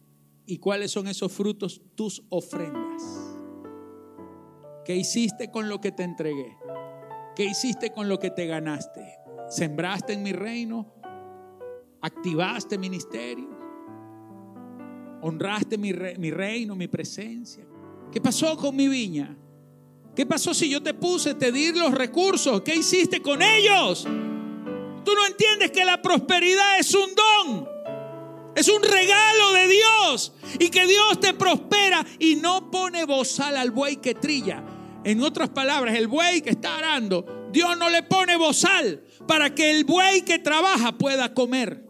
¿Y 0.46 0.60
cuáles 0.60 0.92
son 0.92 1.08
esos 1.08 1.32
frutos? 1.32 1.82
Tus 1.96 2.24
ofrendas. 2.30 3.04
¿Qué 4.86 4.96
hiciste 4.96 5.52
con 5.52 5.68
lo 5.68 5.82
que 5.82 5.92
te 5.92 6.04
entregué? 6.04 6.58
¿Qué 7.36 7.44
hiciste 7.44 7.92
con 7.92 8.08
lo 8.08 8.20
que 8.20 8.30
te 8.30 8.46
ganaste? 8.48 9.23
¿Sembraste 9.50 10.14
en 10.14 10.24
mi 10.24 10.32
reino? 10.32 10.94
¿Activaste 12.02 12.78
ministerio? 12.78 13.50
¿Honraste 15.22 15.78
mi, 15.78 15.94
mi 16.18 16.32
reino, 16.32 16.76
mi 16.76 16.88
presencia? 16.88 17.66
¿Qué 18.12 18.20
pasó 18.20 18.58
con 18.58 18.76
mi 18.76 18.88
viña? 18.88 19.38
¿Qué 20.16 20.26
pasó 20.26 20.54
si 20.54 20.70
yo 20.70 20.84
te 20.84 20.94
puse, 20.94 21.34
te 21.34 21.52
di 21.52 21.72
los 21.72 21.94
recursos? 21.94 22.62
¿Qué 22.62 22.76
hiciste 22.76 23.22
con 23.22 23.42
ellos? 23.42 24.04
Tú 24.04 25.12
no 25.16 25.26
entiendes 25.26 25.72
que 25.72 25.84
la 25.84 26.02
prosperidad 26.02 26.80
es 26.80 26.94
un 26.94 27.10
don. 27.16 27.70
Es 28.56 28.70
un 28.70 28.84
regalo 28.84 29.54
de 29.54 29.68
Dios. 29.68 30.34
Y 30.60 30.70
que 30.70 30.86
Dios 30.86 31.20
te 31.20 31.34
prospera 31.34 32.06
y 32.20 32.36
no 32.36 32.70
pone 32.70 33.06
bozal 33.06 33.58
al 33.58 33.72
buey 33.72 33.98
que 33.98 34.14
trilla. 34.14 34.64
En 35.04 35.22
otras 35.22 35.50
palabras, 35.50 35.96
el 35.96 36.08
buey 36.08 36.42
que 36.42 36.52
está 36.52 36.78
arando, 36.78 37.26
Dios 37.54 37.78
no 37.78 37.90
le 37.90 38.02
pone 38.04 38.36
bozal 38.36 39.04
para 39.28 39.54
que 39.54 39.70
el 39.72 39.86
buey 39.86 40.24
que 40.24 40.40
trabaja 40.40 40.98
pueda 40.98 41.34
comer. 41.34 41.86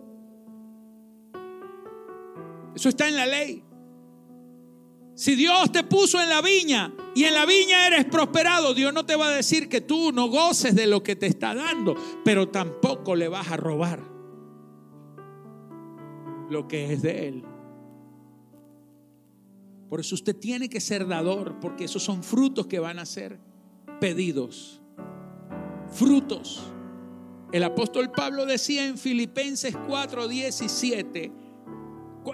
Eso 2.76 2.90
está 2.90 3.08
en 3.08 3.16
la 3.16 3.26
ley. 3.26 3.64
Si 5.16 5.36
Dios 5.36 5.72
te 5.72 5.84
puso 5.84 6.20
en 6.20 6.28
la 6.28 6.42
viña 6.42 6.94
y 7.16 7.24
en 7.24 7.34
la 7.34 7.46
viña 7.46 7.88
eres 7.88 8.06
prosperado, 8.06 8.74
Dios 8.74 8.94
no 8.94 9.06
te 9.06 9.16
va 9.16 9.28
a 9.28 9.36
decir 9.36 9.70
que 9.70 9.80
tú 9.80 10.12
no 10.12 10.28
goces 10.28 10.76
de 10.76 10.86
lo 10.86 11.02
que 11.02 11.16
te 11.16 11.28
está 11.28 11.56
dando, 11.56 11.96
pero 12.26 12.50
tampoco 12.50 13.16
le 13.16 13.28
vas 13.28 13.50
a 13.50 13.58
robar 13.58 14.04
lo 16.50 16.68
que 16.68 16.92
es 16.92 17.02
de 17.02 17.28
Él. 17.30 17.44
Por 19.88 20.02
eso 20.02 20.16
usted 20.16 20.36
tiene 20.36 20.68
que 20.68 20.82
ser 20.82 21.08
dador, 21.08 21.60
porque 21.62 21.86
esos 21.86 22.04
son 22.04 22.24
frutos 22.24 22.68
que 22.68 22.80
van 22.80 23.00
a 23.00 23.06
ser 23.06 23.40
pedidos. 24.02 24.83
Frutos. 25.96 26.64
El 27.52 27.64
apóstol 27.64 28.12
Pablo 28.12 28.46
decía 28.46 28.86
en 28.86 28.98
Filipenses 28.98 29.76
4, 29.88 30.28
17, 30.28 31.32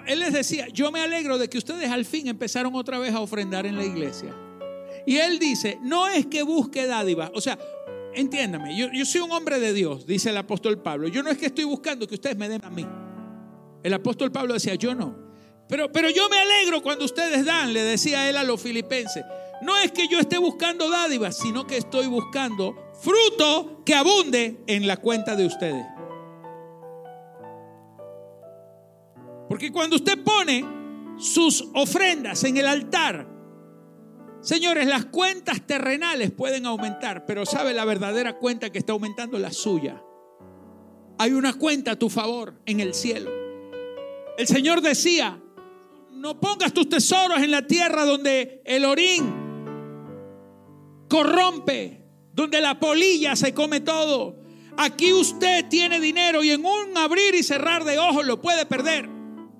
él 0.06 0.18
les 0.18 0.32
decía, 0.32 0.68
yo 0.68 0.90
me 0.90 1.00
alegro 1.00 1.36
de 1.36 1.48
que 1.48 1.58
ustedes 1.58 1.90
al 1.90 2.04
fin 2.04 2.28
empezaron 2.28 2.74
otra 2.74 2.98
vez 2.98 3.12
a 3.14 3.20
ofrendar 3.20 3.66
en 3.66 3.76
la 3.76 3.84
iglesia. 3.84 4.34
Y 5.06 5.16
él 5.16 5.38
dice, 5.38 5.78
no 5.82 6.08
es 6.08 6.26
que 6.26 6.42
busque 6.42 6.86
dádiva, 6.86 7.30
o 7.34 7.40
sea, 7.40 7.58
entiéndame, 8.14 8.76
yo, 8.76 8.88
yo 8.92 9.04
soy 9.04 9.20
un 9.20 9.32
hombre 9.32 9.60
de 9.60 9.72
Dios, 9.72 10.06
dice 10.06 10.30
el 10.30 10.36
apóstol 10.36 10.78
Pablo, 10.78 11.08
yo 11.08 11.22
no 11.22 11.30
es 11.30 11.38
que 11.38 11.46
estoy 11.46 11.64
buscando 11.64 12.06
que 12.06 12.14
ustedes 12.14 12.36
me 12.36 12.48
den 12.48 12.64
a 12.64 12.70
mí. 12.70 12.86
El 13.82 13.94
apóstol 13.94 14.30
Pablo 14.30 14.54
decía, 14.54 14.74
yo 14.74 14.94
no. 14.94 15.16
Pero, 15.68 15.90
pero 15.92 16.10
yo 16.10 16.28
me 16.28 16.38
alegro 16.38 16.82
cuando 16.82 17.04
ustedes 17.04 17.44
dan, 17.44 17.72
le 17.72 17.82
decía 17.82 18.28
él 18.28 18.36
a 18.36 18.44
los 18.44 18.60
filipenses. 18.60 19.24
No 19.62 19.76
es 19.78 19.92
que 19.92 20.08
yo 20.08 20.18
esté 20.18 20.38
buscando 20.38 20.90
dádivas, 20.90 21.36
sino 21.36 21.66
que 21.66 21.76
estoy 21.76 22.06
buscando 22.06 22.74
fruto 23.00 23.82
que 23.84 23.94
abunde 23.94 24.62
en 24.66 24.86
la 24.86 24.96
cuenta 24.98 25.36
de 25.36 25.46
ustedes. 25.46 25.86
Porque 29.48 29.72
cuando 29.72 29.96
usted 29.96 30.22
pone 30.22 30.64
sus 31.18 31.68
ofrendas 31.74 32.44
en 32.44 32.56
el 32.56 32.66
altar, 32.66 33.26
señores, 34.40 34.86
las 34.86 35.06
cuentas 35.06 35.66
terrenales 35.66 36.30
pueden 36.30 36.66
aumentar, 36.66 37.26
pero 37.26 37.44
sabe 37.44 37.74
la 37.74 37.84
verdadera 37.84 38.38
cuenta 38.38 38.70
que 38.70 38.78
está 38.78 38.92
aumentando 38.92 39.38
la 39.38 39.52
suya. 39.52 40.02
Hay 41.18 41.32
una 41.32 41.54
cuenta 41.54 41.92
a 41.92 41.98
tu 41.98 42.08
favor 42.08 42.60
en 42.64 42.80
el 42.80 42.94
cielo. 42.94 43.30
El 44.38 44.46
Señor 44.46 44.80
decía, 44.80 45.42
no 46.12 46.40
pongas 46.40 46.72
tus 46.72 46.88
tesoros 46.88 47.42
en 47.42 47.50
la 47.50 47.66
tierra 47.66 48.04
donde 48.04 48.62
el 48.64 48.84
orín 48.84 49.34
corrompe, 51.08 51.99
donde 52.40 52.60
la 52.60 52.80
polilla 52.80 53.36
se 53.36 53.52
come 53.52 53.80
todo. 53.80 54.36
Aquí 54.76 55.12
usted 55.12 55.68
tiene 55.68 56.00
dinero 56.00 56.42
y 56.42 56.50
en 56.50 56.64
un 56.64 56.96
abrir 56.96 57.34
y 57.34 57.42
cerrar 57.42 57.84
de 57.84 57.98
ojos 57.98 58.24
lo 58.24 58.40
puede 58.40 58.64
perder. 58.64 59.08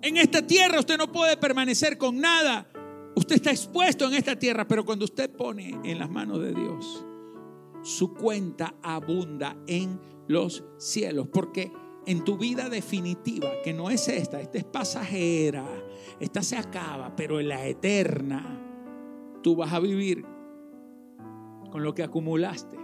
En 0.03 0.17
esta 0.17 0.47
tierra 0.47 0.81
usted 0.81 0.97
no 0.97 1.13
puede 1.13 1.37
permanecer 1.37 1.99
con 1.99 2.19
nada. 2.19 2.67
Usted 3.15 3.37
está 3.37 3.51
expuesto 3.51 4.07
en 4.07 4.15
esta 4.15 4.39
tierra, 4.39 4.67
pero 4.67 4.85
cuando 4.85 5.05
usted 5.05 5.31
pone 5.31 5.79
en 5.85 5.99
las 5.99 6.09
manos 6.09 6.41
de 6.41 6.55
Dios, 6.55 7.05
su 7.83 8.15
cuenta 8.15 8.75
abunda 8.83 9.57
en 9.67 10.01
los 10.27 10.65
cielos, 10.79 11.29
porque 11.31 11.71
en 12.07 12.25
tu 12.25 12.39
vida 12.39 12.71
definitiva, 12.71 13.51
que 13.63 13.75
no 13.75 13.91
es 13.91 14.09
esta, 14.09 14.41
esta 14.41 14.57
es 14.57 14.65
pasajera, 14.65 15.67
esta 16.19 16.43
se 16.43 16.57
acaba, 16.57 17.15
pero 17.15 17.41
en 17.41 17.49
la 17.49 17.67
eterna, 17.67 18.59
tú 19.43 19.55
vas 19.57 19.73
a 19.73 19.81
vivir 19.81 20.25
con 21.71 21.83
lo 21.83 21.95
que 21.95 22.03
acumulaste. 22.03 22.79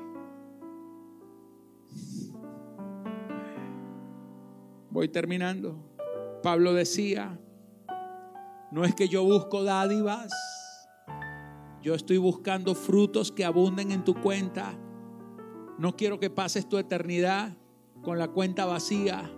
Voy 4.91 5.09
terminando. 5.09 5.77
Pablo 6.43 6.73
decía, 6.73 7.39
no 8.71 8.85
es 8.85 8.95
que 8.95 9.09
yo 9.09 9.25
busco 9.25 9.65
dádivas, 9.65 10.33
yo 11.83 11.95
estoy 11.95 12.19
buscando 12.19 12.75
frutos 12.75 13.31
que 13.31 13.45
abunden 13.45 13.93
en 13.93 14.05
tu 14.05 14.15
cuenta. 14.15 14.75
No 15.79 15.97
quiero 15.97 16.19
que 16.19 16.31
pases 16.31 16.69
tu 16.69 16.79
eternidad 16.79 17.57
con 18.03 18.19
la 18.19 18.29
cuenta 18.29 18.65
vacía. 18.65 19.31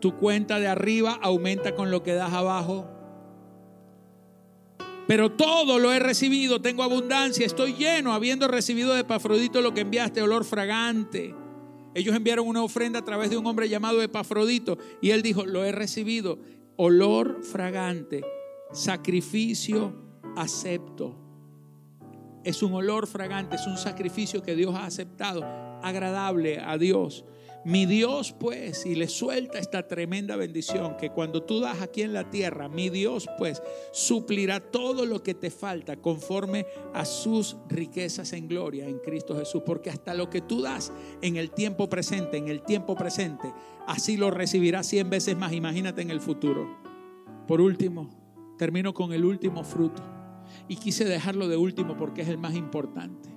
Tu 0.00 0.16
cuenta 0.16 0.58
de 0.58 0.68
arriba 0.68 1.18
aumenta 1.20 1.74
con 1.74 1.90
lo 1.90 2.02
que 2.02 2.14
das 2.14 2.32
abajo. 2.32 2.86
Pero 5.10 5.32
todo 5.32 5.80
lo 5.80 5.92
he 5.92 5.98
recibido, 5.98 6.62
tengo 6.62 6.84
abundancia, 6.84 7.44
estoy 7.44 7.74
lleno, 7.74 8.12
habiendo 8.12 8.46
recibido 8.46 8.94
de 8.94 9.00
Epafrodito 9.00 9.60
lo 9.60 9.74
que 9.74 9.80
enviaste, 9.80 10.22
olor 10.22 10.44
fragante. 10.44 11.34
Ellos 11.96 12.14
enviaron 12.14 12.46
una 12.46 12.62
ofrenda 12.62 13.00
a 13.00 13.04
través 13.04 13.28
de 13.28 13.36
un 13.36 13.44
hombre 13.44 13.68
llamado 13.68 14.00
Epafrodito 14.00 14.78
y 15.02 15.10
él 15.10 15.22
dijo, 15.22 15.46
lo 15.46 15.64
he 15.64 15.72
recibido, 15.72 16.38
olor 16.76 17.42
fragante, 17.42 18.22
sacrificio 18.70 19.96
acepto. 20.36 21.18
Es 22.44 22.62
un 22.62 22.74
olor 22.74 23.08
fragante, 23.08 23.56
es 23.56 23.66
un 23.66 23.78
sacrificio 23.78 24.44
que 24.44 24.54
Dios 24.54 24.76
ha 24.76 24.86
aceptado, 24.86 25.42
agradable 25.82 26.60
a 26.60 26.78
Dios. 26.78 27.24
Mi 27.64 27.84
Dios 27.84 28.32
pues, 28.32 28.86
y 28.86 28.94
le 28.94 29.06
suelta 29.06 29.58
esta 29.58 29.86
tremenda 29.86 30.34
bendición 30.36 30.96
que 30.96 31.10
cuando 31.10 31.42
tú 31.42 31.60
das 31.60 31.82
aquí 31.82 32.00
en 32.00 32.14
la 32.14 32.30
tierra, 32.30 32.70
mi 32.70 32.88
Dios 32.88 33.28
pues 33.36 33.62
suplirá 33.92 34.60
todo 34.60 35.04
lo 35.04 35.22
que 35.22 35.34
te 35.34 35.50
falta 35.50 35.96
conforme 35.96 36.64
a 36.94 37.04
sus 37.04 37.58
riquezas 37.68 38.32
en 38.32 38.48
gloria 38.48 38.88
en 38.88 38.98
Cristo 38.98 39.36
Jesús. 39.36 39.62
Porque 39.66 39.90
hasta 39.90 40.14
lo 40.14 40.30
que 40.30 40.40
tú 40.40 40.62
das 40.62 40.90
en 41.20 41.36
el 41.36 41.50
tiempo 41.50 41.90
presente, 41.90 42.38
en 42.38 42.48
el 42.48 42.62
tiempo 42.62 42.96
presente, 42.96 43.52
así 43.86 44.16
lo 44.16 44.30
recibirás 44.30 44.86
cien 44.86 45.10
veces 45.10 45.36
más. 45.36 45.52
Imagínate 45.52 46.00
en 46.00 46.10
el 46.10 46.20
futuro. 46.20 46.78
Por 47.46 47.60
último, 47.60 48.08
termino 48.56 48.94
con 48.94 49.12
el 49.12 49.24
último 49.24 49.64
fruto. 49.64 50.02
Y 50.66 50.76
quise 50.76 51.04
dejarlo 51.04 51.46
de 51.46 51.58
último 51.58 51.96
porque 51.98 52.22
es 52.22 52.28
el 52.28 52.38
más 52.38 52.54
importante. 52.54 53.29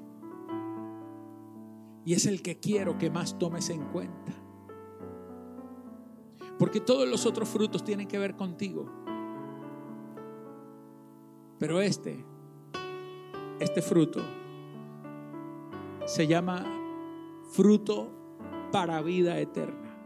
Y 2.06 2.14
es 2.14 2.26
el 2.26 2.42
que 2.42 2.60
quiero 2.60 2.98
que 2.98 3.10
más 3.10 3.38
tomes 3.40 3.70
en 3.70 3.84
cuenta. 3.86 4.34
Porque 6.60 6.80
todos 6.80 7.08
los 7.08 7.26
otros 7.26 7.50
frutos 7.50 7.84
tienen 7.84 8.08
que 8.08 8.18
ver 8.18 8.36
contigo. 8.36 8.86
Pero 11.60 11.82
este, 11.82 12.26
este 13.60 13.82
fruto, 13.82 14.22
se 16.06 16.28
llama 16.28 16.66
fruto 17.52 18.10
para 18.72 19.02
vida 19.02 19.40
eterna. 19.40 19.98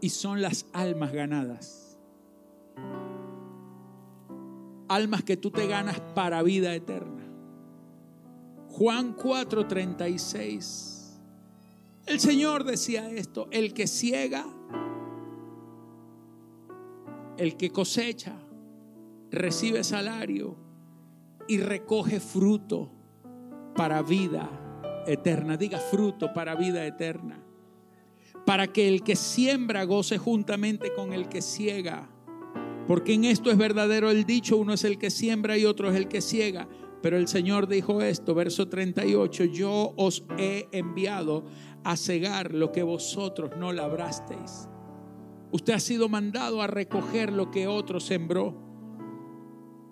Y 0.00 0.10
son 0.10 0.40
las 0.40 0.66
almas 0.72 1.12
ganadas. 1.12 1.98
Almas 4.88 5.22
que 5.22 5.36
tú 5.36 5.50
te 5.50 5.66
ganas 5.66 6.00
para 6.14 6.42
vida 6.42 6.74
eterna. 6.74 7.19
Juan 8.70 9.16
4:36. 9.16 11.18
El 12.06 12.20
Señor 12.20 12.64
decía 12.64 13.10
esto, 13.10 13.48
el 13.50 13.74
que 13.74 13.86
ciega, 13.86 14.46
el 17.36 17.56
que 17.56 17.70
cosecha, 17.70 18.36
recibe 19.30 19.84
salario 19.84 20.56
y 21.46 21.58
recoge 21.58 22.20
fruto 22.20 22.90
para 23.74 24.02
vida 24.02 24.48
eterna. 25.06 25.56
Diga 25.56 25.78
fruto 25.78 26.32
para 26.32 26.54
vida 26.54 26.86
eterna. 26.86 27.42
Para 28.46 28.68
que 28.68 28.88
el 28.88 29.02
que 29.02 29.16
siembra 29.16 29.84
goce 29.84 30.16
juntamente 30.16 30.94
con 30.94 31.12
el 31.12 31.28
que 31.28 31.42
ciega. 31.42 32.08
Porque 32.86 33.14
en 33.14 33.24
esto 33.24 33.50
es 33.50 33.58
verdadero 33.58 34.10
el 34.10 34.24
dicho, 34.24 34.56
uno 34.56 34.74
es 34.74 34.84
el 34.84 34.98
que 34.98 35.10
siembra 35.10 35.58
y 35.58 35.64
otro 35.64 35.90
es 35.90 35.96
el 35.96 36.08
que 36.08 36.20
ciega. 36.20 36.68
Pero 37.02 37.16
el 37.16 37.28
Señor 37.28 37.66
dijo 37.66 38.02
esto, 38.02 38.34
verso 38.34 38.68
38, 38.68 39.44
yo 39.44 39.94
os 39.96 40.24
he 40.38 40.68
enviado 40.72 41.44
a 41.84 41.96
cegar 41.96 42.52
lo 42.52 42.72
que 42.72 42.82
vosotros 42.82 43.52
no 43.58 43.72
labrasteis. 43.72 44.68
Usted 45.52 45.72
ha 45.72 45.80
sido 45.80 46.08
mandado 46.08 46.62
a 46.62 46.66
recoger 46.66 47.32
lo 47.32 47.50
que 47.50 47.66
otro 47.66 48.00
sembró. 48.00 48.54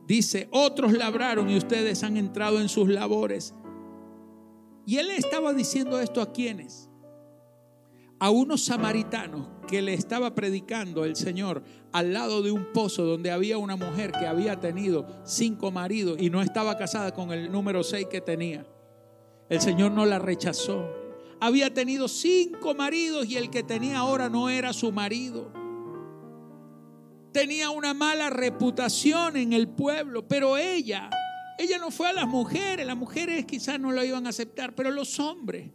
Dice, 0.07 0.49
otros 0.53 0.93
labraron 0.93 1.51
y 1.51 1.57
ustedes 1.57 2.03
han 2.03 2.17
entrado 2.17 2.61
en 2.61 2.69
sus 2.69 2.89
labores. 2.89 3.55
Y 4.87 4.97
él 4.97 5.11
estaba 5.11 5.53
diciendo 5.53 6.01
esto 6.01 6.23
a 6.23 6.33
quienes? 6.33 6.88
A 8.21 8.31
unos 8.31 8.65
samaritanos 8.65 9.47
que 9.69 9.81
le 9.81 9.95
estaba 9.95 10.35
predicando 10.35 11.05
el 11.05 11.15
Señor 11.15 11.63
al 11.93 12.13
lado 12.13 12.43
de 12.43 12.51
un 12.51 12.73
pozo 12.73 13.05
donde 13.05 13.31
había 13.31 13.59
una 13.59 13.77
mujer 13.77 14.11
que 14.13 14.27
había 14.27 14.59
tenido 14.59 15.07
cinco 15.25 15.71
maridos 15.71 16.21
y 16.21 16.31
no 16.31 16.43
estaba 16.43 16.77
casada 16.77 17.13
con 17.15 17.31
el 17.33 17.53
número 17.53 17.85
seis 17.85 18.07
que 18.11 18.21
tenía. 18.21 18.67
El 19.49 19.61
Señor 19.61 19.93
no 19.93 20.05
la 20.05 20.19
rechazó. 20.19 20.91
Había 21.41 21.73
tenido 21.73 22.09
cinco 22.09 22.75
maridos 22.75 23.27
y 23.27 23.37
el 23.37 23.51
que 23.51 23.63
tenía 23.63 23.99
ahora 23.99 24.29
no 24.29 24.51
era 24.51 24.73
su 24.73 24.91
marido. 24.91 25.53
Tenía 27.33 27.71
una 27.71 27.95
mala 27.95 28.31
reputación 28.31 29.37
en 29.37 29.53
el 29.53 29.69
pueblo, 29.69 30.27
pero 30.27 30.57
ella, 30.57 31.09
ella 31.59 31.79
no 31.79 31.91
fue 31.91 32.09
a 32.09 32.13
las 32.13 32.27
mujeres, 32.27 32.85
las 32.85 32.97
mujeres 32.97 33.45
quizás 33.45 33.79
no 33.79 33.93
lo 33.93 34.03
iban 34.03 34.27
a 34.27 34.31
aceptar, 34.31 34.75
pero 34.75 34.91
los 34.91 35.21
hombres 35.21 35.71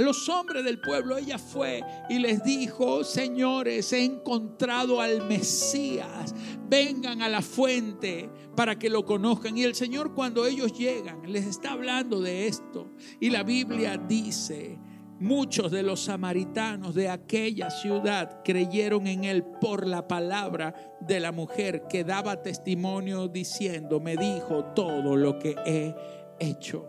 los 0.00 0.28
hombres 0.28 0.64
del 0.64 0.80
pueblo, 0.80 1.18
ella 1.18 1.38
fue 1.38 1.82
y 2.08 2.18
les 2.18 2.42
dijo, 2.42 3.04
señores, 3.04 3.92
he 3.92 4.04
encontrado 4.04 5.00
al 5.00 5.26
Mesías, 5.28 6.34
vengan 6.68 7.20
a 7.20 7.28
la 7.28 7.42
fuente 7.42 8.30
para 8.56 8.78
que 8.78 8.88
lo 8.88 9.04
conozcan. 9.04 9.58
Y 9.58 9.64
el 9.64 9.74
Señor 9.74 10.14
cuando 10.14 10.46
ellos 10.46 10.72
llegan 10.72 11.30
les 11.30 11.46
está 11.46 11.72
hablando 11.72 12.20
de 12.20 12.46
esto. 12.46 12.90
Y 13.20 13.28
la 13.28 13.42
Biblia 13.42 13.98
dice, 13.98 14.78
muchos 15.20 15.70
de 15.70 15.82
los 15.82 16.00
samaritanos 16.00 16.94
de 16.94 17.10
aquella 17.10 17.70
ciudad 17.70 18.42
creyeron 18.42 19.06
en 19.06 19.24
él 19.24 19.44
por 19.60 19.86
la 19.86 20.08
palabra 20.08 20.74
de 21.00 21.20
la 21.20 21.32
mujer 21.32 21.84
que 21.88 22.02
daba 22.02 22.42
testimonio 22.42 23.28
diciendo, 23.28 24.00
me 24.00 24.16
dijo 24.16 24.64
todo 24.74 25.16
lo 25.16 25.38
que 25.38 25.54
he 25.66 25.94
hecho. 26.40 26.88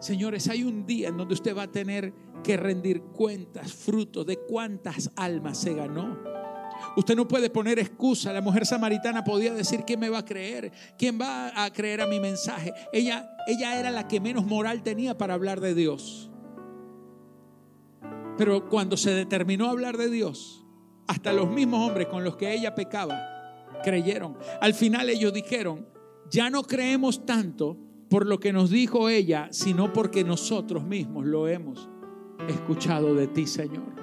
Señores, 0.00 0.48
hay 0.48 0.64
un 0.64 0.84
día 0.84 1.08
en 1.08 1.16
donde 1.16 1.32
usted 1.32 1.56
va 1.56 1.62
a 1.62 1.72
tener 1.72 2.12
que 2.44 2.56
rendir 2.56 3.02
cuentas, 3.02 3.72
fruto 3.72 4.24
de 4.24 4.36
cuántas 4.36 5.10
almas 5.16 5.58
se 5.58 5.74
ganó. 5.74 6.16
Usted 6.96 7.16
no 7.16 7.26
puede 7.26 7.50
poner 7.50 7.80
excusa. 7.80 8.32
La 8.32 8.40
mujer 8.40 8.66
samaritana 8.66 9.24
podía 9.24 9.52
decir, 9.52 9.82
¿quién 9.84 9.98
me 9.98 10.08
va 10.08 10.18
a 10.18 10.24
creer? 10.24 10.70
¿Quién 10.96 11.20
va 11.20 11.64
a 11.64 11.72
creer 11.72 12.02
a 12.02 12.06
mi 12.06 12.20
mensaje? 12.20 12.72
Ella, 12.92 13.28
ella 13.48 13.80
era 13.80 13.90
la 13.90 14.06
que 14.06 14.20
menos 14.20 14.46
moral 14.46 14.84
tenía 14.84 15.18
para 15.18 15.34
hablar 15.34 15.60
de 15.60 15.74
Dios. 15.74 16.30
Pero 18.38 18.68
cuando 18.68 18.96
se 18.96 19.10
determinó 19.10 19.66
a 19.66 19.70
hablar 19.70 19.96
de 19.96 20.10
Dios, 20.10 20.64
hasta 21.08 21.32
los 21.32 21.50
mismos 21.50 21.88
hombres 21.88 22.08
con 22.08 22.22
los 22.22 22.36
que 22.36 22.52
ella 22.52 22.74
pecaba, 22.74 23.18
creyeron. 23.82 24.36
Al 24.60 24.74
final 24.74 25.08
ellos 25.08 25.32
dijeron, 25.32 25.88
ya 26.30 26.50
no 26.50 26.62
creemos 26.62 27.26
tanto 27.26 27.76
por 28.08 28.26
lo 28.26 28.38
que 28.38 28.52
nos 28.52 28.70
dijo 28.70 29.08
ella, 29.08 29.48
sino 29.50 29.92
porque 29.92 30.24
nosotros 30.24 30.84
mismos 30.84 31.26
lo 31.26 31.48
hemos 31.48 31.88
escuchado 32.48 33.14
de 33.14 33.26
ti, 33.28 33.46
Señor. 33.46 33.94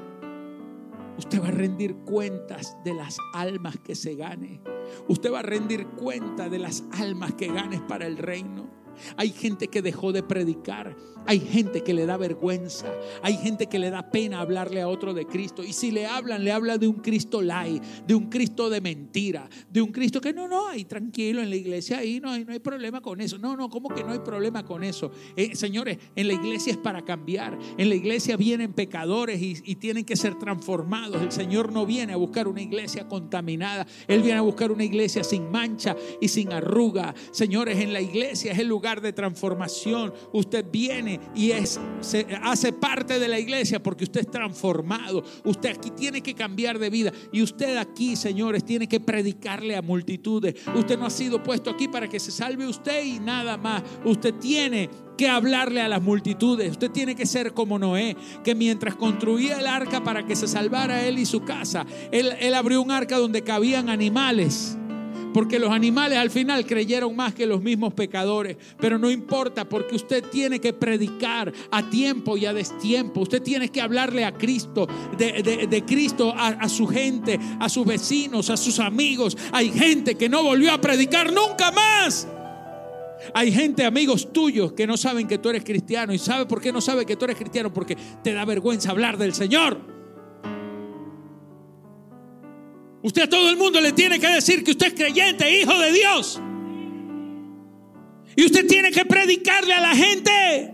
Usted 1.18 1.42
va 1.42 1.50
a 1.50 1.52
rendir 1.52 1.96
cuentas 1.98 2.78
de 2.84 2.94
las 2.94 3.18
almas 3.34 3.78
que 3.78 3.96
se 3.96 4.16
gane. 4.16 4.62
Usted 5.08 5.32
va 5.32 5.40
a 5.40 5.44
rendir 5.44 5.86
cuenta 5.88 6.50
de 6.50 6.58
las 6.58 6.84
almas 6.94 7.34
que 7.34 7.48
ganes 7.48 7.82
para 7.82 8.08
el 8.08 8.18
reino. 8.18 8.71
Hay 9.18 9.32
gente 9.32 9.68
que 9.68 9.82
dejó 9.82 10.12
de 10.12 10.24
predicar. 10.24 10.96
Hay 11.28 11.40
gente 11.40 11.82
que 11.84 11.94
le 11.94 12.06
da 12.06 12.18
vergüenza. 12.18 12.88
Hay 13.22 13.38
gente 13.38 13.68
que 13.68 13.80
le 13.80 13.90
da 13.90 14.10
pena 14.10 14.42
hablarle 14.42 14.82
a 14.82 14.88
otro 14.88 15.14
de 15.14 15.26
Cristo. 15.26 15.64
Y 15.64 15.74
si 15.74 15.92
le 15.92 16.08
hablan, 16.08 16.44
le 16.44 16.52
habla 16.52 16.78
de 16.78 16.88
un 16.88 16.96
Cristo 16.96 17.42
light, 17.42 17.84
de 17.84 18.16
un 18.16 18.30
Cristo 18.30 18.70
de 18.70 18.82
mentira, 18.82 19.48
de 19.70 19.82
un 19.82 19.92
Cristo 19.92 20.20
que 20.20 20.34
no, 20.34 20.48
no, 20.48 20.68
ahí 20.68 20.86
tranquilo 20.86 21.42
en 21.42 21.50
la 21.50 21.56
iglesia, 21.56 22.00
ahí 22.00 22.20
no 22.20 22.32
hay, 22.32 22.44
no 22.44 22.54
hay 22.54 22.60
problema 22.60 23.02
con 23.02 23.22
eso. 23.22 23.38
No, 23.38 23.56
no, 23.56 23.70
¿cómo 23.70 23.90
que 23.90 24.04
no 24.04 24.12
hay 24.12 24.20
problema 24.20 24.66
con 24.66 24.84
eso? 24.84 25.12
Eh, 25.36 25.56
señores, 25.56 25.98
en 26.16 26.28
la 26.28 26.34
iglesia 26.34 26.72
es 26.72 26.78
para 26.78 27.04
cambiar. 27.04 27.58
En 27.78 27.90
la 27.90 27.96
iglesia 27.96 28.36
vienen 28.36 28.74
pecadores 28.74 29.42
y, 29.42 29.58
y 29.64 29.76
tienen 29.76 30.06
que 30.06 30.16
ser 30.16 30.40
transformados. 30.40 31.22
El 31.22 31.32
Señor 31.32 31.72
no 31.72 31.86
viene 31.86 32.14
a 32.14 32.18
buscar 32.18 32.48
una 32.48 32.62
iglesia 32.62 33.08
contaminada. 33.08 33.86
Él 34.08 34.22
viene 34.22 34.40
a 34.40 34.42
buscar 34.42 34.72
una 34.72 34.84
iglesia 34.84 35.24
sin 35.24 35.52
mancha 35.52 35.96
y 36.20 36.28
sin 36.28 36.52
arruga. 36.52 37.14
Señores, 37.32 37.80
en 37.80 37.94
la 37.94 38.02
iglesia 38.02 38.52
es 38.52 38.60
el 38.60 38.68
lugar 38.68 38.91
de 39.00 39.14
transformación. 39.14 40.14
Usted 40.34 40.66
viene 40.70 41.22
y 41.34 41.52
es, 41.52 41.80
se, 42.02 42.28
hace 42.44 42.74
parte 42.74 43.20
de 43.20 43.30
la 43.30 43.40
iglesia 43.40 43.82
porque 43.82 44.04
usted 44.04 44.22
es 44.22 44.32
transformado. 44.32 45.24
Usted 45.46 45.70
aquí 45.70 45.92
tiene 45.92 46.22
que 46.22 46.34
cambiar 46.34 46.80
de 46.80 46.90
vida. 46.90 47.14
Y 47.32 47.42
usted 47.42 47.78
aquí, 47.78 48.18
señores, 48.18 48.66
tiene 48.66 48.88
que 48.88 49.00
predicarle 49.00 49.76
a 49.76 49.82
multitudes. 49.82 50.56
Usted 50.76 51.00
no 51.00 51.06
ha 51.06 51.12
sido 51.12 51.42
puesto 51.42 51.70
aquí 51.70 51.88
para 51.88 52.10
que 52.10 52.20
se 52.20 52.32
salve 52.32 52.68
usted 52.68 53.06
y 53.06 53.20
nada 53.20 53.58
más. 53.58 53.84
Usted 54.04 54.34
tiene 54.34 54.90
que 55.18 55.30
hablarle 55.30 55.82
a 55.82 55.88
las 55.88 56.02
multitudes. 56.02 56.72
Usted 56.72 56.90
tiene 56.90 57.16
que 57.16 57.28
ser 57.28 57.54
como 57.54 57.78
Noé, 57.78 58.18
que 58.44 58.56
mientras 58.56 58.96
construía 58.96 59.60
el 59.60 59.68
arca 59.68 60.04
para 60.04 60.26
que 60.26 60.36
se 60.36 60.48
salvara 60.48 61.06
él 61.06 61.20
y 61.20 61.28
su 61.28 61.42
casa, 61.42 61.86
él, 62.12 62.34
él 62.40 62.56
abrió 62.56 62.82
un 62.82 62.90
arca 62.90 63.18
donde 63.18 63.44
cabían 63.44 63.90
animales. 63.90 64.78
Porque 65.34 65.60
los 65.60 65.72
animales 65.72 66.18
al 66.18 66.30
final 66.30 66.66
creyeron 66.66 67.16
más 67.16 67.34
que 67.34 67.46
los 67.46 67.62
mismos 67.62 67.94
pecadores. 67.94 68.58
Pero 68.80 68.98
no 68.98 69.10
importa 69.10 69.68
porque 69.68 69.96
usted 69.96 70.24
tiene 70.26 70.60
que 70.60 70.74
predicar 70.74 71.52
a 71.72 71.90
tiempo 71.90 72.38
y 72.38 72.46
a 72.46 72.54
destiempo. 72.54 73.22
Usted 73.22 73.42
tiene 73.42 73.70
que 73.70 73.82
hablarle 73.82 74.26
a 74.26 74.34
Cristo, 74.34 74.88
de, 75.18 75.84
Cristo 75.86 76.34
a, 76.36 76.48
a 76.48 76.70
su 76.70 76.88
gente, 76.88 77.40
a 77.60 77.70
sus 77.70 77.86
vecinos, 77.86 78.50
a 78.50 78.58
sus 78.58 78.80
amigos. 78.80 79.38
Hay 79.52 79.72
gente 79.72 80.16
que 80.16 80.30
no 80.30 80.44
volvió 80.44 80.74
a 80.74 80.82
predicar 80.82 81.32
nunca 81.32 81.72
más. 81.72 82.28
Hay 83.34 83.52
gente, 83.52 83.86
amigos 83.86 84.34
tuyos, 84.34 84.74
que 84.74 84.88
no 84.88 84.98
saben 84.98 85.28
que 85.28 85.38
tú 85.38 85.50
eres 85.50 85.64
cristiano. 85.64 86.14
¿Y 86.14 86.18
sabe 86.18 86.46
por 86.46 86.62
qué 86.62 86.72
no 86.72 86.82
sabe 86.82 87.06
que 87.06 87.16
tú 87.16 87.26
eres 87.26 87.38
cristiano? 87.38 87.72
Porque 87.74 87.98
te 88.24 88.34
da 88.34 88.46
vergüenza 88.46 88.92
hablar 88.92 89.18
del 89.18 89.34
Señor. 89.34 89.91
Usted 93.04 93.24
a 93.24 93.30
todo 93.30 93.50
el 93.50 93.58
mundo 93.58 93.82
le 93.82 93.94
tiene 93.94 94.20
que 94.20 94.28
decir 94.28 94.64
que 94.64 94.72
usted 94.72 94.88
es 94.88 94.94
creyente, 94.94 95.60
hijo 95.60 95.78
de 95.80 95.92
Dios. 95.92 96.40
Y 98.36 98.46
usted 98.46 98.68
tiene 98.68 98.92
que 98.92 99.06
predicarle 99.06 99.74
a 99.74 99.82
la 99.82 99.96
gente, 99.96 100.74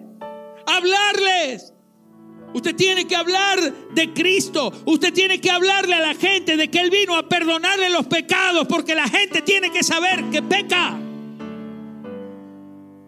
hablarles. 0.65 1.73
Usted 2.53 2.75
tiene 2.75 3.07
que 3.07 3.15
hablar 3.15 3.59
de 3.93 4.13
Cristo. 4.13 4.71
Usted 4.85 5.13
tiene 5.13 5.39
que 5.39 5.49
hablarle 5.49 5.95
a 5.95 5.99
la 5.99 6.15
gente 6.15 6.57
de 6.57 6.69
que 6.69 6.79
Él 6.79 6.89
vino 6.89 7.15
a 7.15 7.27
perdonarle 7.27 7.89
los 7.89 8.07
pecados, 8.07 8.67
porque 8.67 8.95
la 8.95 9.07
gente 9.07 9.41
tiene 9.41 9.71
que 9.71 9.83
saber 9.83 10.23
que 10.31 10.41
peca. 10.41 10.97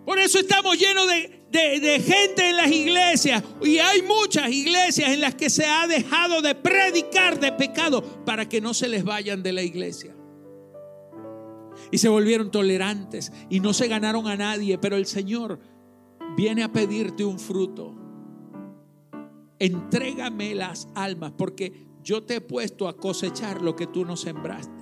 Por 0.05 0.19
eso 0.19 0.39
estamos 0.39 0.77
llenos 0.77 1.07
de, 1.07 1.38
gente 1.51 2.49
en 2.49 2.57
las 2.57 2.71
iglesias. 2.71 3.43
Y 3.61 3.77
hay 3.77 4.01
muchas 4.03 4.49
iglesias 4.51 5.11
en 5.11 5.21
las 5.21 5.35
que 5.35 5.49
se 5.49 5.65
ha 5.65 5.87
dejado 5.87 6.41
de 6.41 6.55
predicar 6.55 7.39
de 7.39 7.51
pecado 7.51 8.01
para 8.25 8.47
que 8.47 8.61
no 8.61 8.73
se 8.73 8.87
les 8.87 9.03
vayan 9.03 9.43
de 9.43 9.53
la 9.53 9.63
iglesia. 9.63 10.15
Y 11.91 11.97
se 11.97 12.09
volvieron 12.09 12.51
tolerantes 12.51 13.31
y 13.49 13.59
no 13.59 13.73
se 13.73 13.87
ganaron 13.87 14.27
a 14.27 14.35
nadie. 14.35 14.77
Pero 14.77 14.95
el 14.95 15.05
Señor 15.05 15.59
viene 16.35 16.63
a 16.63 16.71
pedirte 16.71 17.25
un 17.25 17.39
fruto. 17.39 17.95
Entrégame 19.57 20.55
las 20.55 20.87
almas 20.95 21.33
porque 21.37 21.87
yo 22.03 22.23
te 22.23 22.35
he 22.35 22.41
puesto 22.41 22.87
a 22.87 22.95
cosechar 22.95 23.61
lo 23.61 23.75
que 23.75 23.87
tú 23.87 24.05
no 24.05 24.15
sembraste. 24.15 24.78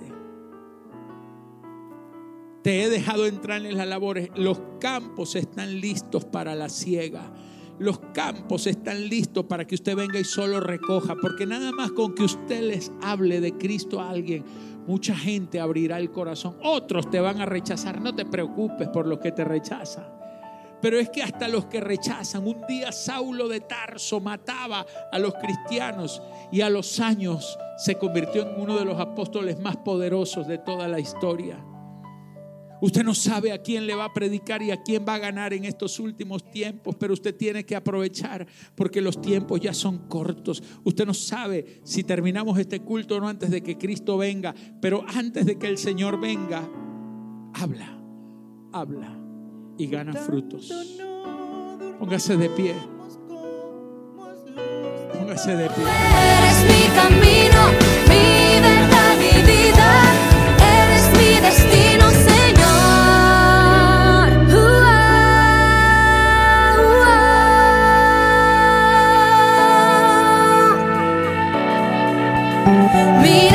Te 2.62 2.82
he 2.82 2.88
dejado 2.88 3.26
entrar 3.26 3.64
en 3.64 3.76
las 3.76 3.86
labores. 3.86 4.30
Los 4.34 4.60
campos 4.80 5.36
están 5.36 5.80
listos 5.80 6.24
para 6.24 6.54
la 6.54 6.68
siega. 6.68 7.32
Los 7.78 8.00
campos 8.12 8.66
están 8.66 9.08
listos 9.08 9.44
para 9.44 9.64
que 9.64 9.76
usted 9.76 9.94
venga 9.94 10.18
y 10.18 10.24
solo 10.24 10.58
recoja. 10.58 11.14
Porque 11.20 11.46
nada 11.46 11.70
más 11.70 11.92
con 11.92 12.14
que 12.14 12.24
usted 12.24 12.62
les 12.62 12.90
hable 13.00 13.40
de 13.40 13.56
Cristo 13.56 14.00
a 14.00 14.10
alguien, 14.10 14.44
mucha 14.86 15.14
gente 15.14 15.60
abrirá 15.60 15.98
el 15.98 16.10
corazón. 16.10 16.56
Otros 16.64 17.08
te 17.10 17.20
van 17.20 17.40
a 17.40 17.46
rechazar. 17.46 18.00
No 18.00 18.14
te 18.14 18.24
preocupes 18.24 18.88
por 18.88 19.06
los 19.06 19.20
que 19.20 19.30
te 19.30 19.44
rechazan. 19.44 20.18
Pero 20.80 20.98
es 20.98 21.10
que 21.10 21.22
hasta 21.22 21.48
los 21.48 21.66
que 21.66 21.80
rechazan, 21.80 22.46
un 22.46 22.64
día 22.68 22.92
Saulo 22.92 23.48
de 23.48 23.60
Tarso 23.60 24.20
mataba 24.20 24.86
a 25.10 25.18
los 25.18 25.34
cristianos 25.34 26.22
y 26.52 26.60
a 26.60 26.70
los 26.70 27.00
años 27.00 27.58
se 27.76 27.96
convirtió 27.96 28.42
en 28.42 28.60
uno 28.60 28.76
de 28.76 28.84
los 28.84 28.98
apóstoles 28.98 29.58
más 29.58 29.76
poderosos 29.76 30.46
de 30.46 30.58
toda 30.58 30.86
la 30.86 31.00
historia. 31.00 31.58
Usted 32.80 33.02
no 33.02 33.14
sabe 33.14 33.52
a 33.52 33.58
quién 33.58 33.86
le 33.86 33.94
va 33.94 34.04
a 34.04 34.14
predicar 34.14 34.62
y 34.62 34.70
a 34.70 34.82
quién 34.82 35.04
va 35.06 35.14
a 35.14 35.18
ganar 35.18 35.52
en 35.52 35.64
estos 35.64 35.98
últimos 35.98 36.50
tiempos, 36.50 36.96
pero 36.96 37.12
usted 37.12 37.34
tiene 37.34 37.64
que 37.64 37.76
aprovechar 37.76 38.46
porque 38.74 39.00
los 39.00 39.20
tiempos 39.20 39.60
ya 39.60 39.74
son 39.74 40.08
cortos. 40.08 40.62
Usted 40.84 41.06
no 41.06 41.14
sabe 41.14 41.80
si 41.84 42.04
terminamos 42.04 42.58
este 42.58 42.80
culto 42.80 43.16
o 43.16 43.20
no 43.20 43.28
antes 43.28 43.50
de 43.50 43.62
que 43.62 43.76
Cristo 43.76 44.16
venga, 44.16 44.54
pero 44.80 45.04
antes 45.08 45.46
de 45.46 45.58
que 45.58 45.66
el 45.66 45.78
Señor 45.78 46.20
venga, 46.20 46.68
habla, 47.54 47.98
habla 48.72 49.18
y 49.76 49.86
gana 49.86 50.12
frutos. 50.14 50.72
Póngase 51.98 52.36
de 52.36 52.48
pie. 52.50 52.74
Póngase 55.12 55.56
de 55.56 55.68
pie. 55.68 55.84
Eres 55.84 56.64
mi 56.64 56.94
camino, 56.94 57.72
mi 58.08 58.60
verdad. 58.60 58.98
me 73.22 73.47